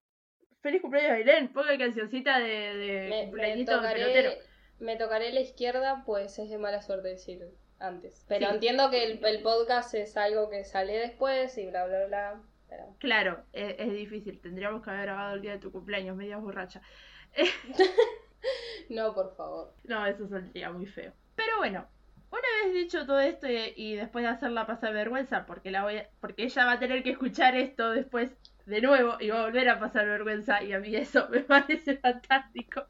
Feliz 0.62 0.82
cumpleaños, 0.82 1.12
Ailén. 1.12 1.54
Ponga 1.54 1.78
cancioncita 1.78 2.40
de, 2.40 2.76
de 2.76 3.08
Me, 3.10 3.28
me 3.28 3.32
pelotero. 3.66 3.78
tocaré, 3.78 4.38
me 4.80 4.96
tocaré 4.96 5.32
la 5.32 5.42
izquierda, 5.42 6.04
pues 6.06 6.40
es 6.40 6.50
de 6.50 6.58
mala 6.58 6.82
suerte 6.82 7.10
decir 7.10 7.44
antes. 7.80 8.26
Pero 8.28 8.48
Sí. 8.48 8.54
entiendo 8.56 8.90
que 8.90 9.04
el, 9.04 9.24
el 9.24 9.42
podcast 9.44 9.94
es 9.94 10.18
algo 10.18 10.50
que 10.50 10.64
sale 10.66 10.98
después 10.98 11.56
y 11.58 11.68
bla, 11.68 11.86
bla, 11.86 12.06
bla. 12.08 12.42
Pero 12.70 12.96
Claro, 13.00 13.44
es, 13.54 13.76
es 13.80 13.92
difícil. 13.94 14.40
Tendríamos 14.42 14.84
que 14.84 14.90
haber 14.90 15.04
grabado 15.04 15.36
el 15.36 15.42
día 15.42 15.52
de 15.54 15.60
tu 15.60 15.72
cumpleaños, 15.72 16.16
media 16.18 16.38
borracha. 16.38 16.82
no, 18.90 19.14
por 19.14 19.36
favor. 19.36 19.74
No, 19.84 20.06
eso 20.06 20.28
saldría 20.28 20.72
muy 20.72 20.86
feo. 20.86 21.14
Pero 21.36 21.58
bueno, 21.58 21.88
una 22.32 22.42
vez 22.64 22.74
dicho 22.74 23.06
todo 23.06 23.20
esto 23.20 23.48
y, 23.50 23.74
y 23.76 23.96
después 23.96 24.24
de 24.24 24.30
hacerla 24.30 24.66
pasar 24.68 24.94
vergüenza, 24.94 25.46
porque 25.46 25.72
la 25.72 25.84
voy 25.84 25.98
a- 25.98 26.10
porque 26.20 26.44
ella 26.44 26.66
va 26.66 26.74
a 26.74 26.80
tener 26.80 27.04
que 27.04 27.12
escuchar 27.12 27.56
esto 27.56 27.92
después 27.92 28.32
de 28.66 28.82
nuevo 28.82 29.18
y 29.20 29.30
va 29.30 29.42
a 29.42 29.46
volver 29.46 29.70
a 29.70 29.80
pasar 29.80 30.06
vergüenza 30.08 30.62
y 30.64 30.74
a 30.74 30.80
mí 30.80 30.96
eso 30.96 31.28
me 31.32 31.42
parece 31.42 31.98
fantástico. 31.98 32.86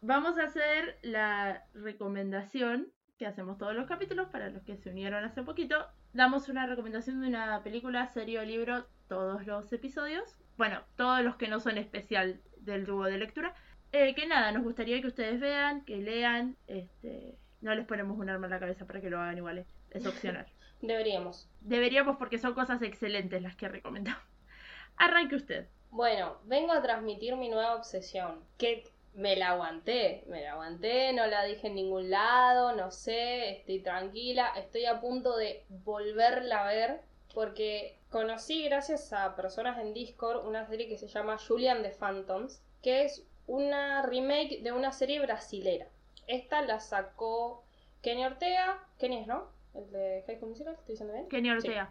Vamos 0.00 0.38
a 0.38 0.44
hacer 0.44 0.98
la 1.02 1.64
recomendación 1.74 2.88
que 3.18 3.26
hacemos 3.26 3.58
todos 3.58 3.74
los 3.74 3.86
capítulos 3.88 4.28
para 4.28 4.48
los 4.50 4.62
que 4.62 4.76
se 4.76 4.90
unieron 4.90 5.24
hace 5.24 5.42
poquito. 5.42 5.76
Damos 6.12 6.48
una 6.48 6.66
recomendación 6.66 7.20
de 7.20 7.28
una 7.28 7.62
película, 7.62 8.06
serie 8.08 8.38
o 8.38 8.44
libro 8.44 8.86
todos 9.08 9.46
los 9.46 9.72
episodios. 9.72 10.36
Bueno, 10.56 10.82
todos 10.96 11.22
los 11.22 11.36
que 11.36 11.48
no 11.48 11.60
son 11.60 11.78
especial 11.78 12.40
del 12.58 12.84
dúo 12.86 13.04
de 13.04 13.18
lectura. 13.18 13.54
Eh, 13.92 14.14
que 14.14 14.26
nada, 14.26 14.52
nos 14.52 14.62
gustaría 14.64 15.00
que 15.00 15.06
ustedes 15.06 15.40
vean, 15.40 15.84
que 15.84 15.96
lean. 15.96 16.56
Este, 16.66 17.36
no 17.60 17.74
les 17.74 17.86
ponemos 17.86 18.18
un 18.18 18.28
arma 18.28 18.46
en 18.46 18.50
la 18.52 18.60
cabeza 18.60 18.86
para 18.86 19.00
que 19.00 19.10
lo 19.10 19.20
hagan 19.20 19.38
igual, 19.38 19.58
es- 19.58 19.66
es 19.90 20.06
opcional. 20.06 20.46
Deberíamos. 20.82 21.48
Deberíamos 21.60 22.16
porque 22.18 22.38
son 22.38 22.54
cosas 22.54 22.82
excelentes 22.82 23.42
las 23.42 23.56
que 23.56 23.68
recomendamos. 23.68 24.22
Arranque 24.96 25.36
usted. 25.36 25.66
Bueno, 25.90 26.36
vengo 26.44 26.72
a 26.72 26.82
transmitir 26.82 27.34
mi 27.36 27.48
nueva 27.48 27.74
obsesión. 27.74 28.44
Que 28.58 28.84
me 29.14 29.34
la 29.36 29.48
aguanté, 29.50 30.22
me 30.28 30.42
la 30.42 30.52
aguanté, 30.52 31.12
no 31.14 31.26
la 31.26 31.42
dije 31.44 31.66
en 31.68 31.74
ningún 31.74 32.10
lado, 32.10 32.76
no 32.76 32.90
sé, 32.92 33.50
estoy 33.58 33.80
tranquila, 33.80 34.52
estoy 34.56 34.84
a 34.84 35.00
punto 35.00 35.36
de 35.36 35.64
volverla 35.68 36.62
a 36.64 36.72
ver 36.72 37.00
porque 37.34 37.97
conocí 38.10 38.64
gracias 38.64 39.12
a 39.12 39.36
personas 39.36 39.78
en 39.78 39.92
Discord 39.92 40.46
una 40.46 40.66
serie 40.66 40.88
que 40.88 40.98
se 40.98 41.08
llama 41.08 41.38
Julian 41.38 41.82
the 41.82 41.90
Phantoms, 41.90 42.62
que 42.82 43.04
es 43.04 43.24
una 43.46 44.02
remake 44.02 44.62
de 44.62 44.72
una 44.72 44.92
serie 44.92 45.20
brasilera. 45.20 45.88
Esta 46.26 46.62
la 46.62 46.80
sacó 46.80 47.64
Kenny 48.02 48.24
Ortega, 48.24 48.86
Kenny 48.98 49.18
es, 49.18 49.26
¿no? 49.26 49.48
El 49.74 49.90
de 49.90 50.24
High 50.26 50.36
School 50.36 50.50
Musical, 50.50 50.74
¿estoy 50.74 50.92
diciendo 50.94 51.14
bien? 51.14 51.28
Kenny 51.28 51.50
Ortega. 51.50 51.90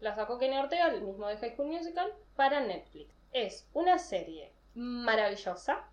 La 0.00 0.14
sacó 0.14 0.38
Kenny 0.38 0.56
Ortega, 0.58 0.88
el 0.88 1.02
mismo 1.02 1.26
de 1.26 1.36
High 1.38 1.54
School 1.54 1.68
Musical, 1.68 2.12
para 2.36 2.60
Netflix. 2.60 3.12
Es 3.32 3.66
una 3.74 3.98
serie 3.98 4.52
maravillosa. 4.74 5.84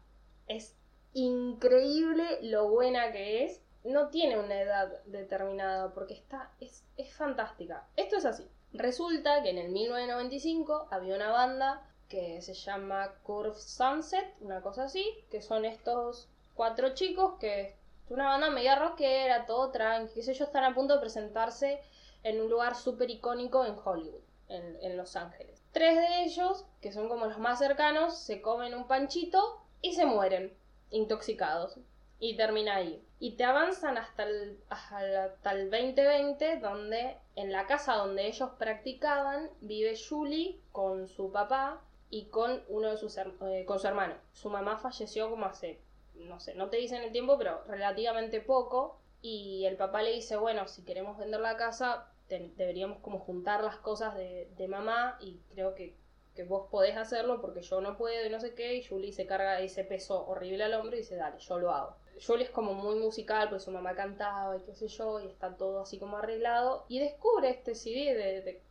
Es 0.48 0.76
increíble 1.14 2.40
lo 2.42 2.70
buena 2.70 3.12
que 3.12 3.46
es. 3.46 3.62
No 3.84 4.10
tiene 4.10 4.38
una 4.38 4.60
edad 4.60 5.04
determinada 5.06 5.94
porque 5.94 6.14
está, 6.16 6.52
es, 6.60 6.84
es 6.98 7.14
fantástica. 7.16 7.88
Esto 7.96 8.18
es 8.18 8.26
así. 8.26 8.48
Resulta 8.78 9.42
que 9.42 9.52
en 9.52 9.58
el 9.58 9.70
1995 9.70 10.88
había 10.92 11.16
una 11.16 11.32
banda 11.32 11.82
que 12.10 12.42
se 12.42 12.54
llama 12.54 13.14
Curve 13.24 13.56
Sunset, 13.56 14.36
una 14.42 14.62
cosa 14.62 14.84
así, 14.84 15.06
que 15.32 15.42
son 15.42 15.64
estos 15.64 16.30
cuatro 16.54 16.94
chicos 16.94 17.36
que 17.40 17.62
es 18.06 18.12
una 18.12 18.26
banda 18.26 18.50
media 18.50 18.76
rockera, 18.76 19.46
todo 19.46 19.72
tranqui, 19.72 20.14
qué 20.16 20.24
sé 20.24 20.34
yo, 20.34 20.46
están 20.46 20.66
a 20.66 20.76
punto 20.76 20.96
de 20.96 21.00
presentarse 21.00 21.80
en 22.24 22.42
un 22.42 22.50
lugar 22.50 22.76
súper 22.76 23.10
icónico 23.10 23.66
en 23.66 23.76
Hollywood, 23.84 24.22
en, 24.50 24.78
en 24.82 24.98
Los 24.98 25.16
Ángeles. 25.16 25.64
Tres 25.72 25.96
de 25.96 26.24
ellos, 26.24 26.66
que 26.82 26.92
son 26.92 27.08
como 27.08 27.28
los 27.28 27.40
más 27.40 27.60
cercanos, 27.60 28.18
se 28.18 28.42
comen 28.42 28.76
un 28.76 28.88
panchito 28.88 29.62
y 29.82 29.94
se 29.94 30.06
mueren, 30.06 30.54
intoxicados. 30.90 31.80
Y 32.20 32.36
termina 32.36 32.76
ahí. 32.76 33.05
Y 33.20 33.32
te 33.38 33.44
avanzan 33.46 33.98
hasta 33.98 34.24
el, 34.24 34.60
hasta 34.70 35.52
el 35.54 35.70
2020, 35.72 36.60
donde 36.60 37.18
en 37.36 37.52
la 37.52 37.66
casa 37.66 37.96
donde 37.96 38.28
ellos 38.28 38.52
practicaban 38.60 39.50
vive 39.62 39.96
Julie 39.98 40.60
con 40.72 41.08
su 41.08 41.32
papá 41.32 41.82
y 42.10 42.26
con 42.28 42.64
uno 42.68 42.90
de 42.92 42.98
sus 42.98 43.18
eh, 43.18 43.64
con 43.66 43.80
su 43.80 43.88
hermano. 43.88 44.16
Su 44.34 44.50
mamá 44.50 44.78
falleció 44.78 45.30
como 45.30 45.46
hace, 45.46 45.80
no 46.16 46.40
sé, 46.40 46.56
no 46.56 46.70
te 46.70 46.78
dicen 46.78 47.02
el 47.04 47.12
tiempo, 47.12 47.38
pero 47.38 47.64
relativamente 47.68 48.42
poco. 48.42 49.00
Y 49.22 49.66
el 49.66 49.76
papá 49.78 50.02
le 50.04 50.12
dice, 50.12 50.36
bueno, 50.38 50.68
si 50.68 50.84
queremos 50.84 51.18
vender 51.18 51.40
la 51.40 51.58
casa, 51.58 52.12
te- 52.28 52.52
deberíamos 52.58 53.00
como 53.00 53.20
juntar 53.20 53.64
las 53.64 53.78
cosas 53.78 54.16
de, 54.16 54.50
de 54.58 54.68
mamá 54.68 55.18
y 55.22 55.40
creo 55.54 55.74
que, 55.74 55.96
que 56.36 56.44
vos 56.44 56.68
podés 56.70 56.96
hacerlo 56.98 57.42
porque 57.42 57.62
yo 57.62 57.82
no 57.82 57.98
puedo 57.98 58.26
y 58.26 58.30
no 58.30 58.40
sé 58.40 58.54
qué. 58.54 58.76
Y 58.76 58.84
Julie 58.84 59.14
se 59.14 59.26
carga 59.26 59.60
ese 59.62 59.84
peso 59.84 60.26
horrible 60.28 60.64
al 60.66 60.74
hombro 60.76 60.96
y 60.96 61.00
dice, 61.00 61.16
dale, 61.16 61.40
yo 61.40 61.58
lo 61.60 61.72
hago. 61.72 61.96
Julie 62.26 62.46
es 62.46 62.50
como 62.50 62.74
muy 62.74 62.96
musical, 62.96 63.50
pues 63.50 63.64
su 63.64 63.72
mamá 63.72 63.96
cantaba 63.96 64.58
y 64.58 64.62
qué 64.62 64.74
sé 64.74 64.88
yo, 64.88 65.20
y 65.20 65.28
está 65.28 65.56
todo 65.56 65.82
así 65.82 66.00
como 66.00 66.18
arreglado. 66.18 66.86
Y 66.88 67.00
descubre 67.00 67.50
este 67.50 67.76
CD 67.76 68.14
de, 68.14 68.42
de, 68.42 68.62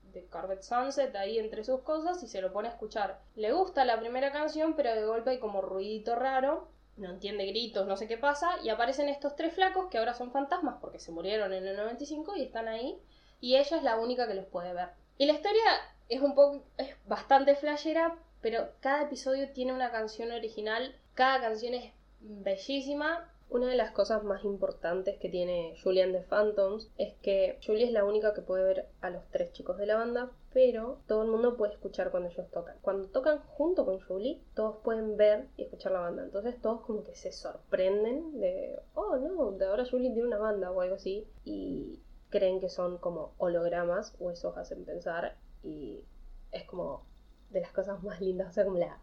Sunset 0.63 1.15
ahí 1.17 1.39
entre 1.39 1.65
sus 1.65 1.81
cosas 1.81 2.23
y 2.23 2.29
se 2.29 2.41
lo 2.41 2.53
pone 2.53 2.69
a 2.69 2.73
escuchar. 2.73 3.21
Le 3.35 3.53
gusta 3.53 3.85
la 3.85 3.99
primera 3.99 4.33
canción, 4.33 4.75
pero 4.77 4.95
de 4.95 5.05
golpe 5.05 5.31
hay 5.31 5.39
como 5.39 5.61
ruidito 5.61 6.15
raro. 6.15 6.69
No 6.97 7.11
entiende 7.11 7.47
gritos, 7.47 7.87
no 7.87 7.97
sé 7.97 8.07
qué 8.07 8.17
pasa. 8.17 8.49
Y 8.63 8.69
aparecen 8.69 9.09
estos 9.09 9.35
tres 9.35 9.55
flacos 9.55 9.89
que 9.91 9.99
ahora 9.99 10.15
son 10.15 10.31
fantasmas 10.31 10.77
porque 10.81 11.01
se 11.01 11.11
murieron 11.11 11.53
en 11.53 11.67
el 11.67 11.77
95 11.77 12.37
y 12.37 12.43
están 12.43 12.69
ahí. 12.69 13.01
Y 13.41 13.57
ella 13.57 13.77
es 13.77 13.83
la 13.83 13.99
única 13.99 14.29
que 14.29 14.35
los 14.35 14.47
puede 14.47 14.73
ver. 14.73 14.91
Y 15.19 15.27
la 15.27 15.33
historia 15.33 15.63
es 16.09 16.21
un 16.21 16.35
poco. 16.35 16.63
es 16.79 16.95
bastante 17.07 17.57
flashera, 17.57 18.17
pero 18.41 18.69
cada 18.81 19.03
episodio 19.03 19.51
tiene 19.53 19.73
una 19.73 19.91
canción 19.91 20.31
original. 20.31 20.95
Cada 21.15 21.41
canción 21.41 21.75
es 21.75 21.93
bellísima. 22.21 23.31
Una 23.51 23.69
de 23.69 23.77
las 23.77 23.93
cosas 23.93 24.25
más 24.25 24.45
importantes 24.45 25.19
que 25.19 25.29
tiene 25.29 25.77
Julian 25.83 26.13
de 26.13 26.23
Phantoms 26.23 26.91
es 26.99 27.15
que 27.23 27.59
Julie 27.65 27.85
es 27.85 27.93
la 27.93 28.05
única 28.05 28.35
que 28.35 28.43
puede 28.43 28.65
ver 28.65 28.89
a 29.01 29.11
los 29.11 29.23
tres 29.31 29.53
chicos 29.53 29.79
de 29.79 29.87
la 29.87 29.97
banda, 29.97 30.33
pero 30.53 30.99
todo 31.07 31.23
el 31.23 31.31
mundo 31.31 31.57
puede 31.57 31.75
escuchar 31.75 32.11
cuando 32.11 32.31
ellos 32.31 32.51
tocan. 32.51 32.77
Cuando 32.83 33.09
tocan 33.09 33.39
junto 33.39 33.85
con 33.85 34.01
Julie, 34.01 34.41
todos 34.55 34.79
pueden 34.83 35.17
ver 35.17 35.47
y 35.57 35.63
escuchar 35.63 35.93
la 35.93 36.01
banda. 36.01 36.25
Entonces 36.25 36.61
todos 36.61 36.81
como 36.81 37.05
que 37.05 37.15
se 37.15 37.31
sorprenden 37.31 38.41
de, 38.41 38.81
oh 38.95 39.17
no, 39.17 39.53
de 39.53 39.67
ahora 39.67 39.85
Julie 39.89 40.11
tiene 40.13 40.27
una 40.27 40.39
banda 40.39 40.73
o 40.73 40.81
algo 40.81 40.97
así. 40.97 41.27
Y 41.45 42.01
creen 42.31 42.59
que 42.59 42.69
son 42.69 42.99
como 42.99 43.35
hologramas 43.39 44.17
o 44.19 44.33
eso 44.33 44.57
hacen 44.57 44.85
pensar 44.85 45.37
y 45.63 46.03
es 46.51 46.65
como 46.65 47.07
de 47.51 47.61
las 47.61 47.73
cosas 47.73 48.03
más 48.03 48.21
lindas, 48.21 48.49
o 48.49 48.53
sea, 48.53 48.65
como 48.65 48.79
la, 48.79 48.99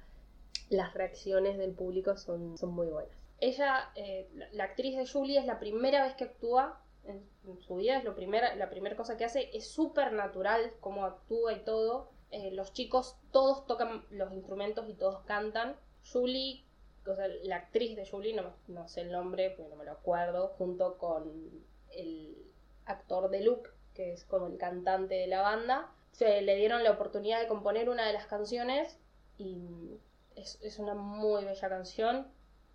las 0.70 0.94
reacciones 0.94 1.58
del 1.58 1.72
público 1.72 2.18
son, 2.18 2.58
son 2.58 2.72
muy 2.74 2.88
buenas. 2.88 3.21
Ella, 3.42 3.92
eh, 3.96 4.30
la, 4.54 4.64
actriz 4.64 4.96
de 4.96 5.06
Julie, 5.06 5.38
es 5.38 5.46
la 5.46 5.60
primera 5.60 6.04
vez 6.04 6.16
que 6.16 6.24
actúa 6.24 6.82
en, 7.04 7.30
su 7.62 7.76
vida, 7.76 7.98
es 7.98 8.04
lo 8.06 8.16
primera, 8.16 8.56
la 8.56 8.70
primera 8.70 8.96
cosa 8.96 9.18
que 9.18 9.26
hace, 9.26 9.50
es 9.54 9.68
súper 9.68 10.14
natural 10.14 10.72
cómo 10.80 11.04
actúa 11.06 11.54
y 11.54 11.60
todo. 11.60 12.12
Eh, 12.30 12.52
los 12.52 12.72
chicos 12.72 13.18
todos 13.32 13.68
tocan 13.68 14.06
los 14.10 14.32
instrumentos 14.32 14.88
y 14.88 14.94
todos 14.94 15.22
cantan. 15.26 15.76
Julie 16.10 16.64
o 17.08 17.16
sea, 17.16 17.28
la 17.44 17.58
actriz 17.58 17.96
de 17.96 18.06
Julie, 18.06 18.34
no, 18.34 18.54
no 18.68 18.88
sé 18.88 19.02
el 19.02 19.12
nombre, 19.12 19.54
pero 19.56 19.70
no 19.70 19.76
me 19.76 19.86
lo 19.86 19.92
acuerdo, 19.92 20.50
junto 20.58 20.98
con 20.98 21.24
el 21.92 22.38
actor 22.86 23.30
de 23.30 23.42
Luke, 23.42 23.70
que 23.94 24.14
es 24.14 24.24
como 24.26 24.48
el 24.48 24.58
cantante 24.58 25.16
de 25.16 25.28
la 25.28 25.42
banda, 25.42 25.92
se 26.12 26.42
le 26.42 26.56
dieron 26.56 26.84
la 26.84 26.92
oportunidad 26.92 27.40
de 27.40 27.48
componer 27.48 27.90
una 27.90 28.06
de 28.06 28.14
las 28.14 28.28
canciones 28.28 28.98
y 29.38 29.98
es, 30.36 30.60
es 30.62 30.78
una 30.78 30.94
muy 30.94 31.44
bella 31.44 31.70
canción. 31.70 32.28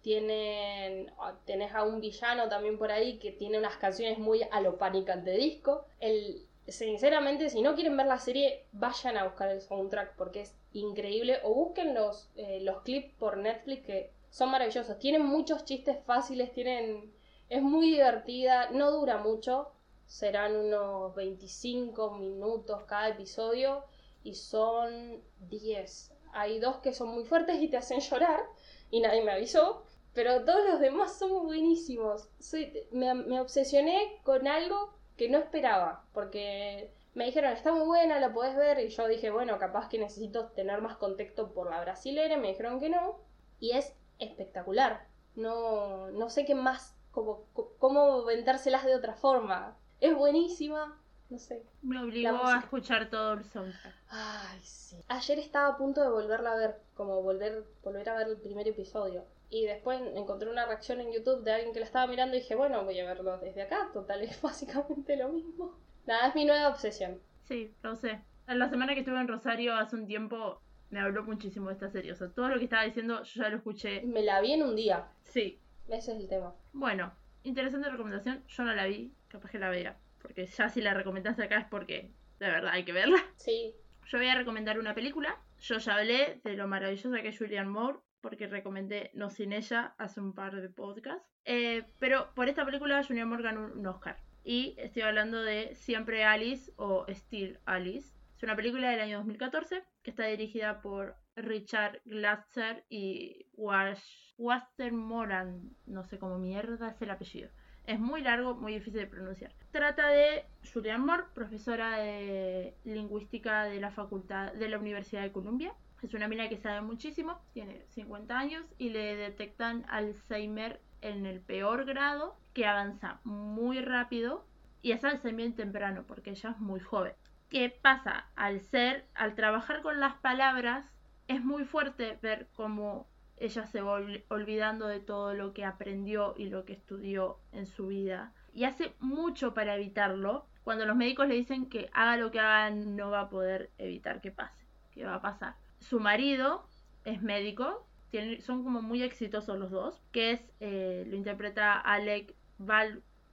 Tienen, 0.07 1.11
tenés 1.47 1.75
a 1.75 1.83
un 1.83 2.01
villano 2.01 2.49
también 2.49 2.79
por 2.79 2.93
ahí 2.93 3.19
que 3.19 3.33
tiene 3.33 3.59
unas 3.59 3.77
canciones 3.77 4.19
muy 4.19 4.41
a 4.53 4.61
lo 4.61 4.79
Panic! 4.79 5.11
at 5.11 5.25
the 5.25 5.33
Disco. 5.33 5.85
El, 5.99 6.47
sinceramente, 6.69 7.51
si 7.51 7.61
no 7.61 7.75
quieren 7.75 7.97
ver 7.97 8.07
la 8.07 8.21
serie, 8.21 8.67
vayan 8.71 9.17
a 9.17 9.25
buscar 9.25 9.49
el 9.49 9.61
soundtrack 9.61 10.15
porque 10.15 10.43
es 10.43 10.55
increíble. 10.75 11.41
O 11.43 11.55
busquen 11.55 11.93
los, 11.93 12.31
eh, 12.37 12.61
los 12.61 12.83
clips 12.83 13.15
por 13.15 13.37
Netflix 13.37 13.85
que 13.85 14.13
son 14.31 14.53
maravillosos. 14.53 14.97
Tienen 15.01 15.27
muchos 15.27 15.65
chistes 15.65 15.99
fáciles, 16.05 16.53
tienen... 16.53 17.13
Es 17.49 17.61
muy 17.61 17.91
divertida, 17.91 18.71
no 18.71 18.93
dura 18.93 19.19
mucho, 19.19 19.73
serán 20.07 20.55
unos 20.55 21.17
25 21.17 22.13
minutos 22.13 22.85
cada 22.85 23.09
episodio 23.09 23.83
y 24.23 24.35
son 24.35 25.21
10. 25.51 26.13
Hay 26.33 26.61
dos 26.61 26.77
que 26.77 26.93
son 26.93 27.09
muy 27.09 27.25
fuertes 27.25 27.61
y 27.61 27.67
te 27.67 27.77
hacen 27.77 27.99
llorar 27.99 28.45
y 28.91 29.01
nadie 29.01 29.25
me 29.25 29.33
avisó, 29.33 29.86
pero 30.17 30.45
todos 30.47 30.67
los 30.67 30.81
demás 30.81 31.19
son 31.19 31.45
buenísimos. 31.45 32.31
Soy, 32.41 32.73
me, 32.91 33.13
me 33.13 33.39
obsesioné 33.39 34.19
con 34.23 34.49
algo 34.49 34.95
que 35.19 35.29
no 35.29 35.37
esperaba, 35.37 36.07
porque 36.15 36.91
me 37.15 37.27
dijeron, 37.27 37.53
está 37.53 37.71
muy 37.71 37.87
buena, 37.87 38.19
la 38.19 38.33
podés 38.33 38.57
ver, 38.57 38.81
y 38.81 38.89
yo 38.89 39.07
dije, 39.09 39.31
bueno, 39.31 39.59
capaz 39.59 39.91
que 39.91 39.99
necesito 39.99 40.47
tener 40.49 40.81
más 40.81 40.97
contexto 40.97 41.53
por 41.53 41.71
la 41.71 41.83
brasilera, 41.83 42.39
me 42.39 42.49
dijeron 42.49 42.81
que 42.81 42.89
no, 42.89 43.21
y 43.61 43.73
es 43.73 43.93
espectacular. 44.19 45.07
No, 45.35 46.11
no 46.13 46.31
sé 46.31 46.47
qué 46.47 46.55
más, 46.55 46.97
cómo, 47.11 47.45
cómo 47.79 48.25
vendérselas 48.25 48.87
de 48.87 48.97
otra 48.97 49.17
forma. 49.17 49.77
Es 50.01 50.17
buenísima, 50.17 50.99
no 51.29 51.39
sé. 51.39 51.63
Me 51.83 52.03
obligó 52.03 52.43
a 52.47 52.61
escuchar 52.61 53.11
todo 53.11 53.35
el 53.35 53.45
soundtrack. 53.45 53.95
Ay, 54.09 54.61
sí. 54.63 54.97
Ayer 55.09 55.39
estaba 55.41 55.75
a 55.75 55.77
punto 55.77 56.03
de 56.03 56.09
volverla 56.09 56.53
a 56.53 56.57
ver, 56.57 56.81
como 56.95 57.23
volver, 57.23 57.67
volver 57.85 58.09
a 58.09 58.15
ver 58.15 58.29
el 58.29 58.39
primer 58.39 58.67
episodio. 58.67 59.27
Y 59.49 59.67
después 59.67 60.01
encontré 60.15 60.51
una 60.51 60.67
reacción 60.67 61.01
en 61.01 61.13
YouTube 61.13 61.45
de 61.45 61.53
alguien 61.53 61.73
que 61.73 61.81
la 61.81 61.87
estaba 61.87 62.07
mirando 62.07 62.37
y 62.37 62.41
dije, 62.41 62.55
bueno, 62.55 62.85
voy 62.85 62.99
a 62.99 63.07
verlo 63.07 63.39
desde 63.39 63.63
acá. 63.63 63.91
Total, 63.93 64.23
es 64.23 64.41
básicamente 64.43 65.17
lo 65.17 65.29
mismo. 65.29 65.75
Nada, 66.07 66.29
es 66.29 66.35
mi 66.35 66.45
nueva 66.45 66.69
obsesión. 66.69 67.21
Sí, 67.45 67.73
lo 67.83 67.95
sé. 67.97 68.21
En 68.49 68.59
la 68.59 68.69
semana 68.69 68.95
que 68.95 69.01
estuve 69.01 69.21
en 69.21 69.29
Rosario 69.29 69.75
hace 69.75 69.97
un 69.97 70.07
tiempo 70.07 70.61
me 70.91 71.01
habló 71.01 71.25
muchísimo 71.25 71.69
de 71.69 71.75
esta 71.75 71.91
serie. 71.91 72.13
O 72.13 72.17
sea, 72.17 72.29
todo 72.29 72.49
lo 72.49 72.59
que 72.59 72.65
estaba 72.65 72.85
diciendo 72.85 73.23
yo 73.23 73.43
ya 73.43 73.49
lo 73.49 73.57
escuché. 73.57 74.03
Me 74.03 74.23
la 74.23 74.41
vi 74.41 74.53
en 74.53 74.63
un 74.63 74.77
día. 74.77 75.09
Sí. 75.25 75.59
Ese 75.89 76.13
es 76.13 76.19
el 76.21 76.29
tema. 76.29 76.55
Bueno, 76.73 77.13
interesante 77.43 77.89
recomendación. 77.91 78.45
Yo 78.49 78.65
no 78.65 78.75
la 78.75 78.87
vi, 78.87 79.13
capaz 79.29 79.51
que 79.51 79.59
la 79.59 79.71
vea. 79.71 79.97
Porque 80.21 80.47
ya 80.47 80.69
si 80.69 80.81
la 80.81 80.95
recomendaste 80.95 81.45
acá 81.45 81.59
es 81.59 81.67
porque 81.67 82.11
de 82.39 82.47
verdad 82.47 82.73
hay 82.73 82.85
que 82.85 82.93
verla. 82.93 83.19
Sí, 83.37 83.75
Yo 84.07 84.19
voy 84.19 84.29
a 84.29 84.35
recomendar 84.35 84.79
una 84.79 84.95
película. 84.95 85.41
Yo 85.61 85.79
ya 85.79 85.97
hablé 85.97 86.41
de 86.45 86.55
lo 86.55 86.69
maravillosa 86.69 87.23
que 87.23 87.29
es 87.29 87.39
Julianne 87.39 87.71
Moore, 87.71 87.99
porque 88.27 88.49
recomendé 88.49 89.13
No 89.15 89.31
Sin 89.31 89.53
Ella 89.53 89.95
hace 89.99 90.21
un 90.21 90.33
par 90.33 90.61
de 90.61 90.69
podcasts. 90.69 91.31
Eh, 91.45 91.85
pero 92.01 92.35
por 92.35 92.49
esta 92.49 92.65
película 92.65 93.05
Julianne 93.05 93.29
Moore 93.29 93.45
ganó 93.45 93.71
un 93.73 93.87
Oscar. 93.87 94.17
Y 94.43 94.75
estoy 94.79 95.03
hablando 95.03 95.41
de 95.45 95.77
Siempre 95.77 96.25
Alice 96.25 96.73
o 96.75 97.07
Still 97.09 97.61
Alice. 97.67 98.17
Es 98.37 98.43
una 98.43 98.57
película 98.57 98.91
del 98.91 98.99
año 98.99 99.19
2014 99.19 99.85
que 100.03 100.11
está 100.11 100.25
dirigida 100.25 100.83
por 100.83 101.15
Richard 101.37 102.01
Glasser 102.05 102.85
y 102.89 103.47
Wash, 103.53 104.35
Wastermoran. 104.39 105.77
No 105.87 106.03
sé 106.03 106.19
cómo 106.19 106.37
mierda 106.37 106.89
es 106.91 107.01
el 107.01 107.11
apellido. 107.11 107.49
Es 107.85 108.01
muy 108.01 108.23
largo, 108.23 108.57
muy 108.57 108.73
difícil 108.73 109.03
de 109.03 109.07
pronunciar. 109.07 109.53
Trata 109.71 110.09
de 110.09 110.47
Julianne 110.75 111.07
Moore, 111.07 111.25
profesora 111.33 111.99
de 111.99 112.75
lingüística 112.83 113.67
de 113.67 113.79
la 113.79 113.93
facultad 113.93 114.53
de 114.53 114.69
la 114.69 114.81
Universidad 114.81 115.23
de 115.23 115.31
Columbia. 115.31 115.77
Es 116.03 116.15
una 116.15 116.29
mina 116.29 116.49
que 116.49 116.57
sabe 116.59 116.81
muchísimo, 116.83 117.41
tiene 117.53 117.83
50 117.89 118.39
años 118.39 118.65
y 118.79 118.91
le 118.91 119.17
detectan 119.17 119.85
Alzheimer 119.89 120.81
en 121.01 121.27
el 121.27 121.41
peor 121.41 121.85
grado, 121.85 122.37
que 122.55 122.67
avanza 122.67 123.21
muy 123.25 123.81
rápido 123.81 124.45
y 124.83 124.93
es 124.93 125.05
Alzheimer 125.05 125.55
temprano 125.55 126.05
porque 126.07 126.31
ella 126.31 126.51
es 126.51 126.59
muy 126.59 126.81
joven. 126.81 127.15
¿Qué 127.49 127.71
pasa? 127.71 128.27
Al 128.37 128.61
ser, 128.61 129.07
al 129.15 129.35
trabajar 129.35 129.83
con 129.83 130.01
las 130.01 130.15
palabras, 130.17 130.87
es 131.29 131.45
muy 131.45 131.65
fuerte 131.65 132.19
ver 132.23 132.49
cómo 132.55 133.07
ella 133.37 133.67
se 133.67 133.81
va 133.81 133.99
ol- 134.01 134.25
olvidando 134.29 134.87
de 134.87 135.01
todo 135.01 135.35
lo 135.35 135.53
que 135.53 135.65
aprendió 135.65 136.35
y 136.37 136.49
lo 136.49 136.65
que 136.65 136.73
estudió 136.75 137.39
en 137.53 137.67
su 137.67 137.89
vida. 137.89 138.33
Y 138.53 138.65
hace 138.65 138.95
mucho 139.01 139.55
para 139.55 139.75
evitarlo. 139.77 140.47
Cuando 140.65 140.87
los 140.87 140.97
médicos 140.97 141.29
le 141.29 141.35
dicen 141.35 141.69
que 141.69 141.91
haga 141.93 142.17
lo 142.17 142.31
que 142.31 142.41
haga, 142.41 142.71
no 142.71 143.11
va 143.11 143.21
a 143.23 143.29
poder 143.31 143.71
evitar 143.79 144.21
que 144.21 144.31
pase. 144.31 144.65
¿Qué 144.93 145.05
va 145.05 145.17
a 145.17 145.23
pasar? 145.23 145.55
Su 145.81 146.01
marido 146.01 146.67
es 147.05 147.23
médico, 147.23 147.87
tiene- 148.11 148.41
son 148.41 148.65
como 148.65 148.83
muy 148.83 149.03
exitosos 149.03 149.59
los 149.59 149.71
dos, 149.71 150.03
que 150.13 150.33
es, 150.33 150.41
eh, 150.61 151.05
lo 151.07 151.17
interpreta 151.17 151.79
Alec 151.79 152.35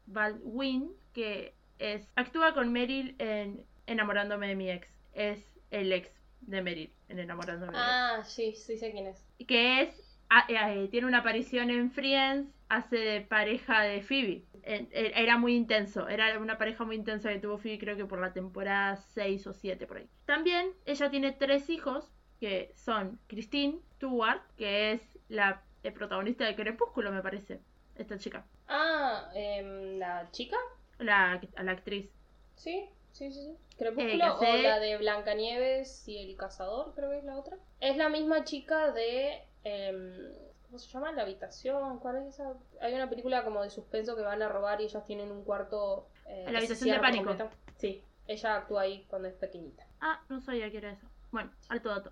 Baldwin, 0.05 0.91
que 1.13 1.53
es, 1.79 2.07
actúa 2.15 2.53
con 2.53 2.71
Meryl 2.71 3.15
en 3.19 3.65
Enamorándome 3.87 4.47
de 4.47 4.55
mi 4.55 4.69
ex. 4.71 4.87
Es 5.13 5.59
el 5.71 5.91
ex 5.91 6.09
de 6.41 6.61
Meryl 6.61 6.89
en 7.09 7.19
Enamorándome 7.19 7.71
de 7.71 7.77
mi 7.77 7.83
ex 7.83 7.89
Ah, 7.91 8.23
sí, 8.23 8.53
sí 8.55 8.77
sé 8.77 8.91
quién 8.91 9.07
es. 9.07 9.25
que 9.47 9.81
es 9.81 10.19
ah, 10.29 10.45
eh, 10.49 10.87
tiene 10.89 11.07
una 11.07 11.19
aparición 11.19 11.69
en 11.69 11.91
Friends, 11.91 12.49
hace 12.69 12.97
de 12.97 13.21
pareja 13.21 13.81
de 13.81 14.01
Phoebe. 14.01 14.43
Eh, 14.63 14.87
eh, 14.91 15.11
Era 15.15 15.37
muy 15.37 15.55
intenso, 15.55 16.07
era 16.07 16.39
una 16.39 16.57
pareja 16.57 16.85
muy 16.85 16.95
intensa 16.95 17.29
que 17.31 17.39
tuvo 17.39 17.57
Phoebe 17.57 17.77
creo 17.79 17.97
que 17.97 18.05
por 18.05 18.19
la 18.19 18.33
temporada 18.33 18.95
6 18.95 19.45
o 19.47 19.53
7 19.53 19.85
por 19.85 19.97
ahí. 19.97 20.07
También 20.25 20.69
ella 20.85 21.09
tiene 21.11 21.33
tres 21.33 21.69
hijos 21.69 22.09
que 22.43 22.73
son 22.75 23.17
Christine 23.27 23.79
Stewart, 23.95 24.41
que 24.57 24.91
es 24.91 25.01
la 25.29 25.63
eh, 25.81 25.91
protagonista 25.93 26.43
de 26.43 26.57
Crepúsculo 26.57 27.09
me 27.09 27.21
parece, 27.21 27.61
esta 27.95 28.17
chica, 28.17 28.45
Ah, 28.67 29.31
em, 29.33 29.97
la 29.97 30.29
chica. 30.31 30.57
la, 30.99 31.39
la 31.63 31.71
actriz. 31.71 32.09
Sí, 32.55 32.89
sí, 33.13 33.31
sí. 33.31 33.39
sí. 33.43 33.51
Eh, 33.51 33.75
Crepúsculo 33.77 34.25
o 34.25 34.43
hace- 34.43 34.61
la 34.63 34.79
de 34.79 34.97
Blancanieves 34.97 36.05
y 36.09 36.17
el 36.31 36.35
cazador, 36.35 36.93
creo 36.95 37.11
que 37.11 37.19
es 37.19 37.23
la 37.23 37.37
otra. 37.37 37.55
Es 37.79 37.95
la 37.95 38.09
misma 38.09 38.43
chica 38.43 38.91
de. 38.91 39.41
em, 39.63 40.33
¿Cómo 40.65 40.79
se 40.79 40.89
llama? 40.89 41.11
La 41.13 41.21
habitación. 41.21 41.99
¿Cuál 41.99 42.17
es 42.17 42.33
esa? 42.33 42.55
Hay 42.81 42.93
una 42.93 43.09
película 43.09 43.45
como 43.45 43.61
de 43.63 43.69
suspenso 43.69 44.17
que 44.17 44.23
van 44.23 44.41
a 44.41 44.49
robar 44.49 44.81
y 44.81 44.85
ellas 44.85 45.05
tienen 45.05 45.31
un 45.31 45.45
cuarto. 45.45 46.09
eh, 46.27 46.47
La 46.51 46.57
habitación 46.57 46.89
de 46.89 46.99
pánico. 46.99 47.25
completo. 47.25 47.55
Sí, 47.77 48.03
ella 48.27 48.55
actúa 48.57 48.81
ahí 48.81 49.05
cuando 49.07 49.29
es 49.29 49.35
pequeñita. 49.35 49.85
Ah, 50.01 50.21
no 50.29 50.41
sabía 50.41 50.69
que 50.71 50.77
era 50.79 50.91
eso. 50.91 51.07
Bueno, 51.31 51.51
alto 51.69 51.89
dato. 51.89 52.11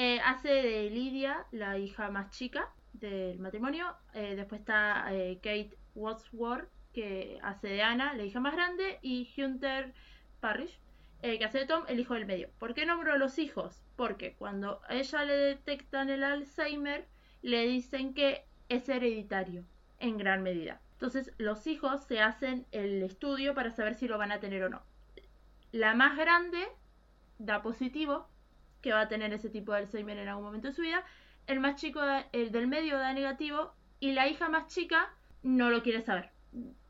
Eh, 0.00 0.20
hace 0.24 0.48
de 0.48 0.90
Lidia, 0.90 1.44
la 1.50 1.76
hija 1.76 2.08
más 2.08 2.30
chica 2.30 2.72
del 2.92 3.40
matrimonio. 3.40 3.96
Eh, 4.14 4.36
después 4.36 4.60
está 4.60 5.12
eh, 5.12 5.40
Kate 5.42 5.76
Wadsworth, 5.96 6.68
que 6.92 7.40
hace 7.42 7.66
de 7.66 7.82
Anna, 7.82 8.14
la 8.14 8.22
hija 8.22 8.38
más 8.38 8.54
grande. 8.54 9.00
Y 9.02 9.28
Hunter 9.36 9.92
Parrish, 10.38 10.78
que 11.20 11.44
hace 11.44 11.58
de 11.58 11.66
Tom, 11.66 11.82
el 11.88 11.98
hijo 11.98 12.14
del 12.14 12.26
medio. 12.26 12.48
¿Por 12.60 12.74
qué 12.74 12.86
nombro 12.86 13.12
a 13.12 13.18
los 13.18 13.40
hijos? 13.40 13.82
Porque 13.96 14.36
cuando 14.38 14.80
a 14.88 14.94
ella 14.94 15.24
le 15.24 15.34
detectan 15.34 16.10
el 16.10 16.22
Alzheimer, 16.22 17.08
le 17.42 17.66
dicen 17.66 18.14
que 18.14 18.44
es 18.68 18.88
hereditario, 18.88 19.64
en 19.98 20.16
gran 20.16 20.44
medida. 20.44 20.80
Entonces, 20.92 21.32
los 21.38 21.66
hijos 21.66 22.04
se 22.04 22.20
hacen 22.20 22.66
el 22.70 23.02
estudio 23.02 23.52
para 23.52 23.72
saber 23.72 23.96
si 23.96 24.06
lo 24.06 24.16
van 24.16 24.30
a 24.30 24.38
tener 24.38 24.62
o 24.62 24.68
no. 24.68 24.80
La 25.72 25.94
más 25.94 26.16
grande 26.16 26.68
da 27.40 27.62
positivo, 27.62 28.28
que 28.80 28.92
va 28.92 29.02
a 29.02 29.08
tener 29.08 29.32
ese 29.32 29.50
tipo 29.50 29.72
de 29.72 29.78
Alzheimer 29.78 30.18
en 30.18 30.28
algún 30.28 30.44
momento 30.44 30.68
de 30.68 30.74
su 30.74 30.82
vida. 30.82 31.04
El 31.46 31.60
más 31.60 31.76
chico, 31.76 32.00
el 32.32 32.52
del 32.52 32.66
medio 32.66 32.98
da 32.98 33.12
negativo. 33.12 33.72
Y 34.00 34.12
la 34.12 34.28
hija 34.28 34.48
más 34.48 34.68
chica 34.68 35.12
no 35.42 35.70
lo 35.70 35.82
quiere 35.82 36.02
saber. 36.02 36.30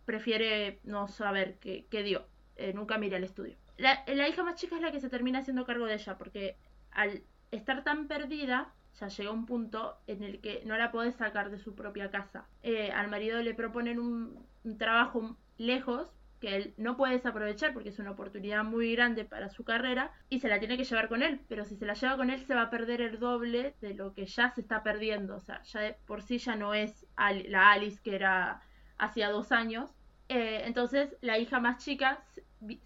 Prefiere 0.04 0.80
no 0.84 1.08
saber 1.08 1.58
qué, 1.58 1.86
qué 1.90 2.02
dio. 2.02 2.26
Eh, 2.56 2.72
nunca 2.74 2.98
mira 2.98 3.16
el 3.16 3.24
estudio. 3.24 3.56
La, 3.76 4.28
hija 4.28 4.42
más 4.42 4.56
chica 4.56 4.76
es 4.76 4.82
la 4.82 4.90
que 4.90 5.00
se 5.00 5.08
termina 5.08 5.38
haciendo 5.38 5.64
cargo 5.64 5.86
de 5.86 5.94
ella, 5.94 6.18
porque 6.18 6.56
al 6.90 7.22
estar 7.52 7.84
tan 7.84 8.08
perdida, 8.08 8.74
ya 8.98 9.06
llega 9.06 9.30
un 9.30 9.46
punto 9.46 9.96
en 10.08 10.24
el 10.24 10.40
que 10.40 10.62
no 10.66 10.76
la 10.76 10.90
puede 10.90 11.12
sacar 11.12 11.50
de 11.50 11.58
su 11.58 11.76
propia 11.76 12.10
casa. 12.10 12.48
Eh, 12.64 12.90
al 12.90 13.08
marido 13.08 13.40
le 13.40 13.54
proponen 13.54 14.00
un 14.00 14.44
trabajo 14.78 15.36
lejos 15.56 16.17
que 16.40 16.56
él 16.56 16.74
no 16.76 16.96
puede 16.96 17.14
desaprovechar 17.14 17.72
porque 17.72 17.88
es 17.90 17.98
una 17.98 18.12
oportunidad 18.12 18.64
muy 18.64 18.92
grande 18.94 19.24
para 19.24 19.48
su 19.48 19.64
carrera 19.64 20.12
y 20.28 20.40
se 20.40 20.48
la 20.48 20.58
tiene 20.58 20.76
que 20.76 20.84
llevar 20.84 21.08
con 21.08 21.22
él, 21.22 21.40
pero 21.48 21.64
si 21.64 21.76
se 21.76 21.86
la 21.86 21.94
lleva 21.94 22.16
con 22.16 22.30
él 22.30 22.40
se 22.46 22.54
va 22.54 22.62
a 22.62 22.70
perder 22.70 23.00
el 23.00 23.18
doble 23.18 23.74
de 23.80 23.94
lo 23.94 24.14
que 24.14 24.26
ya 24.26 24.50
se 24.50 24.60
está 24.60 24.82
perdiendo, 24.82 25.36
o 25.36 25.40
sea, 25.40 25.62
ya 25.62 25.80
de 25.80 25.96
por 26.06 26.22
sí 26.22 26.38
ya 26.38 26.56
no 26.56 26.74
es 26.74 27.06
la 27.46 27.72
Alice 27.72 28.00
que 28.02 28.14
era 28.14 28.62
hacía 28.98 29.30
dos 29.30 29.52
años, 29.52 29.94
Eh, 30.30 30.62
entonces 30.66 31.16
la 31.22 31.38
hija 31.38 31.58
más 31.58 31.82
chica 31.82 32.22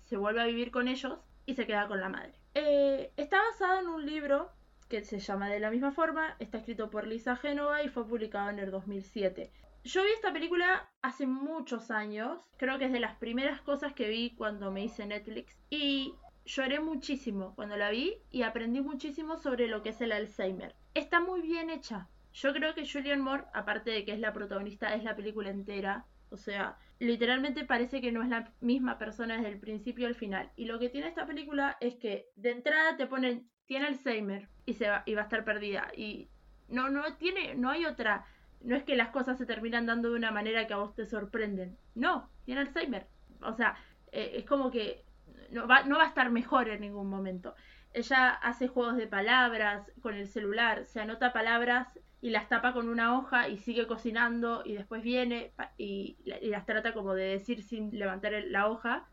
se, 0.05 0.17
vuelve 0.17 0.41
a 0.43 0.47
vivir 0.47 0.71
con 0.71 0.87
ellos 0.89 1.19
y 1.45 1.55
se 1.55 1.67
queda 1.67 1.89
con 1.89 2.01
la 2.01 2.09
madre. 2.09 2.35
Eh, 2.55 3.13
está 3.17 3.39
basado 3.51 3.81
en 3.81 3.89
un 3.89 4.07
libro 4.07 4.51
que 4.89 5.03
se 5.03 5.19
llama 5.19 5.49
de 5.49 5.59
la 5.59 5.71
misma 5.71 5.91
forma, 5.91 6.37
está 6.39 6.59
escrito 6.59 6.91
por 6.91 7.07
Lisa 7.07 7.35
Genova 7.37 7.83
y 7.83 7.89
fue 7.89 8.07
publicado 8.07 8.51
en 8.51 8.59
el 8.61 8.71
2007. 8.71 9.51
Yo 9.85 10.05
vi 10.05 10.11
esta 10.13 10.33
película 10.33 10.89
hace 11.03 11.27
muchos 11.27 11.91
años, 11.91 12.41
creo 12.57 12.79
que 12.79 12.85
es 12.85 12.93
de 12.93 13.01
las 13.01 13.17
primeras 13.17 13.61
cosas 13.63 13.93
que 13.93 14.09
vi 14.09 14.31
cuando 14.31 14.71
me 14.71 14.85
hice 14.85 15.05
Netflix 15.07 15.57
y 15.71 16.15
lloré 16.45 16.79
muchísimo 16.79 17.55
cuando 17.57 17.77
la 17.77 17.91
vi 17.91 18.17
y 18.31 18.43
aprendí 18.43 18.81
muchísimo 18.81 19.37
sobre 19.37 19.67
lo 19.67 19.83
que 19.83 19.89
es 19.89 20.01
el 20.01 20.13
Alzheimer. 20.13 20.77
Está 20.95 21.21
muy 21.21 21.41
bien 21.41 21.69
hecha. 21.69 22.09
Yo 22.33 22.53
creo 22.53 22.75
que 22.75 22.89
Julian 22.89 23.21
Moore, 23.21 23.45
aparte 23.55 23.91
de 23.91 24.05
que 24.05 24.13
es 24.13 24.21
la 24.21 24.33
protagonista, 24.33 24.95
es 24.95 25.03
la 25.03 25.17
película 25.17 25.51
entera. 25.51 26.07
O 26.31 26.37
sea, 26.37 26.79
literalmente 27.01 27.65
parece 27.65 28.01
que 28.01 28.13
no 28.13 28.23
es 28.23 28.29
la 28.29 28.53
misma 28.61 28.99
persona 28.99 29.35
desde 29.37 29.51
el 29.51 29.61
principio 29.61 30.07
al 30.07 30.15
final. 30.15 30.51
Y 30.57 30.65
lo 30.65 30.79
que 30.79 30.91
tiene 30.91 31.09
esta 31.09 31.27
película 31.27 31.77
es 31.81 31.97
que 31.97 32.29
de 32.37 32.53
entrada 32.53 32.97
te 32.97 33.07
ponen, 33.07 33.51
tiene 33.67 33.87
Alzheimer 33.87 34.49
y 34.65 34.75
se 34.75 34.89
va, 34.89 35.03
y 35.07 35.15
va 35.15 35.23
a 35.23 35.25
estar 35.25 35.45
perdida. 35.45 35.91
Y 35.95 36.31
no, 36.69 36.89
no 36.89 37.17
tiene, 37.17 37.57
no 37.57 37.69
hay 37.69 37.85
otra. 37.85 38.25
No 38.65 38.77
es 38.77 38.85
que 38.85 38.97
las 38.97 39.11
cosas 39.11 39.39
se 39.39 39.47
terminan 39.47 39.87
dando 39.87 40.11
de 40.11 40.17
una 40.17 40.31
manera 40.31 40.67
que 40.67 40.75
a 40.75 40.79
vos 40.79 40.95
te 40.95 41.07
sorprenden. 41.07 41.77
No, 41.95 42.29
tiene 42.45 42.63
Alzheimer. 42.63 43.07
O 43.43 43.55
sea, 43.55 43.77
eh, 44.13 44.33
es 44.37 44.45
como 44.45 44.71
que 44.71 45.05
no 45.51 45.67
va, 45.67 45.83
no 45.85 45.97
va 45.97 46.05
a 46.05 46.09
estar 46.09 46.31
mejor 46.31 46.69
en 46.69 46.81
ningún 46.81 47.09
momento. 47.09 47.55
Ella 47.93 48.31
hace 48.31 48.69
juegos 48.69 48.97
de 48.97 49.07
palabras 49.07 49.91
con 50.01 50.15
el 50.15 50.27
celular, 50.27 50.87
se 50.87 51.01
anota 51.01 51.33
palabras 51.33 51.99
y 52.23 52.31
las 52.31 52.49
tapa 52.49 52.73
con 52.73 52.89
una 52.89 53.19
hoja 53.19 53.49
y 53.49 53.59
sigue 53.59 53.87
cocinando 53.87 54.63
y 54.65 54.75
después 54.75 55.03
viene 55.03 55.53
y, 55.77 56.17
y 56.25 56.49
las 56.49 56.65
trata 56.65 56.95
como 56.95 57.15
de 57.15 57.25
decir 57.25 57.63
sin 57.63 57.91
levantar 57.99 58.33
la 58.47 58.69
hoja 58.69 59.09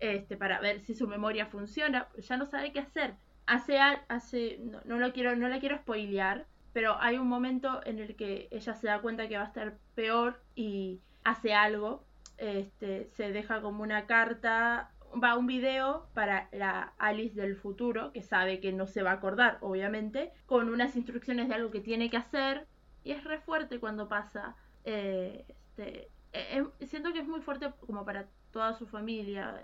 este, 0.00 0.36
para 0.36 0.60
ver 0.60 0.80
si 0.80 0.94
su 0.94 1.06
memoria 1.06 1.46
funciona. 1.46 2.08
Ya 2.16 2.36
no 2.36 2.46
sabe 2.46 2.72
qué 2.72 2.80
hacer. 2.80 3.14
Hace, 3.46 3.78
hace 3.78 4.58
no, 4.60 4.80
no 4.84 4.98
lo 4.98 5.12
quiero, 5.12 5.36
no 5.36 5.48
la 5.48 5.60
quiero 5.60 5.76
spoilear, 5.78 6.46
pero 6.74 7.00
hay 7.00 7.16
un 7.16 7.28
momento 7.28 7.80
en 7.86 7.98
el 7.98 8.16
que 8.16 8.48
ella 8.50 8.74
se 8.74 8.88
da 8.88 9.00
cuenta 9.00 9.28
que 9.28 9.38
va 9.38 9.44
a 9.44 9.46
estar 9.46 9.78
peor 9.94 10.42
y 10.54 11.00
hace 11.24 11.54
algo. 11.54 12.04
Este, 12.36 13.08
se 13.12 13.32
deja 13.32 13.62
como 13.62 13.82
una 13.82 14.06
carta 14.06 14.90
va 15.22 15.36
un 15.36 15.46
video 15.46 16.08
para 16.14 16.48
la 16.52 16.92
Alice 16.98 17.40
del 17.40 17.56
futuro, 17.56 18.12
que 18.12 18.22
sabe 18.22 18.60
que 18.60 18.72
no 18.72 18.86
se 18.86 19.02
va 19.02 19.12
a 19.12 19.14
acordar, 19.14 19.58
obviamente, 19.60 20.32
con 20.46 20.68
unas 20.68 20.96
instrucciones 20.96 21.48
de 21.48 21.54
algo 21.54 21.70
que 21.70 21.80
tiene 21.80 22.10
que 22.10 22.16
hacer. 22.16 22.66
Y 23.04 23.12
es 23.12 23.24
re 23.24 23.38
fuerte 23.38 23.78
cuando 23.78 24.08
pasa. 24.08 24.56
Eh, 24.84 25.44
este, 25.48 26.08
eh, 26.32 26.64
eh, 26.80 26.86
siento 26.86 27.12
que 27.12 27.20
es 27.20 27.28
muy 27.28 27.40
fuerte 27.40 27.70
como 27.86 28.04
para 28.04 28.26
toda 28.54 28.72
su 28.72 28.86
familia. 28.86 29.60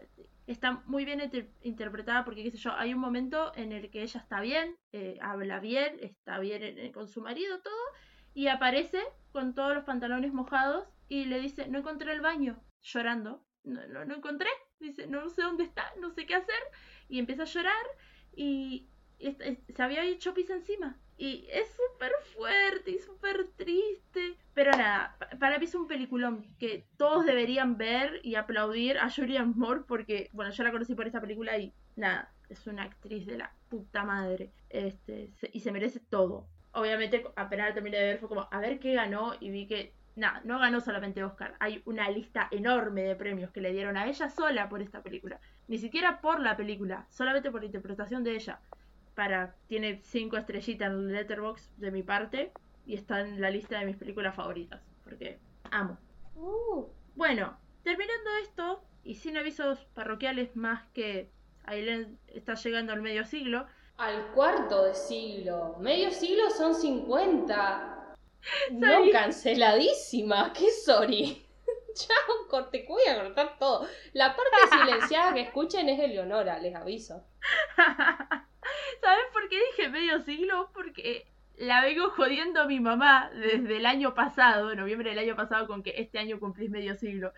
Está 0.48 0.82
muy 0.86 1.04
bien 1.04 1.22
interpretada 1.62 2.24
porque, 2.24 2.42
qué 2.42 2.50
sé 2.50 2.58
yo, 2.58 2.72
hay 2.72 2.92
un 2.92 2.98
momento 2.98 3.52
en 3.54 3.70
el 3.70 3.88
que 3.88 4.02
ella 4.02 4.18
está 4.18 4.40
bien, 4.40 4.76
habla 5.20 5.60
bien, 5.60 5.96
está 6.00 6.40
bien 6.40 6.92
con 6.92 7.06
su 7.06 7.20
marido, 7.22 7.60
todo, 7.60 7.84
y 8.34 8.48
aparece 8.48 9.00
con 9.30 9.54
todos 9.54 9.74
los 9.76 9.84
pantalones 9.84 10.32
mojados 10.32 10.88
y 11.08 11.26
le 11.26 11.38
dice, 11.40 11.68
no 11.68 11.78
encontré 11.78 12.12
el 12.12 12.20
baño, 12.20 12.60
llorando. 12.82 13.44
No, 13.62 13.86
no, 13.86 14.04
no 14.04 14.16
encontré, 14.16 14.50
dice, 14.80 15.06
no 15.06 15.28
sé 15.28 15.42
dónde 15.42 15.62
está, 15.64 15.84
no 16.00 16.10
sé 16.10 16.26
qué 16.26 16.34
hacer, 16.34 16.62
y 17.08 17.20
empieza 17.20 17.42
a 17.42 17.46
llorar 17.46 17.86
y 18.34 18.88
se 19.20 19.82
había 19.82 20.02
hecho 20.02 20.34
pis 20.34 20.50
encima. 20.50 20.98
Y 21.20 21.46
es 21.52 21.68
súper 21.68 22.12
fuerte 22.34 22.92
y 22.92 22.98
súper 22.98 23.48
triste. 23.54 24.38
Pero 24.54 24.70
nada, 24.70 25.18
para 25.38 25.58
mí 25.58 25.66
es 25.66 25.74
un 25.74 25.86
peliculón 25.86 26.46
que 26.58 26.86
todos 26.96 27.26
deberían 27.26 27.76
ver 27.76 28.20
y 28.22 28.36
aplaudir 28.36 28.96
a 28.96 29.10
Julianne 29.10 29.52
Moore 29.54 29.82
porque, 29.86 30.30
bueno, 30.32 30.50
yo 30.50 30.64
la 30.64 30.72
conocí 30.72 30.94
por 30.94 31.06
esta 31.06 31.20
película 31.20 31.58
y 31.58 31.74
nada, 31.94 32.32
es 32.48 32.66
una 32.66 32.84
actriz 32.84 33.26
de 33.26 33.36
la 33.36 33.52
puta 33.68 34.02
madre. 34.02 34.50
Este, 34.70 35.30
y 35.52 35.60
se 35.60 35.72
merece 35.72 36.00
todo. 36.00 36.46
Obviamente, 36.72 37.22
apenas 37.36 37.74
terminé 37.74 37.98
de 37.98 38.04
ver, 38.04 38.18
fue 38.18 38.30
como, 38.30 38.48
a 38.50 38.58
ver 38.58 38.78
qué 38.78 38.94
ganó 38.94 39.34
y 39.40 39.50
vi 39.50 39.66
que 39.66 39.92
nada, 40.16 40.40
no 40.44 40.58
ganó 40.58 40.80
solamente 40.80 41.22
Oscar, 41.22 41.54
hay 41.60 41.82
una 41.84 42.08
lista 42.08 42.48
enorme 42.50 43.02
de 43.02 43.14
premios 43.14 43.50
que 43.50 43.60
le 43.60 43.72
dieron 43.72 43.98
a 43.98 44.06
ella 44.06 44.30
sola 44.30 44.70
por 44.70 44.80
esta 44.80 45.02
película. 45.02 45.38
Ni 45.68 45.76
siquiera 45.76 46.22
por 46.22 46.40
la 46.40 46.56
película, 46.56 47.06
solamente 47.10 47.50
por 47.50 47.60
la 47.60 47.66
interpretación 47.66 48.24
de 48.24 48.36
ella. 48.36 48.60
Para, 49.20 49.54
tiene 49.66 50.00
cinco 50.02 50.38
estrellitas 50.38 50.88
en 50.88 51.12
Letterbox 51.12 51.74
de 51.76 51.90
mi 51.90 52.02
parte 52.02 52.52
y 52.86 52.94
está 52.94 53.20
en 53.20 53.38
la 53.38 53.50
lista 53.50 53.78
de 53.78 53.84
mis 53.84 53.98
películas 53.98 54.34
favoritas, 54.34 54.80
porque 55.04 55.38
amo. 55.70 55.98
Uh. 56.36 56.86
Bueno, 57.16 57.54
terminando 57.82 58.30
esto, 58.42 58.82
y 59.04 59.16
sin 59.16 59.36
avisos 59.36 59.84
parroquiales 59.92 60.56
más 60.56 60.86
que 60.94 61.30
Aileen 61.64 62.18
está 62.28 62.54
llegando 62.54 62.94
al 62.94 63.02
medio 63.02 63.26
siglo. 63.26 63.66
Al 63.98 64.28
cuarto 64.28 64.84
de 64.84 64.94
siglo. 64.94 65.76
Medio 65.80 66.10
siglo 66.12 66.48
son 66.48 66.74
50. 66.74 68.16
No, 68.72 68.88
canceladísima. 69.12 70.50
Qué 70.54 70.70
sorry. 70.70 71.46
Chao, 71.94 72.48
corte, 72.48 72.86
voy 72.88 73.02
a 73.06 73.22
cortar 73.22 73.58
todo. 73.58 73.86
La 74.14 74.34
parte 74.34 74.56
silenciada 74.78 75.34
que 75.34 75.42
escuchen 75.42 75.90
es 75.90 76.00
Eleonora, 76.00 76.58
les 76.58 76.74
aviso. 76.74 77.22
¿Sabes 79.00 79.24
por 79.32 79.48
qué 79.48 79.58
dije 79.70 79.88
medio 79.88 80.20
siglo? 80.20 80.70
Porque 80.72 81.26
la 81.56 81.82
vengo 81.82 82.10
jodiendo 82.10 82.62
a 82.62 82.66
mi 82.66 82.80
mamá 82.80 83.30
desde 83.34 83.76
el 83.76 83.86
año 83.86 84.14
pasado, 84.14 84.74
noviembre 84.74 85.10
del 85.10 85.18
año 85.18 85.36
pasado, 85.36 85.66
con 85.66 85.82
que 85.82 85.94
este 85.96 86.18
año 86.18 86.38
cumplís 86.38 86.70
medio 86.70 86.94
siglo. 86.96 87.32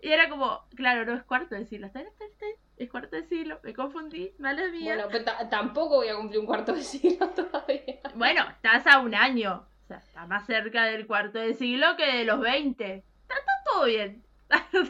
Y 0.00 0.10
era 0.10 0.28
como, 0.28 0.64
claro, 0.76 1.04
no 1.04 1.14
es 1.14 1.24
cuarto 1.24 1.54
de 1.54 1.66
siglo, 1.66 1.86
está, 1.88 2.00
está, 2.00 2.24
está, 2.24 2.46
es 2.76 2.88
cuarto 2.88 3.16
de 3.16 3.24
siglo, 3.24 3.58
me 3.64 3.74
confundí, 3.74 4.32
mala 4.38 4.68
mía. 4.68 4.94
Bueno, 4.94 5.08
pero 5.10 5.48
tampoco 5.48 5.96
voy 5.96 6.08
a 6.08 6.16
cumplir 6.16 6.38
un 6.38 6.46
cuarto 6.46 6.72
de 6.72 6.82
siglo 6.82 7.28
todavía. 7.34 8.00
Bueno, 8.14 8.46
estás 8.48 8.86
a 8.86 9.00
un 9.00 9.14
año 9.14 9.66
sea, 9.88 9.98
está 9.98 10.26
más 10.26 10.46
cerca 10.46 10.84
del 10.84 11.06
cuarto 11.06 11.38
de 11.38 11.54
siglo 11.54 11.96
que 11.96 12.06
de 12.06 12.24
los 12.24 12.40
20. 12.40 13.04
Está, 13.22 13.34
todo 13.64 13.86
bien. 13.86 14.24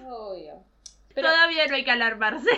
Obvio. 0.04 0.64
Todavía 1.14 1.66
no 1.66 1.74
hay 1.74 1.84
que 1.84 1.90
alarmarse. 1.90 2.50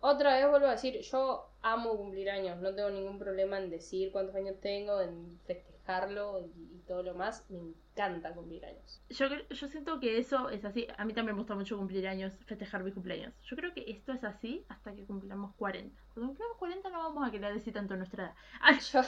Otra 0.00 0.34
vez 0.34 0.48
vuelvo 0.48 0.66
a 0.66 0.72
decir, 0.72 1.00
yo 1.00 1.49
amo 1.62 1.96
cumplir 1.96 2.30
años, 2.30 2.58
no 2.58 2.74
tengo 2.74 2.90
ningún 2.90 3.18
problema 3.18 3.58
en 3.58 3.70
decir 3.70 4.12
cuántos 4.12 4.34
años 4.34 4.56
tengo, 4.60 5.00
en 5.00 5.38
festejarlo 5.46 6.40
y, 6.40 6.80
todo 6.86 7.02
lo 7.04 7.14
más. 7.14 7.48
Me 7.50 7.58
encanta 7.58 8.34
cumplir 8.34 8.64
años. 8.66 9.00
Yo, 9.10 9.26
yo 9.28 9.68
siento 9.68 10.00
que 10.00 10.18
eso 10.18 10.50
es 10.50 10.64
así. 10.64 10.88
A 10.98 11.04
mí 11.04 11.12
también 11.12 11.36
me 11.36 11.40
gusta 11.40 11.54
mucho 11.54 11.78
cumplir 11.78 12.08
años, 12.08 12.32
festejar 12.46 12.82
mis 12.82 12.94
cumpleaños. 12.94 13.32
Yo 13.44 13.56
creo 13.56 13.72
que 13.72 13.84
esto 13.86 14.12
es 14.12 14.24
así 14.24 14.64
hasta 14.68 14.92
que 14.92 15.04
cumplamos 15.04 15.54
40. 15.54 15.94
Cuando 16.14 16.30
cumplamos 16.30 16.56
40 16.56 16.90
no 16.90 16.98
vamos 16.98 17.28
a 17.28 17.30
querer 17.30 17.54
decir 17.54 17.72
tanto 17.72 17.94
nuestra 17.96 18.24
edad. 18.24 18.34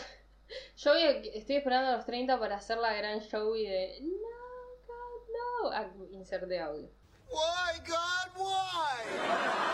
Yo, 0.76 0.92
yo 0.92 0.92
estoy 1.32 1.56
esperando 1.56 1.88
a 1.88 1.96
los 1.96 2.04
30 2.04 2.38
para 2.38 2.56
hacer 2.56 2.76
la 2.76 2.94
gran 2.94 3.20
show 3.20 3.56
y 3.56 3.66
de 3.66 4.00
No, 4.02 4.86
God, 4.86 5.28
no. 5.32 5.70
Ah, 5.70 5.90
inserte 6.10 6.60
audio. 6.60 6.90
Why, 7.32 7.80
God, 7.86 8.28
why? 8.36 9.72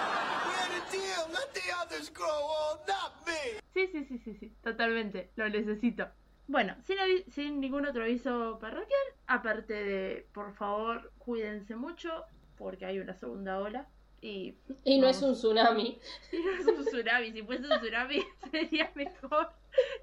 deal. 0.93 1.27
Let 1.33 1.53
the 1.55 1.73
others 1.83 2.11
grow 2.11 2.29
old, 2.29 2.81
not 2.87 3.27
me. 3.27 3.61
Sí, 3.75 3.89
sí, 3.93 4.05
sí, 4.05 4.19
sí, 4.19 4.35
sí, 4.35 4.53
totalmente. 4.63 5.31
Lo 5.37 5.49
necesito. 5.49 6.09
Bueno, 6.47 6.75
sin, 6.85 6.97
sin 7.31 7.61
ningún 7.61 7.85
otro 7.87 8.05
aviso 8.05 8.59
parroquial, 8.61 9.07
aparte 9.27 9.75
de, 9.75 10.27
por 10.33 10.55
favor, 10.55 11.13
cuídense 11.19 11.77
mucho, 11.77 12.25
porque 12.57 12.87
hay 12.87 13.01
una 13.01 13.15
segunda 13.15 13.59
ola. 13.59 13.89
Y, 14.21 14.55
y 14.85 14.99
no 14.99 15.09
es 15.09 15.23
un 15.23 15.35
tsunami. 15.35 16.01
Y 16.33 16.39
no 16.39 16.51
es 16.53 16.67
un 16.67 16.85
tsunami. 16.85 17.33
Si 17.33 17.43
fuese 17.43 17.65
un 17.65 17.81
tsunami 17.81 18.23
sería 18.51 18.91
mejor. 18.95 19.51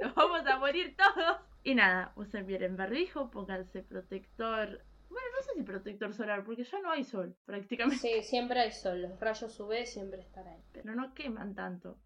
Nos 0.01 0.13
vamos 0.13 0.45
a 0.45 0.57
morir 0.57 0.95
todos. 0.95 1.37
Y 1.63 1.73
nada, 1.73 2.11
usen 2.15 2.45
bien 2.45 2.63
en 2.63 2.77
barrijo, 2.77 3.31
pónganse 3.31 3.81
protector. 3.81 4.81
Bueno, 5.09 5.27
no 5.37 5.43
sé 5.43 5.53
si 5.55 5.63
protector 5.63 6.13
solar, 6.13 6.43
porque 6.43 6.63
ya 6.63 6.79
no 6.79 6.91
hay 6.91 7.03
sol, 7.03 7.35
prácticamente. 7.45 7.99
Sí, 7.99 8.23
siempre 8.23 8.59
hay 8.59 8.71
sol. 8.71 9.01
Los 9.01 9.19
rayos 9.19 9.59
UV 9.59 9.85
siempre 9.85 10.21
están 10.21 10.47
ahí. 10.47 10.63
Pero 10.71 10.95
no 10.95 11.13
queman 11.13 11.55
tanto. 11.55 11.97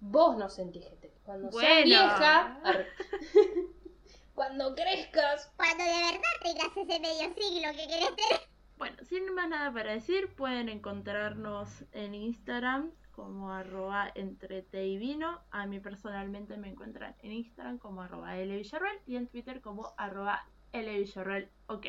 Vos 0.00 0.36
no 0.36 0.48
sentís 0.48 0.86
que 1.00 1.10
Cuando 1.24 1.50
seas 1.52 1.84
vieja... 1.84 2.60
Cuando 4.34 4.74
crezcas... 4.74 5.50
Cuando 5.56 5.82
de 5.82 5.90
verdad 5.90 6.20
tengas 6.42 6.76
ese 6.76 7.00
medio 7.00 7.34
siglo 7.34 7.68
que 7.72 7.88
querés 7.88 8.16
tener. 8.16 8.40
Bueno, 8.76 8.96
sin 9.04 9.34
más 9.34 9.48
nada 9.48 9.72
para 9.72 9.92
decir, 9.92 10.34
pueden 10.36 10.68
encontrarnos 10.68 11.86
en 11.92 12.14
Instagram 12.14 12.92
como 13.12 13.50
arroba 13.50 14.12
entre 14.14 14.66
y 14.72 14.98
vino. 14.98 15.40
A 15.50 15.66
mí 15.66 15.80
personalmente 15.80 16.58
me 16.58 16.68
encuentran 16.68 17.16
en 17.22 17.32
Instagram 17.32 17.78
como 17.78 18.02
arroba 18.02 18.34
Villarreal 18.34 19.00
y 19.06 19.16
en 19.16 19.26
Twitter 19.28 19.62
como 19.62 19.94
arroba 19.96 20.46
Villarreal. 20.82 21.48
Ok. 21.68 21.86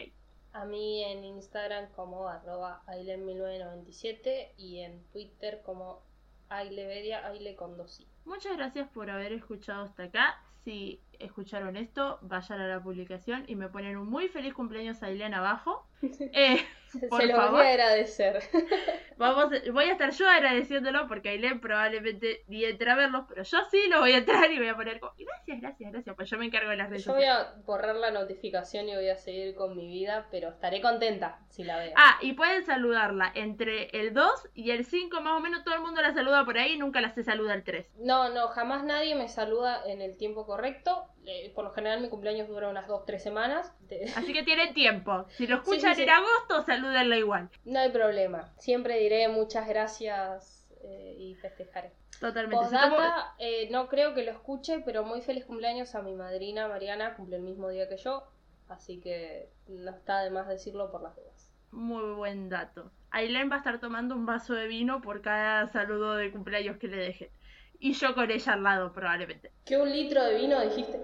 A 0.54 0.66
mí 0.66 1.04
en 1.04 1.24
Instagram 1.24 1.92
como 1.92 2.28
arroba 2.28 2.82
Ailen1997 2.88 4.54
y 4.58 4.80
en 4.80 5.04
Twitter 5.12 5.62
como 5.64 6.02
Ailevedia, 6.50 7.26
Aile 7.26 7.56
con 7.56 7.78
dos 7.78 8.06
Muchas 8.26 8.58
gracias 8.58 8.90
por 8.90 9.10
haber 9.10 9.34
escuchado 9.34 9.84
hasta 9.84 10.04
acá. 10.04 10.42
Si 10.64 11.02
escucharon 11.20 11.78
esto, 11.78 12.20
vayan 12.22 12.62
a 12.62 12.68
la 12.68 12.82
publicación 12.82 13.44
y 13.48 13.56
me 13.56 13.70
ponen 13.70 13.98
un 13.98 14.10
muy 14.10 14.28
feliz 14.28 14.54
cumpleaños 14.54 15.02
a 15.04 15.08
Aileen 15.08 15.34
abajo. 15.34 15.86
Eh, 16.34 16.64
por 17.10 17.22
Se 17.22 17.28
lo 17.28 17.36
favor. 17.36 17.52
voy 17.54 17.66
a 17.66 17.70
agradecer. 17.72 18.40
Vamos, 19.18 19.52
voy 19.74 19.86
a 19.86 19.94
estar 19.94 20.12
yo 20.12 20.30
agradeciéndolo 20.30 21.08
porque 21.08 21.30
Aileen 21.30 21.60
probablemente 21.60 22.44
ni 22.48 22.64
entre 22.64 22.92
a 22.92 22.96
verlos, 22.96 23.26
pero 23.28 23.42
yo 23.44 23.58
sí 23.72 23.80
lo 23.90 24.00
voy 24.00 24.12
a 24.14 24.18
entrar 24.18 24.50
y 24.52 24.58
voy 24.60 24.68
a 24.68 24.76
poner 24.76 25.00
como, 25.00 25.14
gracias, 25.18 25.60
gracias, 25.60 25.92
gracias, 25.92 26.16
pues 26.16 26.30
yo 26.30 26.38
me 26.38 26.46
encargo 26.46 26.70
de 26.70 26.78
las 26.78 26.90
redes 26.90 27.04
Yo 27.04 27.14
voy 27.14 27.24
a 27.26 27.56
borrar 27.66 27.96
la 27.96 28.12
notificación 28.12 28.88
y 28.88 28.96
voy 28.96 29.10
a 29.10 29.18
seguir 29.18 29.56
con 29.56 29.76
mi 29.76 29.88
vida, 29.88 30.28
pero 30.32 30.50
estaré 30.50 30.80
contenta 30.80 31.40
si 31.50 31.64
la 31.64 31.78
veo. 31.78 31.94
Ah, 31.98 32.20
y 32.22 32.34
pueden 32.34 32.64
saludarla 32.64 33.32
entre 33.34 33.86
el 34.00 34.14
2 34.14 34.50
y 34.54 34.72
el 34.72 34.86
5, 34.86 35.20
más 35.22 35.34
o 35.34 35.40
menos 35.40 35.64
todo 35.64 35.74
el 35.76 35.82
mundo 35.82 36.02
la 36.02 36.14
saluda 36.14 36.46
por 36.46 36.58
ahí, 36.60 36.78
nunca 36.78 37.02
la 37.02 37.10
se 37.10 37.24
saluda 37.24 37.56
el 37.56 37.64
3. 37.64 37.88
No, 37.98 38.30
no, 38.30 38.50
jamás 38.50 38.84
nadie 38.84 39.16
me 39.16 39.28
saluda 39.28 39.82
en 39.88 40.02
el 40.02 40.16
tiempo 40.16 40.46
correcto. 40.46 41.07
Eh, 41.26 41.52
por 41.54 41.66
lo 41.66 41.72
general 41.72 42.00
mi 42.00 42.10
cumpleaños 42.10 42.48
dura 42.48 42.70
unas 42.70 42.88
2-3 42.88 43.18
semanas. 43.20 43.74
De- 43.90 44.12
Así 44.16 44.32
que 44.34 44.44
tienen 44.44 44.74
tiempo. 44.74 45.26
Si 45.30 45.46
lo 45.46 45.58
escuchan 45.58 45.94
sí, 45.96 46.02
sí. 46.02 46.04
en 46.04 46.10
agosto, 46.10 46.64
salúdenla 46.64 47.18
igual. 47.18 47.50
No 47.66 47.80
hay 47.80 47.92
problema. 47.92 48.54
Siempre 48.58 48.98
diré 49.00 49.28
muchas 49.28 49.68
gracias 49.68 50.66
eh, 50.84 51.16
y 51.18 51.36
festejaré. 51.36 51.92
Totalmente. 52.20 52.56
Postdata, 52.56 53.36
eh, 53.38 53.68
no 53.70 53.88
creo 53.90 54.14
que 54.14 54.24
lo 54.24 54.32
escuche, 54.32 54.80
pero 54.86 55.04
muy 55.04 55.22
feliz 55.22 55.46
cumpleaños 55.46 55.94
a 55.96 56.02
mi 56.02 56.16
madrina 56.16 56.68
Mariana, 56.68 57.14
cumple 57.16 57.36
el 57.36 57.44
mismo 57.44 57.70
día 57.70 57.88
que 57.88 57.98
yo, 57.98 58.24
así 58.70 59.00
que 59.00 59.50
no 59.68 59.92
está 59.92 60.22
de 60.22 60.32
más 60.32 60.48
decirlo 60.48 60.90
por 60.92 61.02
las 61.04 61.16
dudas. 61.16 61.52
Muy 61.72 62.14
buen 62.14 62.50
dato. 62.50 62.92
Aileen 63.12 63.52
va 63.52 63.56
a 63.56 63.58
estar 63.60 63.80
tomando 63.80 64.16
un 64.16 64.26
vaso 64.26 64.54
de 64.54 64.68
vino 64.68 65.02
por 65.02 65.22
cada 65.22 65.68
saludo 65.68 66.16
de 66.16 66.32
cumpleaños 66.32 66.78
que 66.78 66.88
le 66.88 66.98
deje. 66.98 67.32
Y 67.80 67.94
yo 67.94 68.16
con 68.16 68.32
ella 68.32 68.54
al 68.54 68.64
lado, 68.64 68.92
probablemente. 68.92 69.52
¿Qué 69.66 69.78
un 69.78 69.92
litro 69.92 70.24
de 70.24 70.36
vino 70.38 70.60
dijiste? 70.62 71.02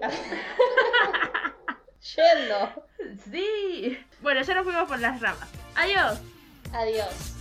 Yendo. 2.00 2.86
Sí. 3.30 3.98
Bueno, 4.20 4.42
ya 4.42 4.54
nos 4.54 4.64
fuimos 4.64 4.88
por 4.88 4.98
las 4.98 5.20
ramas. 5.20 5.48
Adiós. 5.76 6.20
Adiós. 6.72 7.34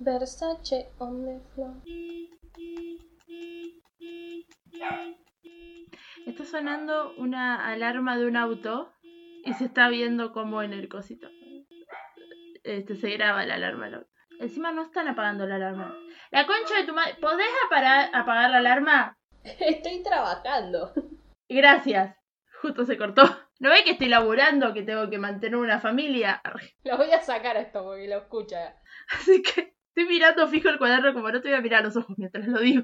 Versace 0.00 0.86
on 1.00 1.26
the 1.26 1.40
floor. 1.54 1.74
Está 6.28 6.44
sonando 6.44 7.14
una 7.16 7.66
alarma 7.68 8.16
de 8.18 8.26
un 8.26 8.36
auto 8.36 8.92
y 9.44 9.52
se 9.54 9.64
está 9.64 9.88
viendo 9.88 10.32
como 10.32 10.62
en 10.62 10.72
el 10.72 10.88
cosito. 10.88 11.28
Este, 12.64 12.96
se 12.96 13.10
graba 13.10 13.44
la 13.46 13.54
alarma 13.54 13.86
del 13.86 13.94
auto. 13.94 14.10
Encima 14.40 14.70
no 14.72 14.82
están 14.82 15.08
apagando 15.08 15.46
la 15.46 15.56
alarma. 15.56 15.96
La 16.30 16.46
concha 16.46 16.76
de 16.76 16.84
tu 16.84 16.92
madre. 16.94 17.16
¿Podés 17.20 17.46
apara- 17.66 18.10
apagar 18.12 18.50
la 18.50 18.58
alarma? 18.58 19.18
Estoy 19.42 20.02
trabajando. 20.02 20.92
Gracias. 21.48 22.14
Justo 22.60 22.84
se 22.84 22.98
cortó. 22.98 23.22
¿No 23.60 23.70
ve 23.70 23.82
que 23.84 23.92
estoy 23.92 24.08
laburando, 24.08 24.72
que 24.74 24.82
tengo 24.82 25.08
que 25.10 25.18
mantener 25.18 25.56
una 25.56 25.80
familia? 25.80 26.40
Lo 26.84 26.96
voy 26.96 27.10
a 27.10 27.20
sacar 27.22 27.56
a 27.56 27.60
esto 27.60 27.82
porque 27.82 28.06
lo 28.06 28.18
escucha. 28.18 28.76
Así 29.10 29.42
que 29.42 29.74
estoy 29.88 30.06
mirando 30.06 30.46
fijo 30.48 30.68
el 30.68 30.78
cuaderno 30.78 31.12
como 31.14 31.30
no 31.30 31.40
te 31.40 31.48
voy 31.48 31.56
a 31.58 31.62
mirar 31.62 31.82
los 31.82 31.96
ojos 31.96 32.16
mientras 32.18 32.46
lo 32.46 32.60
digo. 32.60 32.82